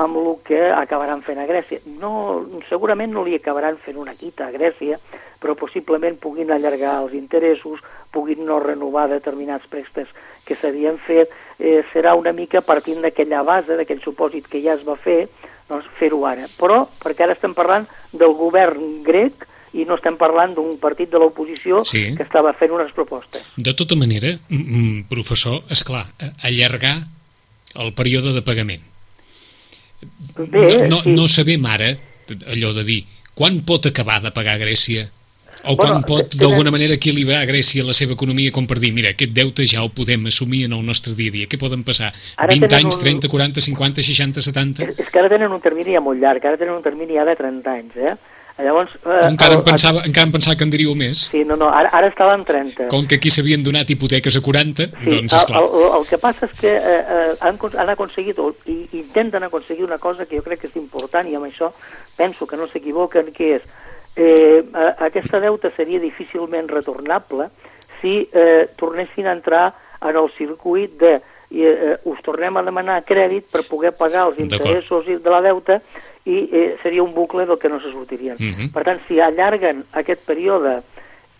amb 0.00 0.16
el 0.16 0.30
que 0.46 0.60
acabaran 0.72 1.20
fent 1.22 1.38
a 1.38 1.46
Grècia. 1.46 1.82
No, 2.00 2.42
segurament 2.70 3.12
no 3.12 3.24
li 3.26 3.36
acabaran 3.36 3.76
fent 3.84 3.98
una 4.00 4.16
quita 4.16 4.48
a 4.48 4.54
Grècia, 4.54 4.98
però 5.42 5.54
possiblement 5.58 6.16
puguin 6.22 6.50
allargar 6.50 6.96
els 7.02 7.14
interessos, 7.18 7.82
puguin 8.12 8.46
no 8.48 8.58
renovar 8.62 9.08
determinats 9.12 9.68
préstecs 9.68 10.12
que 10.44 10.56
s'havien 10.60 10.98
fet, 11.06 11.30
eh, 11.58 11.82
serà 11.92 12.14
una 12.18 12.32
mica 12.32 12.60
partint 12.60 13.00
d'aquella 13.02 13.42
base, 13.46 13.76
d'aquell 13.78 14.02
supòsit 14.02 14.48
que 14.50 14.62
ja 14.62 14.74
es 14.74 14.84
va 14.86 14.96
fer, 14.96 15.28
doncs 15.68 15.86
fer-ho 15.98 16.24
ara. 16.26 16.48
Però, 16.58 16.84
perquè 17.02 17.24
ara 17.24 17.36
estem 17.36 17.54
parlant 17.54 17.86
del 18.12 18.34
govern 18.38 19.02
grec 19.06 19.46
i 19.72 19.86
no 19.88 19.96
estem 19.96 20.18
parlant 20.20 20.52
d'un 20.54 20.76
partit 20.78 21.08
de 21.10 21.18
l'oposició 21.18 21.84
Sí. 21.88 22.14
que 22.16 22.22
estava 22.26 22.52
fent 22.52 22.72
unes 22.72 22.92
propostes. 22.92 23.42
De 23.56 23.72
tota 23.74 23.96
manera, 23.96 24.34
professor, 25.08 25.62
és 25.70 25.82
clar, 25.84 26.06
allargar 26.44 27.06
el 27.80 27.94
període 27.94 28.34
de 28.34 28.42
pagament. 28.42 28.82
Bé, 30.36 30.88
no, 30.88 30.96
no, 30.96 31.02
sí. 31.02 31.14
no 31.14 31.28
sabem 31.28 31.64
ara 31.66 31.92
allò 32.50 32.72
de 32.74 32.84
dir 32.84 33.04
quan 33.38 33.60
pot 33.64 33.86
acabar 33.86 34.20
de 34.22 34.32
pagar 34.34 34.58
Grècia 34.58 35.06
o 35.64 35.76
Bueno, 35.76 35.92
quan 35.94 36.02
pot 36.04 36.28
tenen- 36.30 36.40
d'alguna 36.40 36.70
manera 36.70 36.94
equilibrar 36.94 37.46
Grècia 37.46 37.84
la 37.84 37.92
seva 37.92 38.12
economia 38.14 38.50
com 38.52 38.66
per 38.66 38.78
dir, 38.80 38.92
mira, 38.92 39.10
aquest 39.10 39.32
deute 39.32 39.66
ja 39.66 39.82
el 39.82 39.90
podem 39.90 40.26
assumir 40.26 40.64
en 40.66 40.72
el 40.72 40.84
nostre 40.84 41.14
dia 41.14 41.30
a 41.30 41.32
dia. 41.32 41.46
Què 41.48 41.58
poden 41.58 41.84
passar? 41.84 42.12
Ara 42.36 42.48
20 42.54 42.68
tenen 42.68 42.86
anys, 42.86 42.96
un- 42.96 43.02
30, 43.02 43.28
40, 43.28 43.60
50, 43.60 44.02
60, 44.02 44.40
70? 44.42 44.82
És, 44.84 44.98
és 44.98 45.08
que 45.10 45.18
ara 45.18 45.28
tenen 45.28 45.50
un 45.52 45.60
termini 45.60 45.92
ja 45.94 46.00
molt 46.00 46.20
llarg, 46.20 46.44
ara 46.44 46.56
tenen 46.58 46.74
un 46.74 46.82
termini 46.82 47.14
ja 47.14 47.24
de 47.24 47.36
30 47.36 47.72
anys, 47.72 47.96
eh? 47.96 48.14
Llavors... 48.62 48.90
Eh, 49.06 49.28
Encara, 49.30 49.54
el- 49.54 49.60
em 49.60 49.64
pensava, 49.64 50.02
encara 50.04 50.26
em 50.26 50.32
pensava 50.32 50.54
que 50.56 50.62
en 50.64 50.70
diríeu 50.70 50.94
més. 50.94 51.22
Sí, 51.32 51.40
no, 51.42 51.56
no, 51.56 51.70
ara, 51.72 51.88
ara 51.88 52.06
estava 52.08 52.34
en 52.34 52.44
30. 52.44 52.86
Com 52.92 53.06
que 53.08 53.16
aquí 53.16 53.30
s'havien 53.30 53.62
donat 53.64 53.88
hipoteques 53.90 54.36
a 54.36 54.42
40, 54.44 54.84
Sí, 54.90 55.08
doncs, 55.08 55.32
el, 55.32 55.38
esclar. 55.40 55.62
el, 55.62 55.96
el 55.98 56.06
que 56.06 56.18
passa 56.18 56.46
és 56.46 56.52
que 56.60 56.68
eh, 56.68 57.00
eh, 57.00 57.32
han, 57.40 57.58
han 57.78 57.90
aconseguit, 57.94 58.38
o 58.38 58.54
i, 58.66 58.88
intenten 59.00 59.42
aconseguir 59.42 59.84
una 59.84 59.96
cosa 59.98 60.26
que 60.26 60.36
jo 60.36 60.42
crec 60.44 60.60
que 60.60 60.66
és 60.68 60.76
important, 60.76 61.26
i 61.26 61.34
amb 61.34 61.46
això 61.48 61.72
penso 62.14 62.46
que 62.46 62.56
no 62.60 62.68
s'equivoquen, 62.68 63.32
que 63.32 63.54
és 63.56 63.62
eh, 64.16 64.64
aquesta 64.98 65.40
deuta 65.40 65.70
seria 65.76 66.00
difícilment 66.00 66.68
retornable 66.68 67.48
si 68.00 68.28
eh, 68.32 68.68
tornessin 68.76 69.26
a 69.26 69.32
entrar 69.32 69.72
en 70.02 70.16
el 70.16 70.30
circuit 70.36 70.98
de 70.98 71.20
i, 71.52 71.66
eh, 71.68 71.98
us 72.08 72.20
tornem 72.24 72.56
a 72.56 72.62
demanar 72.64 73.02
crèdit 73.04 73.50
per 73.52 73.66
poder 73.68 73.92
pagar 73.92 74.26
els 74.30 74.38
interessos 74.40 75.04
de 75.06 75.30
la 75.30 75.42
deuta 75.44 75.80
i 76.24 76.48
eh, 76.48 76.76
seria 76.82 77.02
un 77.02 77.12
bucle 77.14 77.44
del 77.46 77.58
que 77.58 77.68
no 77.68 77.80
se 77.80 77.92
sortirien. 77.92 78.36
Mhm. 78.38 78.72
Per 78.72 78.84
tant, 78.84 79.00
si 79.06 79.20
allarguen 79.20 79.84
aquest 79.92 80.24
període 80.24 80.80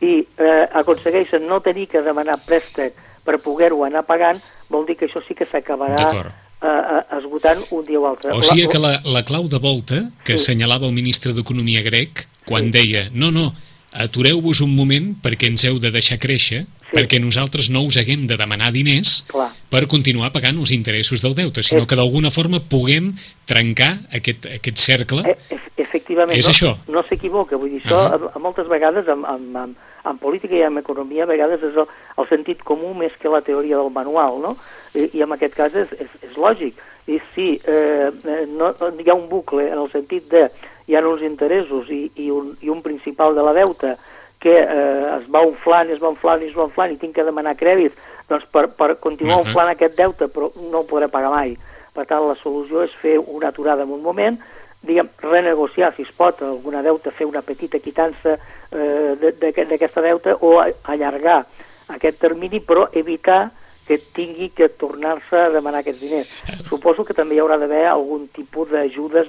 i 0.00 0.26
eh, 0.36 0.68
aconsegueixen 0.82 1.46
no 1.46 1.60
tenir 1.60 1.88
que 1.88 2.02
demanar 2.02 2.40
préstec 2.44 2.94
per 3.24 3.38
poder-ho 3.38 3.84
anar 3.86 4.02
pagant, 4.04 4.40
vol 4.68 4.84
dir 4.86 4.96
que 4.98 5.06
això 5.06 5.22
sí 5.24 5.34
que 5.34 5.46
s'acabarà. 5.46 6.32
Eh, 6.62 6.68
eh, 6.68 7.18
esgotant 7.18 7.64
un 7.70 7.84
dia 7.86 7.98
o 8.00 8.06
altre. 8.06 8.30
O 8.32 8.42
sigui 8.42 8.68
que 8.68 8.78
la, 8.78 9.00
la 9.04 9.24
clau 9.24 9.48
de 9.48 9.58
volta 9.58 10.10
que 10.24 10.38
Sí. 10.38 10.42
assenyalava 10.44 10.86
el 10.86 10.92
ministre 10.92 11.32
d'Economia 11.32 11.82
grec 11.82 12.26
quan 12.46 12.70
deia 12.70 13.08
no, 13.12 13.30
no, 13.30 13.52
atureu-vos 13.92 14.60
un 14.64 14.74
moment 14.74 15.12
perquè 15.22 15.48
ens 15.50 15.64
heu 15.68 15.78
de 15.78 15.90
deixar 15.90 16.18
créixer 16.18 16.64
Sí. 16.92 16.98
perquè 16.98 17.18
nosaltres 17.20 17.70
no 17.72 17.80
us 17.88 17.96
haguem 17.96 18.26
de 18.26 18.36
demanar 18.36 18.70
diners 18.72 19.24
Clar. 19.26 19.48
per 19.70 19.86
continuar 19.88 20.30
pagant 20.30 20.58
els 20.60 20.72
interessos 20.72 21.22
del 21.22 21.34
deute, 21.34 21.62
sinó 21.62 21.82
Eh. 21.82 21.86
que 21.86 21.96
d'alguna 21.96 22.30
forma 22.30 22.60
puguem 22.60 23.14
trencar 23.46 24.00
aquest, 24.12 24.44
aquest 24.46 24.76
cercle. 24.76 25.22
Ef- 25.48 25.70
efectivament, 25.78 26.36
És 26.36 26.46
no, 26.46 26.52
això. 26.52 26.76
no 26.88 27.02
s'equivoca, 27.08 27.56
vull 27.56 27.70
dir, 27.70 27.80
això 27.82 27.96
a, 27.96 28.30
a 28.36 28.38
moltes 28.38 28.68
vegades 28.68 29.08
en, 29.08 29.24
en, 29.24 29.56
en, 29.56 29.76
en 30.04 30.18
política 30.18 30.56
i 30.56 30.64
en 30.66 30.78
economia 30.78 31.24
a 31.24 31.30
vegades 31.30 31.62
és 31.62 31.76
el, 31.78 31.86
el 32.18 32.28
sentit 32.30 32.62
comú 32.66 32.92
més 32.98 33.14
que 33.20 33.30
la 33.30 33.42
teoria 33.46 33.78
del 33.78 33.92
manual, 33.94 34.40
no? 34.42 34.56
I, 34.94 35.08
i 35.18 35.22
en 35.22 35.34
aquest 35.36 35.54
cas 35.58 35.76
és, 35.78 35.92
és, 35.98 36.16
és 36.30 36.36
lògic. 36.36 36.80
I 37.10 37.18
sí, 37.34 37.48
eh, 37.66 38.10
eh, 38.10 38.44
no, 38.50 38.72
hi 38.98 39.10
ha 39.10 39.18
un 39.18 39.28
bucle 39.30 39.66
en 39.68 39.78
el 39.78 39.90
sentit 39.94 40.28
de 40.30 40.48
hi 40.86 40.96
ha 40.96 41.02
uns 41.06 41.22
interessos 41.22 41.90
i, 41.90 42.04
i, 42.16 42.30
un, 42.30 42.52
i 42.60 42.70
un 42.70 42.82
principal 42.82 43.34
de 43.34 43.42
la 43.46 43.54
deuta 43.54 43.96
que 44.42 44.54
eh, 44.58 45.18
es 45.18 45.28
va 45.30 45.44
inflant, 45.46 45.90
es 45.94 46.02
va 46.02 46.10
inflant 46.10 46.42
i 46.42 46.50
es 46.50 46.56
va 46.56 46.66
inflant 46.66 46.94
i 46.94 46.98
tinc 46.98 47.14
que 47.14 47.26
demanar 47.26 47.54
crèdit 47.58 47.94
doncs 48.28 48.48
per, 48.50 48.66
per 48.74 48.96
continuar 49.02 49.38
Ahà. 49.38 49.46
inflant 49.46 49.70
aquest 49.70 49.94
deute 49.98 50.28
però 50.32 50.50
no 50.70 50.82
ho 50.82 50.88
podré 50.88 51.08
pagar 51.12 51.30
mai. 51.34 51.54
Per 51.92 52.06
tant, 52.08 52.24
la 52.24 52.38
solució 52.40 52.82
és 52.86 52.92
fer 53.02 53.18
una 53.20 53.50
aturada 53.52 53.84
en 53.84 53.92
un 53.92 54.00
moment, 54.02 54.38
diguem, 54.82 55.08
renegociar, 55.20 55.94
si 55.96 56.02
es 56.02 56.12
pot, 56.12 56.42
alguna 56.42 56.82
deuta, 56.82 57.10
fer 57.10 57.26
una 57.26 57.42
petita 57.42 57.78
quitança 57.78 58.38
eh, 58.72 59.16
de- 59.20 59.32
de- 59.32 59.64
d'aquesta 59.66 60.00
deuta 60.02 60.36
o 60.40 60.60
allargar 60.84 61.46
aquest 61.88 62.18
termini, 62.20 62.60
però 62.60 62.88
evitar 62.92 63.50
que 63.86 63.98
tingui 63.98 64.50
que 64.50 64.68
tornar-se 64.68 65.36
a 65.36 65.50
demanar 65.50 65.80
aquests 65.80 66.00
diners. 66.00 66.28
Suposo 66.68 67.04
que 67.04 67.14
també 67.14 67.34
hi 67.34 67.40
haurà 67.42 67.58
d'haver 67.58 67.84
algun 67.86 68.28
tipus 68.28 68.70
d'ajudes 68.70 69.28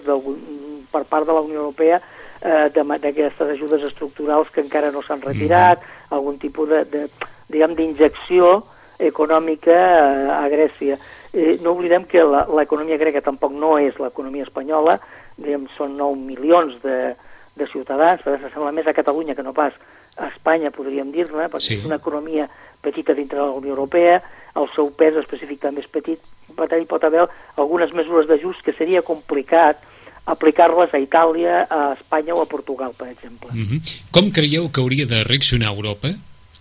per 0.91 1.03
part 1.09 1.25
de 1.25 1.33
la 1.33 1.41
Unió 1.41 1.59
Europea 1.65 1.99
eh, 2.41 2.69
d'aquestes 2.73 3.49
ajudes 3.49 3.83
estructurals 3.83 4.49
que 4.53 4.61
encara 4.61 4.91
no 4.91 5.01
s'han 5.01 5.21
retirat, 5.21 5.81
algun 6.09 6.37
tipus 6.37 6.69
de, 6.69 6.83
de 6.85 7.07
diguem, 7.49 7.73
d'injecció 7.75 8.63
econòmica 8.99 9.73
eh, 9.73 10.29
a 10.31 10.47
Grècia. 10.49 10.97
Eh, 11.33 11.57
no 11.61 11.71
oblidem 11.73 12.05
que 12.05 12.23
la- 12.23 12.45
l'economia 12.55 12.97
grega 12.97 13.21
tampoc 13.21 13.51
no 13.51 13.77
és 13.81 13.97
l'economia 13.99 14.43
espanyola, 14.45 14.99
diguem, 15.37 15.67
són 15.77 15.97
9 15.97 16.15
milions 16.15 16.81
de, 16.83 17.15
de 17.55 17.67
ciutadans, 17.71 18.21
però 18.23 18.37
s'assembla 18.39 18.71
més 18.71 18.87
a 18.87 18.93
Catalunya 18.93 19.35
que 19.35 19.43
no 19.43 19.53
pas 19.53 19.73
a 20.17 20.27
Espanya, 20.29 20.69
podríem 20.71 21.11
dir-ne, 21.11 21.47
perquè 21.49 21.61
Sí. 21.73 21.79
és 21.79 21.85
una 21.85 21.97
economia 21.97 22.47
petita 22.81 23.13
dintre 23.13 23.39
de 23.39 23.45
la 23.45 23.57
Unió 23.57 23.73
Europea, 23.73 24.21
el 24.55 24.67
seu 24.75 24.91
pes 24.93 25.15
específic 25.17 25.59
també 25.61 25.81
és 25.81 25.87
petit, 25.89 26.19
per 26.55 26.67
tant 26.69 26.81
hi 26.81 26.85
pot 26.85 27.03
haver 27.03 27.25
algunes 27.57 27.93
mesures 27.93 28.27
d'ajust 28.27 28.61
que 28.61 28.73
seria 28.77 29.01
complicat 29.01 29.81
aplicar-les 30.25 30.93
a 30.93 30.99
Itàlia, 30.99 31.65
a 31.69 31.93
Espanya 31.97 32.35
o 32.35 32.41
a 32.41 32.45
Portugal, 32.45 32.93
per 32.95 33.09
exemple. 33.09 33.49
Mhm. 33.51 33.81
Com 34.11 34.31
creieu 34.31 34.69
que 34.71 34.79
hauria 34.81 35.05
de 35.05 35.23
reaccionar 35.23 35.73
Europa 35.73 36.13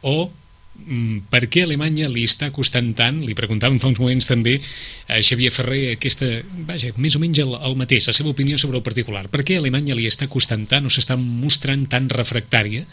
o 0.03 0.27
mm, 0.27 0.42
per 1.33 1.47
què 1.53 1.65
Alemanya 1.67 2.09
li 2.13 2.25
està 2.29 2.51
costant 2.55 2.93
tant, 2.99 3.21
li 3.25 3.37
preguntàvem 3.39 3.79
fa 3.83 3.91
uns 3.91 4.01
moments 4.03 4.29
també 4.29 4.59
a 5.09 5.21
Xavier 5.23 5.53
Ferrer 5.55 5.83
aquesta, 5.95 6.29
vaja, 6.69 6.93
més 6.97 7.17
o 7.17 7.23
menys 7.23 7.43
el, 7.43 7.55
el 7.57 7.79
mateix, 7.79 8.09
la 8.11 8.17
seva 8.17 8.33
opinió 8.35 8.59
sobre 8.61 8.81
el 8.81 8.87
particular. 8.87 9.27
Per 9.33 9.45
què 9.47 9.59
Alemanya 9.59 9.97
li 9.99 10.09
està 10.11 10.29
costant 10.33 10.67
tant 10.71 10.87
o 10.89 10.93
s'està 10.93 11.19
mostrant 11.21 11.87
tan 11.91 12.11
refractària 12.13 12.87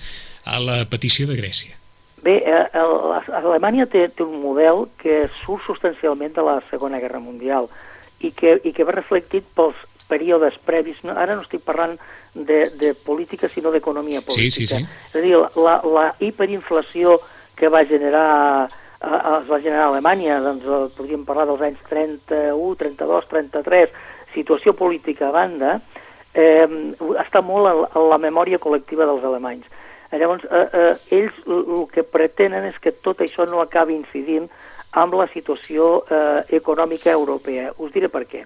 a 0.45 0.59
la 0.63 0.81
petició 0.89 1.27
de 1.29 1.37
Grècia? 1.39 1.75
Bé, 2.23 2.41
eh, 2.43 2.65
el, 2.75 2.95
Alemanya 3.39 3.85
té, 3.87 4.07
té 4.11 4.25
un 4.25 4.41
model 4.43 4.87
que 4.99 5.27
surt 5.43 5.63
substancialment 5.67 6.35
de 6.35 6.43
la 6.43 6.59
Segona 6.71 6.99
Guerra 6.99 7.21
Mundial 7.23 7.69
i 8.19 8.33
que, 8.35 8.57
i 8.67 8.73
que 8.75 8.85
va 8.87 8.97
reflectit 8.97 9.45
pels 9.55 9.77
períodes 10.09 10.57
previs, 10.65 10.99
no, 11.05 11.13
ara 11.13 11.37
no 11.37 11.45
estic 11.45 11.61
parlant 11.63 11.95
de, 12.33 12.69
de 12.81 12.93
política, 13.05 13.47
sinó 13.47 13.71
d'economia 13.71 14.23
política. 14.25 14.55
Sí, 14.57 14.65
sí, 14.65 14.75
sí. 14.75 15.09
És 15.11 15.15
a 15.15 15.23
dir, 15.23 15.35
la, 15.37 15.75
la 15.85 16.07
hiperinflació 16.19 17.19
que 17.59 17.69
va 17.69 17.85
generar 17.85 18.69
eh, 19.01 19.39
es 19.41 19.49
va 19.49 19.59
generar 19.59 19.85
a 19.85 19.89
Alemanya, 19.93 20.39
doncs 20.43 20.65
eh, 20.65 20.85
podríem 20.97 21.25
parlar 21.27 21.47
dels 21.49 21.65
anys 21.69 21.81
31, 21.89 22.75
32, 22.79 23.27
33, 23.31 23.97
situació 24.33 24.73
política 24.77 25.29
a 25.29 25.35
banda, 25.35 25.79
eh, 26.33 26.67
està 27.21 27.41
molt 27.41 27.89
a 27.89 28.07
la 28.11 28.19
memòria 28.21 28.59
col·lectiva 28.61 29.07
dels 29.09 29.23
alemanys. 29.25 29.67
Llavors, 30.11 30.45
eh, 30.49 30.67
eh, 30.73 30.93
ells 31.19 31.35
el 31.45 31.85
que 31.93 32.03
pretenen 32.03 32.65
és 32.65 32.77
que 32.81 32.91
tot 32.91 33.21
això 33.21 33.45
no 33.45 33.61
acabi 33.61 33.93
incidint 33.93 34.49
amb 34.97 35.13
la 35.13 35.27
situació 35.29 35.99
eh, 36.09 36.41
econòmica 36.57 37.11
europea. 37.13 37.69
Us 37.77 37.93
diré 37.93 38.09
per 38.09 38.25
què. 38.25 38.45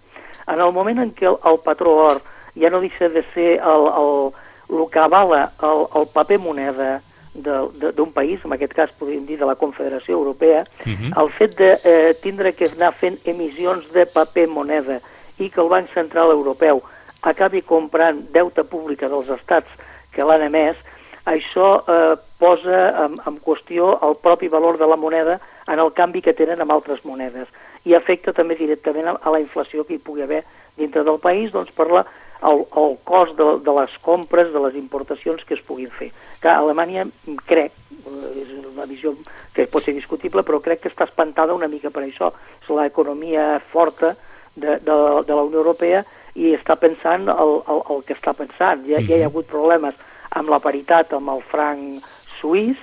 En 0.52 0.60
el 0.60 0.74
moment 0.76 1.00
en 1.00 1.14
què 1.16 1.30
el, 1.30 1.38
el 1.48 1.60
patró 1.64 1.96
or 2.10 2.20
ja 2.60 2.70
no 2.70 2.82
deixa 2.84 3.08
de 3.10 3.24
ser 3.34 3.62
el, 3.64 3.88
el, 3.88 4.34
el 4.76 4.84
que 4.92 5.00
avala 5.00 5.54
el, 5.64 5.86
el 6.02 6.08
paper 6.12 6.40
moneda 6.44 6.98
d'un 7.34 8.12
país, 8.14 8.40
en 8.46 8.54
aquest 8.54 8.74
cas 8.74 8.92
podríem 9.00 9.26
dir 9.26 9.40
de 9.40 9.46
la 9.50 9.56
Confederació 9.56 10.14
Europea, 10.14 10.64
uh 10.64 10.90
mhm. 10.90 11.12
-huh. 11.12 11.22
el 11.24 11.30
fet 11.32 11.58
de 11.58 11.80
eh, 11.84 12.14
tindre 12.22 12.54
que 12.54 12.66
anar 12.66 12.94
fent 12.94 13.20
emissions 13.26 13.92
de 13.92 14.06
paper 14.06 14.48
moneda 14.48 15.00
i 15.40 15.50
que 15.50 15.62
el 15.62 15.70
Banc 15.70 15.90
Central 15.94 16.30
Europeu 16.32 16.84
acabi 17.22 17.62
comprant 17.62 18.32
deute 18.32 18.64
pública 18.64 19.10
dels 19.10 19.30
estats 19.30 19.68
que 20.12 20.24
l'han 20.24 20.42
emès, 20.42 20.78
això 21.26 21.84
eh, 21.88 22.16
posa 22.38 23.06
en, 23.06 23.18
en 23.26 23.40
qüestió 23.40 23.98
el 24.04 24.18
propi 24.22 24.48
valor 24.48 24.78
de 24.78 24.88
la 24.88 24.96
moneda 24.96 25.40
en 25.68 25.80
el 25.80 25.94
canvi 25.94 26.22
que 26.22 26.34
tenen 26.34 26.62
amb 26.62 26.72
altres 26.72 27.06
monedes 27.06 27.48
i 27.86 27.96
afecta 27.96 28.34
també 28.34 28.56
directament 28.60 29.08
a, 29.08 29.16
a 29.24 29.32
la 29.32 29.40
inflació 29.40 29.86
que 29.88 29.96
hi 29.96 30.04
pugui 30.04 30.24
haver 30.24 30.44
dintre 30.78 31.04
del 31.04 31.20
país 31.24 31.52
doncs, 31.52 31.72
per 31.72 31.88
la, 31.92 32.04
el, 32.50 32.66
el 32.76 32.98
cost 33.04 33.38
de, 33.38 33.48
de 33.64 33.76
les 33.80 33.94
compres, 34.02 34.52
de 34.54 34.62
les 34.66 34.76
importacions 34.80 35.44
que 35.48 35.56
es 35.58 35.64
puguin 35.66 35.92
fer. 35.92 36.12
Que 36.42 36.52
Alemanya, 36.52 37.06
crec, 37.48 37.76
eh, 38.04 38.32
és 38.44 38.52
una 38.60 38.88
visió 38.90 39.16
que 39.56 39.68
pot 39.72 39.86
ser 39.86 39.96
discutible, 39.96 40.44
però 40.44 40.60
crec 40.64 40.84
que 40.84 40.92
està 40.92 41.08
espantada 41.08 41.56
una 41.56 41.72
mica 41.72 41.92
per 41.94 42.04
això. 42.06 42.34
És 42.62 42.72
l'economia 42.74 43.62
forta 43.72 44.16
de, 44.56 44.80
de, 44.80 44.98
de 45.28 45.34
la 45.34 45.46
Unió 45.46 45.64
Europea 45.64 46.04
i 46.36 46.54
està 46.58 46.76
pensant 46.82 47.30
el, 47.30 47.56
el, 47.70 47.84
el 47.96 48.04
que 48.08 48.18
està 48.18 48.34
pensant. 48.38 48.84
Ja, 48.90 49.00
ja 49.00 49.18
hi 49.18 49.24
ha 49.24 49.30
hagut 49.32 49.50
problemes 49.50 49.96
amb 50.34 50.50
la 50.50 50.60
paritat 50.60 51.14
amb 51.14 51.36
el 51.36 51.44
franc 51.52 52.12
suís. 52.40 52.78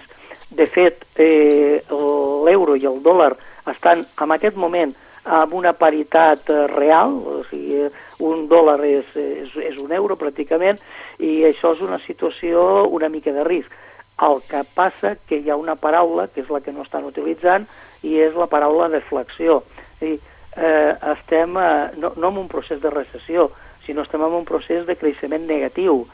De 0.50 0.66
fet, 0.66 1.04
eh, 1.22 1.78
l'euro 1.90 2.74
i 2.74 2.86
el 2.88 2.98
dòlar 3.04 3.34
estan 3.70 4.02
en 4.18 4.34
aquest 4.34 4.56
moment 4.58 4.94
amb 5.24 5.54
una 5.54 5.72
paritat 5.72 6.48
eh, 6.50 6.66
real, 6.70 7.12
o 7.26 7.42
sigui, 7.50 7.88
un 8.24 8.46
dòlar 8.48 8.78
és, 8.86 9.10
és, 9.16 9.54
és 9.70 9.78
un 9.78 9.92
euro 9.92 10.16
pràcticament, 10.16 10.80
i 11.18 11.44
això 11.48 11.74
és 11.76 11.84
una 11.84 12.00
situació 12.06 12.86
una 12.88 13.08
mica 13.08 13.32
de 13.32 13.44
risc. 13.44 13.72
El 14.20 14.40
que 14.48 14.62
passa 14.76 15.14
que 15.28 15.40
hi 15.40 15.50
ha 15.50 15.56
una 15.56 15.76
paraula, 15.80 16.28
que 16.28 16.42
és 16.42 16.50
la 16.52 16.60
que 16.60 16.72
no 16.72 16.84
estan 16.84 17.06
utilitzant, 17.08 17.66
i 18.02 18.18
és 18.20 18.36
la 18.36 18.48
paraula 18.48 18.88
deflexió. 18.92 19.62
És 20.00 20.00
dir, 20.00 20.18
eh, 20.56 20.92
estem 21.14 21.56
eh, 21.56 21.90
no, 22.00 22.12
no 22.16 22.28
en 22.28 22.40
un 22.44 22.48
procés 22.48 22.80
de 22.80 22.90
recessió, 22.90 23.50
sinó 23.86 24.04
estem 24.04 24.22
en 24.24 24.36
un 24.40 24.44
procés 24.44 24.86
de 24.86 24.96
creixement 24.96 25.46
negatiu. 25.48 26.04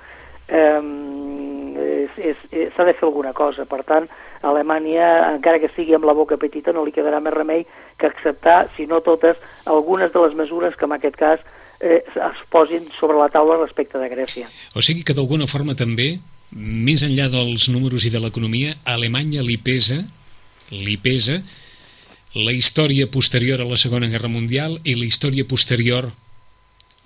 Eh, 0.48 0.80
s'ha 2.16 2.84
de 2.84 2.94
fer 2.94 3.06
alguna 3.06 3.32
cosa. 3.34 3.66
Per 3.66 3.82
tant, 3.84 4.06
a 4.42 4.50
Alemanya, 4.50 5.34
encara 5.34 5.60
que 5.62 5.70
sigui 5.74 5.96
amb 5.96 6.06
la 6.08 6.14
boca 6.16 6.38
petita, 6.40 6.72
no 6.72 6.84
li 6.84 6.94
quedarà 6.94 7.20
més 7.20 7.34
remei 7.34 7.66
que 7.98 8.08
acceptar, 8.08 8.66
si 8.76 8.86
no 8.86 9.02
totes, 9.04 9.36
algunes 9.64 10.12
de 10.12 10.22
les 10.24 10.36
mesures 10.38 10.76
que 10.76 10.88
en 10.88 10.96
aquest 10.96 11.16
cas 11.16 11.44
eh, 11.80 12.02
es 12.04 12.42
posin 12.50 12.88
sobre 12.98 13.18
la 13.18 13.28
taula 13.32 13.58
respecte 13.62 13.98
de 13.98 14.08
Grècia. 14.12 14.50
O 14.74 14.82
sigui 14.84 15.04
que 15.04 15.16
d'alguna 15.16 15.48
forma 15.50 15.76
també, 15.76 16.16
més 16.52 17.02
enllà 17.02 17.28
dels 17.32 17.68
números 17.72 18.06
i 18.06 18.12
de 18.12 18.20
l'economia, 18.22 18.76
a 18.84 18.94
Alemanya 18.94 19.44
li 19.44 19.56
pesa, 19.58 20.02
li 20.70 20.96
pesa 20.96 21.40
la 22.36 22.52
història 22.52 23.08
posterior 23.08 23.62
a 23.62 23.68
la 23.68 23.78
Segona 23.80 24.10
Guerra 24.12 24.28
Mundial 24.28 24.76
i 24.84 24.94
la 24.94 25.08
història 25.08 25.46
posterior 25.48 26.10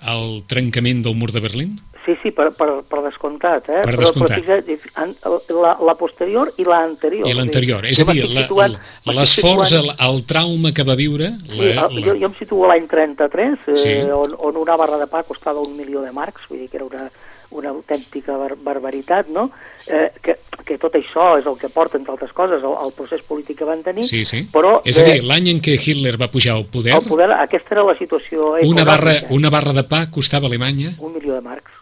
al 0.00 0.42
trencament 0.48 1.04
del 1.04 1.14
mur 1.14 1.30
de 1.30 1.42
Berlín? 1.44 1.78
Sí, 2.04 2.14
sí, 2.22 2.30
per, 2.32 2.48
per, 2.56 2.68
per 2.88 3.02
descomptat. 3.04 3.68
Eh? 3.68 3.80
Per 3.84 3.96
descomptat. 4.00 4.46
Però, 4.46 5.40
però 5.44 5.60
la, 5.60 5.72
la 5.84 5.94
posterior 6.00 6.52
i 6.56 6.64
l'anterior. 6.64 7.28
I 7.28 7.34
l'anterior, 7.36 7.84
és 7.84 8.00
a 8.00 8.06
dir, 8.08 8.24
l'esforç, 8.24 9.74
el, 9.76 9.90
el 9.92 10.22
trauma 10.28 10.72
que 10.76 10.86
va 10.86 10.96
viure... 10.98 11.34
Sí, 11.44 11.58
la, 11.74 11.88
la... 11.90 12.04
Jo, 12.06 12.16
jo 12.16 12.30
em 12.30 12.38
situo 12.38 12.70
l'any 12.70 12.88
33, 12.88 13.66
eh, 13.74 13.76
sí. 13.84 13.96
on, 14.16 14.32
on 14.38 14.62
una 14.62 14.78
barra 14.80 15.00
de 15.00 15.10
pa 15.12 15.22
costava 15.28 15.60
un 15.60 15.76
milió 15.76 16.04
de 16.06 16.14
marcs, 16.16 16.48
vull 16.48 16.64
dir 16.64 16.70
que 16.72 16.80
era 16.80 16.88
una, 16.88 17.10
una 17.50 17.70
autèntica 17.74 18.36
bar 18.38 18.54
barbaritat, 18.56 19.28
no? 19.28 19.50
Eh, 19.86 20.08
que, 20.22 20.36
que 20.66 20.78
tot 20.78 20.94
això 20.96 21.34
és 21.40 21.48
el 21.50 21.58
que 21.58 21.70
porta, 21.72 21.98
entre 21.98 22.14
altres 22.14 22.32
coses, 22.36 22.62
el, 22.62 22.76
el 22.84 22.94
procés 22.96 23.24
polític 23.26 23.58
que 23.60 23.68
van 23.68 23.82
tenir, 23.84 24.06
sí, 24.08 24.22
sí. 24.28 24.44
però... 24.52 24.78
És 24.88 25.00
a 25.02 25.06
dir, 25.06 25.20
l'any 25.26 25.50
en 25.54 25.60
què 25.64 25.76
Hitler 25.76 26.16
va 26.20 26.30
pujar 26.32 26.56
al 26.56 26.66
poder... 26.70 26.94
El 26.96 27.08
poder, 27.08 27.30
aquesta 27.36 27.76
era 27.76 27.86
la 27.90 27.96
situació 27.98 28.54
una 28.66 28.86
barra, 28.88 29.16
una 29.34 29.52
barra 29.52 29.74
de 29.76 29.84
pa 29.84 30.06
costava 30.14 30.46
a 30.46 30.52
Alemanya... 30.52 30.94
Un 30.98 31.14
milió 31.16 31.36
de 31.36 31.44
marcs. 31.44 31.79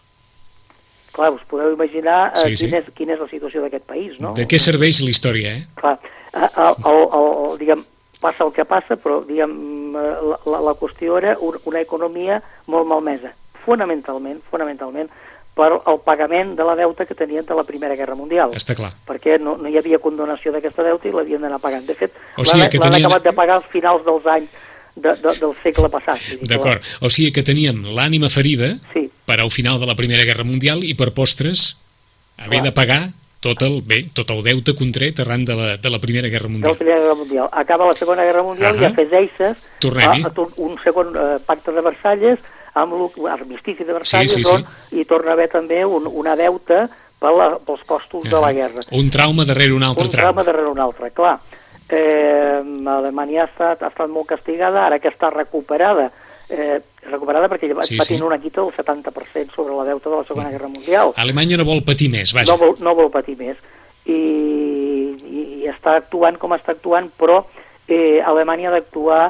Clar, 1.19 1.33
us 1.35 1.43
podeu 1.51 1.73
imaginar 1.75 2.31
eh, 2.31 2.39
sí, 2.39 2.55
sí. 2.55 2.65
Quina, 2.69 2.79
és, 2.79 2.91
quina 2.95 3.15
és 3.17 3.19
la 3.19 3.27
situació 3.27 3.65
d'aquest 3.65 3.83
país, 3.89 4.13
no? 4.23 4.31
De 4.37 4.45
què 4.47 4.59
serveix 4.61 5.01
la 5.03 5.11
història, 5.11 5.51
eh? 5.57 5.65
Clar, 5.75 5.97
el, 6.31 6.45
el, 6.47 7.01
el, 7.03 7.25
el, 7.27 7.57
diguem, 7.59 7.81
passa 8.23 8.45
el 8.45 8.53
que 8.55 8.63
passa, 8.69 8.95
però 8.95 9.19
diguem, 9.27 9.57
eh, 9.99 10.13
la, 10.31 10.37
la, 10.47 10.61
la 10.69 10.75
qüestió 10.79 11.17
era 11.19 11.35
una 11.43 11.83
economia 11.83 12.39
molt 12.71 12.87
malmesa, 12.87 13.33
fonamentalment, 13.65 14.39
fonamentalment, 14.47 15.11
per 15.59 15.73
el 15.75 15.99
pagament 16.05 16.53
de 16.55 16.63
la 16.63 16.77
deuta 16.79 17.03
que 17.03 17.17
tenien 17.19 17.43
de 17.43 17.55
la 17.57 17.65
Primera 17.67 17.97
Guerra 17.99 18.15
Mundial. 18.15 18.53
Està 18.55 18.77
clar. 18.79 18.93
Perquè 19.09 19.35
no, 19.43 19.57
no 19.59 19.67
hi 19.67 19.75
havia 19.81 19.99
condonació 19.99 20.53
d'aquesta 20.55 20.85
deuta 20.87 21.09
i 21.09 21.11
l'havien 21.11 21.43
d'anar 21.43 21.59
pagant. 21.59 21.83
De 21.83 21.97
fet, 21.99 22.15
o 22.39 22.45
sigui 22.47 22.63
l'han 22.63 22.71
tenien... 22.77 23.01
acabat 23.01 23.27
de 23.27 23.35
pagar 23.35 23.59
als 23.59 23.67
finals 23.73 24.05
dels 24.07 24.29
anys 24.37 24.55
de, 25.01 25.13
de, 25.21 25.35
del 25.39 25.53
segle 25.63 25.89
passat. 25.89 26.19
D'acord. 26.49 26.83
O 27.01 27.09
sigui 27.09 27.31
que 27.35 27.43
teníem 27.45 27.81
l'ànima 27.95 28.29
ferida 28.29 28.75
sí. 28.93 29.07
per 29.25 29.39
al 29.39 29.51
final 29.53 29.79
de 29.79 29.87
la 29.89 29.95
Primera 29.99 30.25
Guerra 30.27 30.45
Mundial 30.47 30.83
i 30.83 30.95
per 30.99 31.11
postres 31.15 31.83
haver 32.39 32.61
Clar. 32.61 32.67
de 32.67 32.75
pagar 32.75 33.01
tot 33.39 33.61
el, 33.63 33.79
bé, 33.87 34.03
tot 34.15 34.31
el 34.35 34.41
deute 34.43 34.75
contret 34.75 35.19
arran 35.23 35.45
de 35.47 35.55
la, 35.55 35.67
de 35.79 35.89
la 35.89 35.99
Primera 36.03 36.27
Guerra 36.27 36.51
Mundial. 36.51 36.67
De 36.67 36.75
la 36.75 36.79
Primera 36.79 37.01
Guerra 37.01 37.15
Mundial. 37.15 37.49
Acaba 37.51 37.87
la 37.87 37.95
Segona 37.95 38.23
Guerra 38.27 38.43
Mundial 38.43 38.75
uh 38.75 38.79
-huh. 38.79 38.83
i 38.83 38.85
afegeixes 38.85 39.55
a, 39.55 40.27
a 40.27 40.31
un 40.57 40.77
segon 40.83 41.15
uh, 41.15 41.39
pacte 41.45 41.71
de 41.71 41.81
Versalles 41.81 42.39
amb 42.73 42.93
l'armistici 43.17 43.83
de 43.83 43.93
Versalles 43.93 44.31
sí, 44.31 44.43
sí, 44.43 44.55
sí. 44.55 44.99
i 44.99 45.05
torna 45.05 45.31
a 45.31 45.33
haver 45.33 45.49
també 45.49 45.85
un, 45.85 46.07
una 46.07 46.35
deuta 46.35 46.89
per 47.19 47.31
la, 47.35 47.57
pels 47.59 47.83
costos 47.85 48.21
uh 48.21 48.25
-huh. 48.25 48.29
de 48.29 48.39
la 48.41 48.53
guerra. 48.53 48.81
Un 48.91 49.09
trauma 49.09 49.45
darrere 49.45 49.73
un 49.73 49.83
altre 49.83 50.05
un 50.05 50.11
trauma. 50.11 50.29
Un 50.29 50.35
trauma 50.35 50.43
darrere 50.43 50.69
un 50.69 50.79
altre, 50.79 51.11
clar 51.11 51.39
eh, 51.89 52.61
Alemanya 52.87 53.43
ha 53.43 53.49
estat, 53.49 53.83
ha 53.83 53.91
estat 53.91 54.09
molt 54.09 54.29
castigada, 54.29 54.85
ara 54.85 54.99
que 54.99 55.09
està 55.09 55.31
recuperada, 55.33 56.09
eh, 56.49 56.79
recuperada 57.09 57.49
perquè 57.49 57.71
va 57.73 57.85
sí, 57.87 57.97
patir 57.97 58.17
sí. 58.17 58.23
una 58.25 58.39
quita 58.39 58.61
del 58.61 58.73
70% 58.73 59.55
sobre 59.55 59.75
la 59.75 59.85
deuta 59.85 60.09
de 60.09 60.15
la 60.15 60.23
Segona 60.23 60.51
Guerra 60.53 60.69
Mundial. 60.69 61.13
Alemanya 61.17 61.57
no 61.57 61.67
vol 61.67 61.83
patir 61.85 62.09
més, 62.13 62.33
vaja. 62.33 62.51
No 62.51 62.57
vol, 62.61 62.75
no 62.83 62.95
vol 62.97 63.11
patir 63.13 63.37
més. 63.39 63.57
I, 64.09 64.19
i, 65.25 65.45
i 65.61 65.69
està 65.69 65.97
actuant 65.99 66.39
com 66.41 66.55
està 66.57 66.73
actuant, 66.77 67.09
però 67.17 67.43
eh, 67.87 68.21
Alemanya 68.25 68.69
ha 68.69 68.77
d'actuar, 68.77 69.23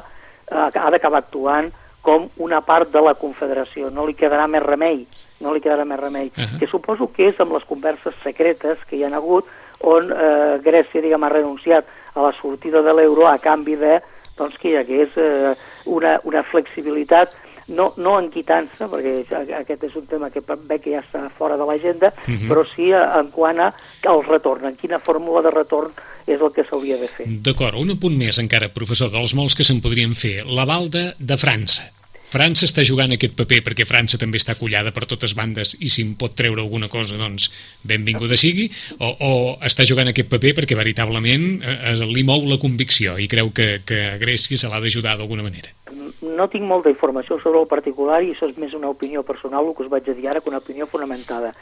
eh, 0.50 0.68
ha 0.80 0.92
d'acabar 0.92 1.24
actuant 1.24 1.72
com 2.02 2.30
una 2.40 2.62
part 2.64 2.92
de 2.92 3.02
la 3.04 3.16
Confederació. 3.20 3.90
No 3.92 4.06
li 4.08 4.16
quedarà 4.16 4.48
més 4.48 4.64
remei, 4.64 5.04
no 5.44 5.54
li 5.54 5.64
quedarà 5.64 5.86
més 5.86 6.00
remei. 6.00 6.32
Uh 6.32 6.44
-huh. 6.44 6.60
Que 6.60 6.68
suposo 6.68 7.12
que 7.12 7.28
és 7.30 7.40
amb 7.40 7.54
les 7.54 7.64
converses 7.64 8.16
secretes 8.24 8.80
que 8.88 8.96
hi 8.96 9.04
han 9.04 9.14
hagut 9.14 9.46
on 9.82 10.12
eh, 10.12 10.60
Grècia, 10.64 11.02
diguem, 11.02 11.24
ha 11.24 11.30
renunciat 11.30 11.86
a 12.14 12.22
la 12.22 12.34
sortida 12.42 12.82
de 12.82 12.94
l'euro 12.94 13.28
a 13.28 13.38
canvi 13.40 13.76
de 13.76 14.00
doncs, 14.38 14.58
que 14.62 14.72
hi 14.72 14.80
hagués 14.80 15.16
eh, 15.20 15.54
una, 15.86 16.20
una 16.24 16.44
flexibilitat 16.44 17.36
no, 17.70 17.92
no 18.02 18.16
en 18.20 18.30
quitança, 18.34 18.88
perquè 18.90 19.52
aquest 19.60 19.84
és 19.86 19.98
un 20.00 20.08
tema 20.10 20.32
que 20.34 20.42
ve 20.42 20.80
que 20.82 20.96
ja 20.96 21.04
està 21.04 21.28
fora 21.38 21.58
de 21.60 21.68
l'agenda, 21.70 22.10
uh 22.10 22.32
mhm. 22.32 22.38
-huh. 22.38 22.50
però 22.50 22.66
sí 22.74 22.92
en 22.92 23.30
quant 23.32 23.60
a 23.60 23.74
el 24.10 24.24
retorn, 24.26 24.66
en 24.66 24.76
quina 24.76 25.00
fórmula 25.00 25.42
de 25.42 25.52
retorn 25.52 25.92
és 26.26 26.42
el 26.42 26.52
que 26.52 26.64
s'hauria 26.64 26.98
de 26.98 27.08
fer. 27.08 27.26
D'acord, 27.28 27.76
un 27.76 28.00
punt 28.00 28.18
més 28.18 28.40
encara, 28.40 28.70
professor, 28.70 29.12
dels 29.12 29.36
molts 29.36 29.56
que 29.56 29.64
se'n 29.64 29.82
podrien 29.82 30.16
fer. 30.16 30.46
L'aval 30.46 30.90
de, 30.90 31.14
de 31.18 31.38
França. 31.38 31.99
França 32.30 32.68
està 32.68 32.84
jugant 32.86 33.10
aquest 33.16 33.34
paper 33.38 33.64
perquè 33.66 33.88
França 33.90 34.20
també 34.22 34.38
està 34.38 34.54
collada 34.60 34.92
per 34.94 35.08
totes 35.10 35.34
bandes 35.38 35.74
i 35.82 35.90
si 35.90 36.04
em 36.06 36.14
pot 36.20 36.36
treure 36.38 36.62
alguna 36.62 36.90
cosa, 36.92 37.18
doncs 37.18 37.50
benvinguda 37.82 38.38
sigui, 38.38 38.68
o, 39.00 39.10
o 39.10 39.32
està 39.66 39.86
jugant 39.90 40.12
aquest 40.12 40.30
paper 40.30 40.54
perquè 40.60 40.78
veritablement 40.78 41.48
eh, 41.64 41.78
eh 41.94 42.10
li 42.10 42.24
mou 42.28 42.46
la 42.46 42.60
convicció 42.62 43.18
i 43.18 43.28
creu 43.32 43.50
que, 43.56 43.82
que 43.86 44.20
Grècia 44.22 44.58
se 44.62 44.70
l'ha 44.70 44.82
d'ajudar 44.84 45.18
d'alguna 45.18 45.46
manera? 45.46 45.74
No 46.22 46.46
tinc 46.52 46.68
molta 46.70 46.92
informació 46.94 47.40
sobre 47.42 47.64
el 47.64 47.70
particular 47.72 48.22
i 48.22 48.34
això 48.36 48.50
és 48.50 48.60
més 48.62 48.76
una 48.78 48.92
opinió 48.94 49.24
personal, 49.26 49.66
el 49.66 49.76
que 49.76 49.88
us 49.88 49.92
vaig 49.92 50.10
a 50.10 50.16
dir 50.18 50.30
ara, 50.30 50.42
que 50.42 50.52
una 50.52 50.62
opinió 50.62 50.86
fonamentada. 50.88 51.54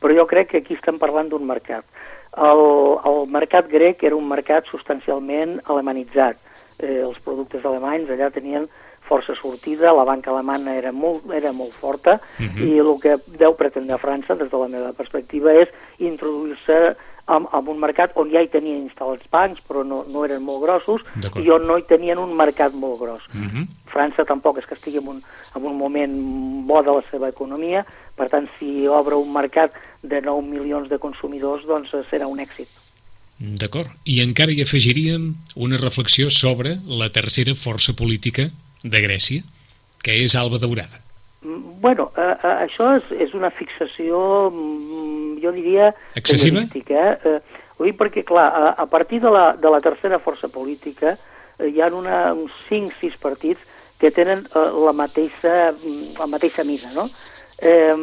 Però 0.00 0.16
jo 0.16 0.26
crec 0.30 0.50
que 0.50 0.62
aquí 0.62 0.76
estem 0.76 0.98
parlant 1.00 1.28
d'un 1.32 1.44
mercat. 1.46 1.84
El, 2.34 2.64
el 3.06 3.20
mercat 3.30 3.68
grec 3.70 4.02
era 4.02 4.16
un 4.16 4.26
mercat 4.28 4.66
substancialment 4.70 5.60
alemanitzat. 5.70 6.40
Eh, 6.80 7.02
els 7.04 7.20
productes 7.22 7.64
alemanys 7.64 8.10
allà 8.10 8.30
tenien 8.34 8.66
força 9.08 9.34
sortida, 9.36 9.92
la 9.92 10.04
banca 10.04 10.30
alemana 10.30 10.74
era 10.74 10.92
molt, 10.92 11.30
era 11.32 11.52
molt 11.52 11.72
forta 11.80 12.20
uh 12.20 12.42
mhm. 12.42 12.54
-huh. 12.56 12.68
i 12.68 12.78
el 12.78 13.00
que 13.00 13.16
deu 13.38 13.54
pretendre 13.54 13.98
França, 13.98 14.36
des 14.36 14.50
de 14.50 14.58
la 14.58 14.68
meva 14.68 14.92
perspectiva, 14.92 15.52
és 15.52 15.68
introduir-se 15.98 16.96
en, 17.26 17.46
en 17.52 17.68
un 17.68 17.78
mercat 17.78 18.12
on 18.20 18.30
ja 18.30 18.42
hi 18.42 18.48
tenien 18.48 18.84
instal·lats 18.84 19.28
bancs, 19.30 19.60
però 19.68 19.84
no, 19.84 20.04
no 20.08 20.24
eren 20.24 20.42
molt 20.42 20.62
grossos, 20.62 21.00
i 21.40 21.50
on 21.50 21.66
no 21.66 21.78
hi 21.78 21.86
tenien 21.88 22.18
un 22.18 22.34
mercat 22.36 22.72
molt 22.72 23.00
gros. 23.00 23.22
Uh 23.32 23.38
mhm. 23.38 23.48
-huh. 23.48 23.66
França 23.94 24.24
tampoc 24.24 24.58
és 24.58 24.66
que 24.66 24.74
estigui 24.74 24.98
en 24.98 25.08
un, 25.08 25.22
en 25.56 25.64
un 25.64 25.76
moment 25.76 26.12
bo 26.66 26.82
de 26.82 26.90
la 26.90 27.02
seva 27.10 27.28
economia, 27.28 27.86
per 28.16 28.28
tant, 28.28 28.48
si 28.58 28.86
obre 28.88 29.14
un 29.14 29.32
mercat 29.32 29.72
de 30.02 30.20
9 30.20 30.42
milions 30.42 30.88
de 30.88 30.98
consumidors, 30.98 31.64
doncs 31.64 31.90
serà 32.10 32.26
un 32.26 32.38
èxit. 32.38 32.68
D'acord. 33.38 33.88
I 34.04 34.20
encara 34.22 34.52
hi 34.52 34.62
afegiríem 34.62 35.34
una 35.56 35.76
reflexió 35.76 36.30
sobre 36.30 36.78
la 36.86 37.10
tercera 37.10 37.54
força 37.54 37.94
política 37.94 38.50
de 38.84 39.00
Grècia, 39.00 39.42
que 40.04 40.14
és 40.22 40.36
Alba 40.36 40.60
Daurada. 40.60 41.00
Mm, 41.44 41.80
bueno, 41.80 42.10
eh, 42.16 42.36
eh, 42.36 42.54
això 42.68 42.94
és, 42.98 43.10
és 43.26 43.34
una 43.34 43.50
fixació, 43.50 44.50
mm, 44.52 45.40
jo 45.42 45.52
diria... 45.56 45.90
Excessiva? 46.14 46.64
Eh? 46.64 46.84
Eh, 46.84 47.38
ho 47.76 47.84
dic 47.84 47.98
perquè, 47.98 48.24
clar, 48.24 48.48
a, 48.48 48.74
a 48.84 48.86
partir 48.86 49.20
de 49.24 49.32
la, 49.32 49.52
de 49.60 49.72
la 49.72 49.80
tercera 49.84 50.20
força 50.22 50.48
política 50.48 51.16
eh, 51.58 51.68
hi 51.68 51.80
ha 51.80 51.90
una, 51.92 52.32
uns 52.32 52.52
5-6 52.68 53.16
partits 53.20 53.60
que 54.00 54.12
tenen 54.12 54.44
eh, 54.44 54.66
la, 54.84 54.92
mateixa, 54.92 55.72
mm, 55.72 56.18
la 56.20 56.28
mateixa 56.32 56.64
mida, 56.64 56.92
no? 56.96 57.08
Eh, 57.64 57.96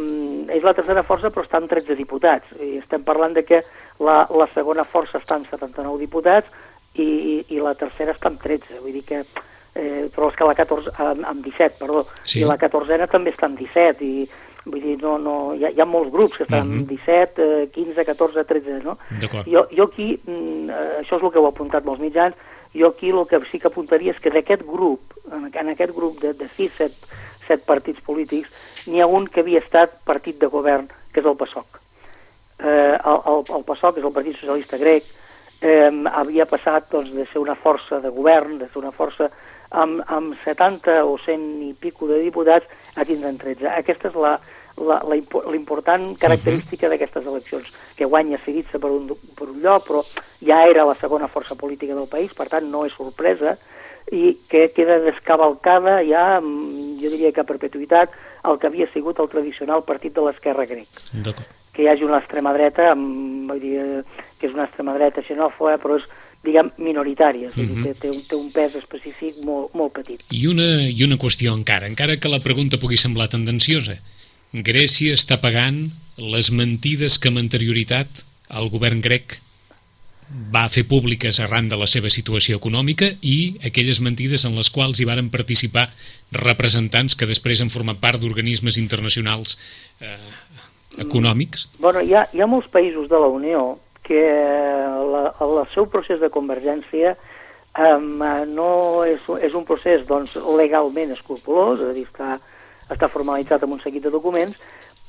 és 0.55 0.63
la 0.63 0.73
tercera 0.73 1.03
força 1.05 1.29
però 1.29 1.45
està 1.45 1.59
amb 1.61 1.69
13 1.69 1.97
diputats. 1.99 2.53
I 2.57 2.79
estem 2.81 3.05
parlant 3.05 3.37
de 3.37 3.45
que 3.45 3.61
la, 4.01 4.23
la 4.33 4.49
segona 4.55 4.85
força 4.87 5.21
està 5.21 5.37
amb 5.37 5.49
79 5.49 5.99
diputats 6.01 6.49
i, 6.95 7.05
i, 7.05 7.35
i 7.55 7.61
la 7.61 7.75
tercera 7.77 8.15
està 8.15 8.31
amb 8.31 8.41
13. 8.41 8.79
Vull 8.81 8.95
dir 8.97 9.05
que 9.07 9.21
eh, 9.21 9.49
però 9.73 10.29
és 10.29 10.35
que 10.35 10.47
la 10.47 10.55
14, 10.55 10.91
amb, 10.99 11.25
amb 11.25 11.43
17, 11.45 11.77
perdó, 11.79 12.05
sí. 12.23 12.41
i 12.41 12.47
la 12.47 12.57
14 12.59 13.07
també 13.11 13.31
està 13.31 13.47
amb 13.47 13.59
17, 13.59 14.03
i 14.05 14.27
vull 14.65 14.81
dir, 14.81 14.97
no, 15.01 15.17
no, 15.17 15.35
hi, 15.55 15.65
ha, 15.65 15.71
hi 15.73 15.81
ha 15.81 15.87
molts 15.89 16.11
grups 16.13 16.37
que 16.37 16.43
estan 16.43 16.67
uh 16.67 16.73
-huh. 16.73 16.79
amb 16.81 16.89
17, 16.89 17.41
eh, 17.63 17.69
15, 17.73 18.05
14, 18.05 18.43
13, 18.45 18.83
no? 18.83 18.97
Jo, 19.45 19.67
jo 19.71 19.83
aquí, 19.83 20.19
mm, 20.25 20.69
eh, 20.69 21.01
això 21.01 21.17
és 21.17 21.23
el 21.23 21.31
que 21.31 21.39
heu 21.39 21.47
apuntat 21.47 21.85
molts 21.85 22.01
mitjans, 22.01 22.35
jo 22.73 22.87
aquí 22.87 23.09
el 23.09 23.27
que 23.27 23.39
sí 23.51 23.59
que 23.59 23.67
apuntaria 23.67 24.11
és 24.11 24.19
que 24.19 24.29
d'aquest 24.29 24.63
grup, 24.63 25.01
en, 25.31 25.49
en 25.53 25.69
aquest 25.69 25.93
grup 25.95 26.19
de, 26.19 26.33
de 26.33 26.47
6, 26.57 26.71
7, 26.77 26.95
7 27.47 27.63
partits 27.65 28.01
polítics, 28.01 28.49
n'hi 28.87 29.01
ha 29.01 29.07
un 29.07 29.27
que 29.27 29.41
havia 29.41 29.59
estat 29.59 29.91
partit 30.05 30.39
de 30.39 30.47
govern, 30.47 30.87
que 31.11 31.19
és 31.19 31.25
el 31.25 31.35
PASOK. 31.35 31.79
Eh, 32.59 32.97
el, 33.05 33.19
el, 33.25 33.43
el 33.55 33.63
PASOK 33.63 33.97
és 33.97 34.03
el 34.03 34.13
Partit 34.13 34.37
Socialista 34.37 34.77
Grec, 34.77 35.03
eh, 35.61 35.91
havia 36.11 36.45
passat 36.45 36.89
doncs, 36.91 37.11
de 37.11 37.25
ser 37.25 37.39
una 37.39 37.55
força 37.55 37.99
de 37.99 38.09
govern, 38.09 38.57
de 38.59 38.67
ser 38.67 38.77
una 38.77 38.91
força 38.91 39.29
amb, 39.71 40.01
amb 40.07 40.35
70 40.45 41.03
o 41.07 41.17
100 41.17 41.69
i 41.69 41.73
pico 41.79 42.07
de 42.07 42.19
diputats 42.21 42.67
a 42.95 43.05
tindre'n 43.07 43.39
13. 43.39 43.67
Aquesta 43.71 44.09
és 44.11 44.15
la, 44.15 44.35
la, 44.77 44.99
la, 45.07 45.17
la 45.17 45.55
important 45.55 46.11
característica 46.19 46.87
uh 46.87 46.89
-huh. 46.89 46.97
d'aquestes 46.97 47.25
eleccions, 47.25 47.67
que 47.95 48.05
guanya 48.05 48.39
Siritza 48.45 48.79
per 48.79 48.91
un, 48.91 49.07
per 49.07 49.49
un 49.49 49.61
lloc, 49.61 49.87
però 49.87 50.01
ja 50.45 50.67
era 50.67 50.85
la 50.85 50.95
segona 50.95 51.27
força 51.27 51.55
política 51.55 51.95
del 51.95 52.07
país, 52.07 52.33
per 52.33 52.47
tant 52.47 52.69
no 52.69 52.85
és 52.85 52.93
sorpresa, 52.93 53.57
i 54.11 54.37
que 54.49 54.71
queda 54.75 54.99
descavalcada 54.99 56.01
ja, 56.03 56.39
jo 56.41 57.09
diria 57.09 57.31
que 57.31 57.41
a 57.41 57.47
perpetuïtat, 57.47 58.09
el 58.43 58.57
que 58.57 58.67
havia 58.67 58.87
sigut 58.93 59.19
el 59.19 59.29
tradicional 59.29 59.83
partit 59.83 60.13
de 60.13 60.21
l'esquerra 60.21 60.65
grec. 60.65 60.89
Que 61.73 61.83
hi 61.83 61.87
hagi 61.87 62.03
una 62.03 62.17
extrema 62.17 62.53
dreta, 62.53 62.93
vull 62.95 63.59
dir, 63.59 64.03
que 64.39 64.47
és 64.47 64.53
una 64.53 64.65
extrema 64.65 64.93
dreta 64.97 65.21
xenòfoba, 65.21 65.77
però 65.77 65.97
és 65.97 66.07
diguem, 66.43 66.71
minoritàries, 66.77 67.55
uh 67.55 67.63
-huh. 67.63 67.83
té, 67.83 67.93
té, 67.93 68.09
un, 68.09 68.23
té 68.27 68.35
un 68.35 68.51
pes 68.51 68.75
específic 68.75 69.37
molt, 69.43 69.73
molt 69.73 69.93
petit. 69.93 70.23
I 70.29 70.47
una, 70.47 70.89
I 70.89 71.03
una 71.03 71.17
qüestió 71.17 71.53
encara, 71.53 71.87
encara 71.87 72.17
que 72.17 72.29
la 72.29 72.39
pregunta 72.39 72.79
pugui 72.79 72.97
semblar 72.97 73.29
tendenciosa. 73.29 74.01
Grècia 74.51 75.13
està 75.13 75.39
pagant 75.39 75.91
les 76.17 76.51
mentides 76.51 77.17
que 77.19 77.29
amb 77.29 77.37
anterioritat 77.37 78.25
el 78.49 78.69
govern 78.69 79.01
grec 79.01 79.39
va 80.51 80.67
fer 80.71 80.83
públiques 80.87 81.39
arran 81.43 81.67
de 81.67 81.77
la 81.79 81.87
seva 81.87 82.09
situació 82.09 82.57
econòmica 82.57 83.09
i 83.21 83.57
aquelles 83.67 83.99
mentides 83.99 84.45
en 84.47 84.55
les 84.55 84.69
quals 84.69 84.99
hi 84.99 85.05
varen 85.05 85.29
participar 85.29 85.89
representants 86.31 87.15
que 87.15 87.27
després 87.27 87.61
han 87.61 87.69
format 87.73 87.99
part 87.99 88.21
d'organismes 88.21 88.77
internacionals 88.77 89.57
eh, 89.99 90.17
econòmics? 90.97 91.67
Bueno, 91.79 92.01
hi 92.01 92.15
ha, 92.15 92.27
hi 92.33 92.41
ha 92.41 92.47
molts 92.47 92.71
països 92.71 93.09
de 93.11 93.19
la 93.19 93.27
Unió 93.27 93.79
que 94.03 94.21
la, 95.13 95.23
el 95.43 95.61
seu 95.73 95.87
procés 95.91 96.19
de 96.21 96.31
convergència 96.33 97.15
um, 97.77 98.21
no 98.51 98.71
és, 99.07 99.25
és 99.41 99.55
un 99.57 99.65
procés 99.67 100.05
doncs, 100.07 100.35
legalment 100.57 101.13
escrupulós, 101.15 101.81
és 101.81 101.91
a 101.91 101.97
dir, 101.97 102.05
està, 102.09 102.37
està 102.91 103.11
formalitzat 103.11 103.63
amb 103.63 103.77
un 103.77 103.83
seguit 103.83 104.03
de 104.03 104.13
documents, 104.13 104.59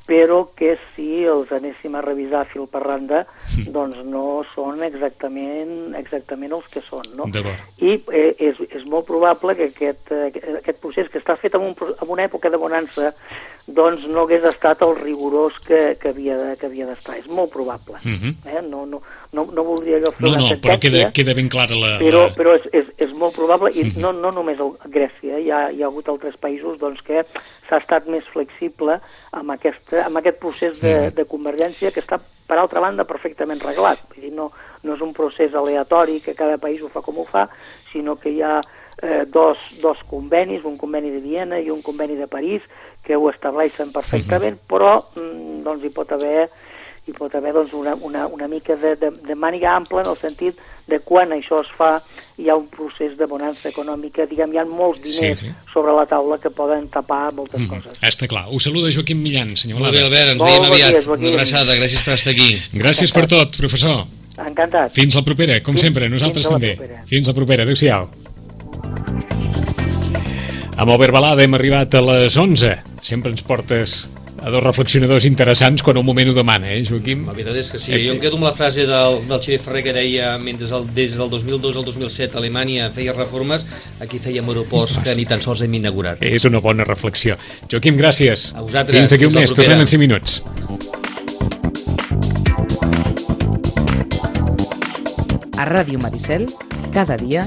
però 0.06 0.42
que 0.58 0.74
si 0.94 1.22
els 1.30 1.52
anéssim 1.54 1.94
a 1.94 2.02
revisar 2.02 2.42
fil 2.50 2.66
per 2.70 2.82
randa, 2.82 3.22
doncs 3.74 4.00
no 4.04 4.42
són 4.50 4.82
exactament, 4.82 5.94
exactament 5.98 6.54
els 6.56 6.66
que 6.72 6.82
són. 6.82 7.06
No? 7.18 7.28
I 7.78 7.94
eh, 8.10 8.32
és, 8.48 8.58
és 8.68 8.86
molt 8.90 9.06
probable 9.06 9.54
que 9.58 9.70
aquest, 9.70 10.10
eh, 10.10 10.56
aquest 10.58 10.82
procés 10.82 11.10
que 11.12 11.22
està 11.22 11.36
fet 11.38 11.54
en, 11.58 11.70
un, 11.70 11.94
en 11.94 12.14
una 12.16 12.26
època 12.26 12.50
de 12.50 12.58
bonança 12.58 13.12
doncs 13.66 14.06
no 14.10 14.24
hagués 14.24 14.42
estat 14.48 14.82
el 14.82 14.96
rigorós 14.98 15.54
que, 15.62 15.96
que 16.00 16.10
havia 16.10 16.36
de, 16.38 16.56
que 16.58 16.66
havia 16.66 16.86
d'estar. 16.88 17.16
És 17.20 17.28
molt 17.28 17.52
probable. 17.52 17.96
Uh 18.02 18.18
-huh. 18.18 18.34
eh? 18.46 18.62
no, 18.62 18.84
no, 18.86 19.02
no, 19.32 19.46
no 19.52 19.64
voldria 19.64 20.00
jo 20.00 20.10
fer 20.10 20.26
no, 20.26 20.28
una 20.28 20.40
no, 20.40 20.48
sentència, 20.48 20.78
però 20.78 20.78
queda, 20.80 21.12
queda 21.12 21.34
ben 21.34 21.48
clara 21.48 21.74
la... 21.74 21.98
Però, 21.98 22.26
la... 22.26 22.34
però 22.34 22.54
és, 22.56 22.66
és, 22.72 22.86
és 22.98 23.12
molt 23.12 23.34
probable, 23.34 23.70
i 23.74 23.82
uh 23.82 23.86
-huh. 23.86 24.00
no, 24.00 24.12
no 24.12 24.30
només 24.30 24.58
a 24.58 24.88
Grècia, 24.88 25.38
hi 25.38 25.50
ha, 25.50 25.70
hi 25.70 25.82
ha 25.82 25.86
hagut 25.86 26.08
altres 26.08 26.36
països 26.36 26.78
doncs, 26.78 27.00
que 27.02 27.24
s'ha 27.68 27.78
estat 27.78 28.06
més 28.06 28.24
flexible 28.24 29.00
amb, 29.30 29.50
aquesta, 29.50 30.04
amb 30.04 30.16
aquest 30.16 30.38
procés 30.38 30.80
de, 30.80 30.94
uh 30.94 31.04
-huh. 31.06 31.14
de 31.14 31.24
convergència 31.24 31.92
que 31.92 32.00
està, 32.00 32.20
per 32.46 32.58
altra 32.58 32.80
banda, 32.80 33.04
perfectament 33.04 33.62
reglat. 33.62 33.98
Vull 34.08 34.24
dir, 34.24 34.32
no, 34.32 34.50
no 34.82 34.94
és 34.94 35.00
un 35.00 35.12
procés 35.12 35.54
aleatori 35.54 36.20
que 36.20 36.34
cada 36.34 36.58
país 36.58 36.82
ho 36.82 36.88
fa 36.88 37.00
com 37.00 37.18
ho 37.18 37.24
fa, 37.24 37.48
sinó 37.92 38.16
que 38.16 38.30
hi 38.30 38.42
ha 38.42 38.60
eh, 39.00 39.24
dos, 39.26 39.58
dos 39.80 39.98
convenis, 40.10 40.64
un 40.64 40.76
conveni 40.76 41.10
de 41.10 41.22
Viena 41.24 41.60
i 41.60 41.70
un 41.70 41.82
conveni 41.82 42.18
de 42.18 42.28
París, 42.28 42.62
que 43.02 43.16
ho 43.16 43.30
estableixen 43.30 43.92
perfectament, 43.92 44.58
-huh. 44.58 44.68
però 44.68 44.92
mm, 45.16 45.62
doncs 45.64 45.84
hi 45.84 45.90
pot 45.90 46.12
haver 46.12 46.50
hi 47.04 47.12
pot 47.12 47.34
haver 47.34 47.52
doncs, 47.52 47.72
una, 47.72 47.94
una, 47.94 48.26
una 48.28 48.46
mica 48.46 48.76
de, 48.76 48.94
de, 48.94 49.10
de 49.10 49.34
màniga 49.34 49.74
ampla 49.74 50.04
en 50.04 50.10
el 50.12 50.18
sentit 50.20 50.54
de 50.86 51.00
quan 51.02 51.32
això 51.34 51.58
es 51.64 51.70
fa 51.74 52.00
hi 52.38 52.48
ha 52.48 52.54
un 52.54 52.68
procés 52.70 53.16
de 53.18 53.26
bonança 53.26 53.68
econòmica, 53.68 54.26
diguem, 54.30 54.54
hi 54.54 54.60
ha 54.62 54.64
molts 54.64 55.02
diners 55.02 55.42
sí, 55.42 55.50
sí. 55.50 55.52
sobre 55.72 55.92
la 55.92 56.06
taula 56.06 56.38
que 56.38 56.50
poden 56.50 56.88
tapar 56.88 57.32
moltes 57.34 57.60
mm, 57.60 57.68
coses. 57.68 58.00
Està 58.00 58.28
clar. 58.30 58.46
Us 58.54 58.68
saluda 58.68 58.90
Joaquim 58.94 59.20
Millan, 59.22 59.54
senyor 59.58 59.82
Molt 59.82 59.92
bé, 59.92 60.02
Albert, 60.06 60.34
ens 60.36 60.42
veiem 60.42 60.66
aviat. 60.70 61.10
Una 61.18 61.34
abraçada, 61.34 61.78
gràcies 61.78 62.06
per 62.06 62.14
estar 62.14 62.34
aquí. 62.34 62.50
Gràcies 62.72 63.10
Encantat. 63.10 63.18
per 63.18 63.26
tot, 63.34 63.58
professor. 63.58 64.04
Encantat. 64.38 64.94
Fins 64.96 65.18
la 65.18 65.26
propera, 65.26 65.60
com 65.60 65.74
fins, 65.74 65.88
sempre, 65.88 66.08
nosaltres 66.08 66.46
fins 66.46 66.54
també. 66.54 66.76
Propera. 66.78 67.06
Fins 67.10 67.28
la 67.28 67.36
propera, 67.36 67.66
adéu-siau. 67.66 68.08
Amb 70.82 70.90
Albert 70.90 71.14
Balada 71.14 71.44
hem 71.44 71.54
arribat 71.54 71.94
a 71.94 72.00
les 72.02 72.34
11. 72.36 72.72
Sempre 73.06 73.30
ens 73.30 73.44
portes 73.46 74.00
a 74.42 74.50
dos 74.50 74.62
reflexionadors 74.62 75.24
interessants 75.28 75.84
quan 75.86 75.98
un 76.00 76.06
moment 76.06 76.32
ho 76.32 76.34
demana, 76.34 76.72
eh, 76.74 76.82
Joaquim? 76.82 77.22
La 77.28 77.34
veritat 77.36 77.60
és 77.60 77.68
que 77.70 77.78
sí. 77.78 77.92
Aquí. 77.94 78.08
Jo 78.08 78.16
em 78.16 78.20
quedo 78.22 78.38
amb 78.40 78.48
la 78.48 78.52
frase 78.56 78.86
del, 78.88 79.20
del 79.28 79.38
Xavier 79.38 79.60
Ferrer 79.62 79.82
que 79.86 79.94
deia 79.94 80.32
mentre 80.42 80.66
el, 80.66 80.88
des 80.96 81.14
del 81.14 81.30
2002 81.30 81.78
al 81.78 81.86
2007 81.86 82.40
Alemanya 82.40 82.90
feia 82.90 83.14
reformes, 83.14 83.64
aquí 84.02 84.18
fèiem 84.18 84.48
aeroports 84.50 84.98
que 85.04 85.14
ni 85.14 85.26
tan 85.30 85.44
sols 85.44 85.62
hem 85.62 85.78
inaugurat. 85.78 86.18
És 86.26 86.48
una 86.48 86.58
bona 86.64 86.86
reflexió. 86.88 87.38
Joaquim, 87.70 87.94
gràcies. 88.00 88.50
A 88.56 88.66
vosaltres. 88.66 88.98
Fins 88.98 89.14
d'aquí 89.14 89.30
un 89.30 89.36
mes. 89.38 89.54
Tornem 89.54 89.84
en 89.84 89.86
5 89.86 90.02
minuts. 90.02 90.42
A 95.54 95.68
Ràdio 95.70 96.02
Maricel, 96.02 96.48
cada 96.90 97.14
dia, 97.20 97.46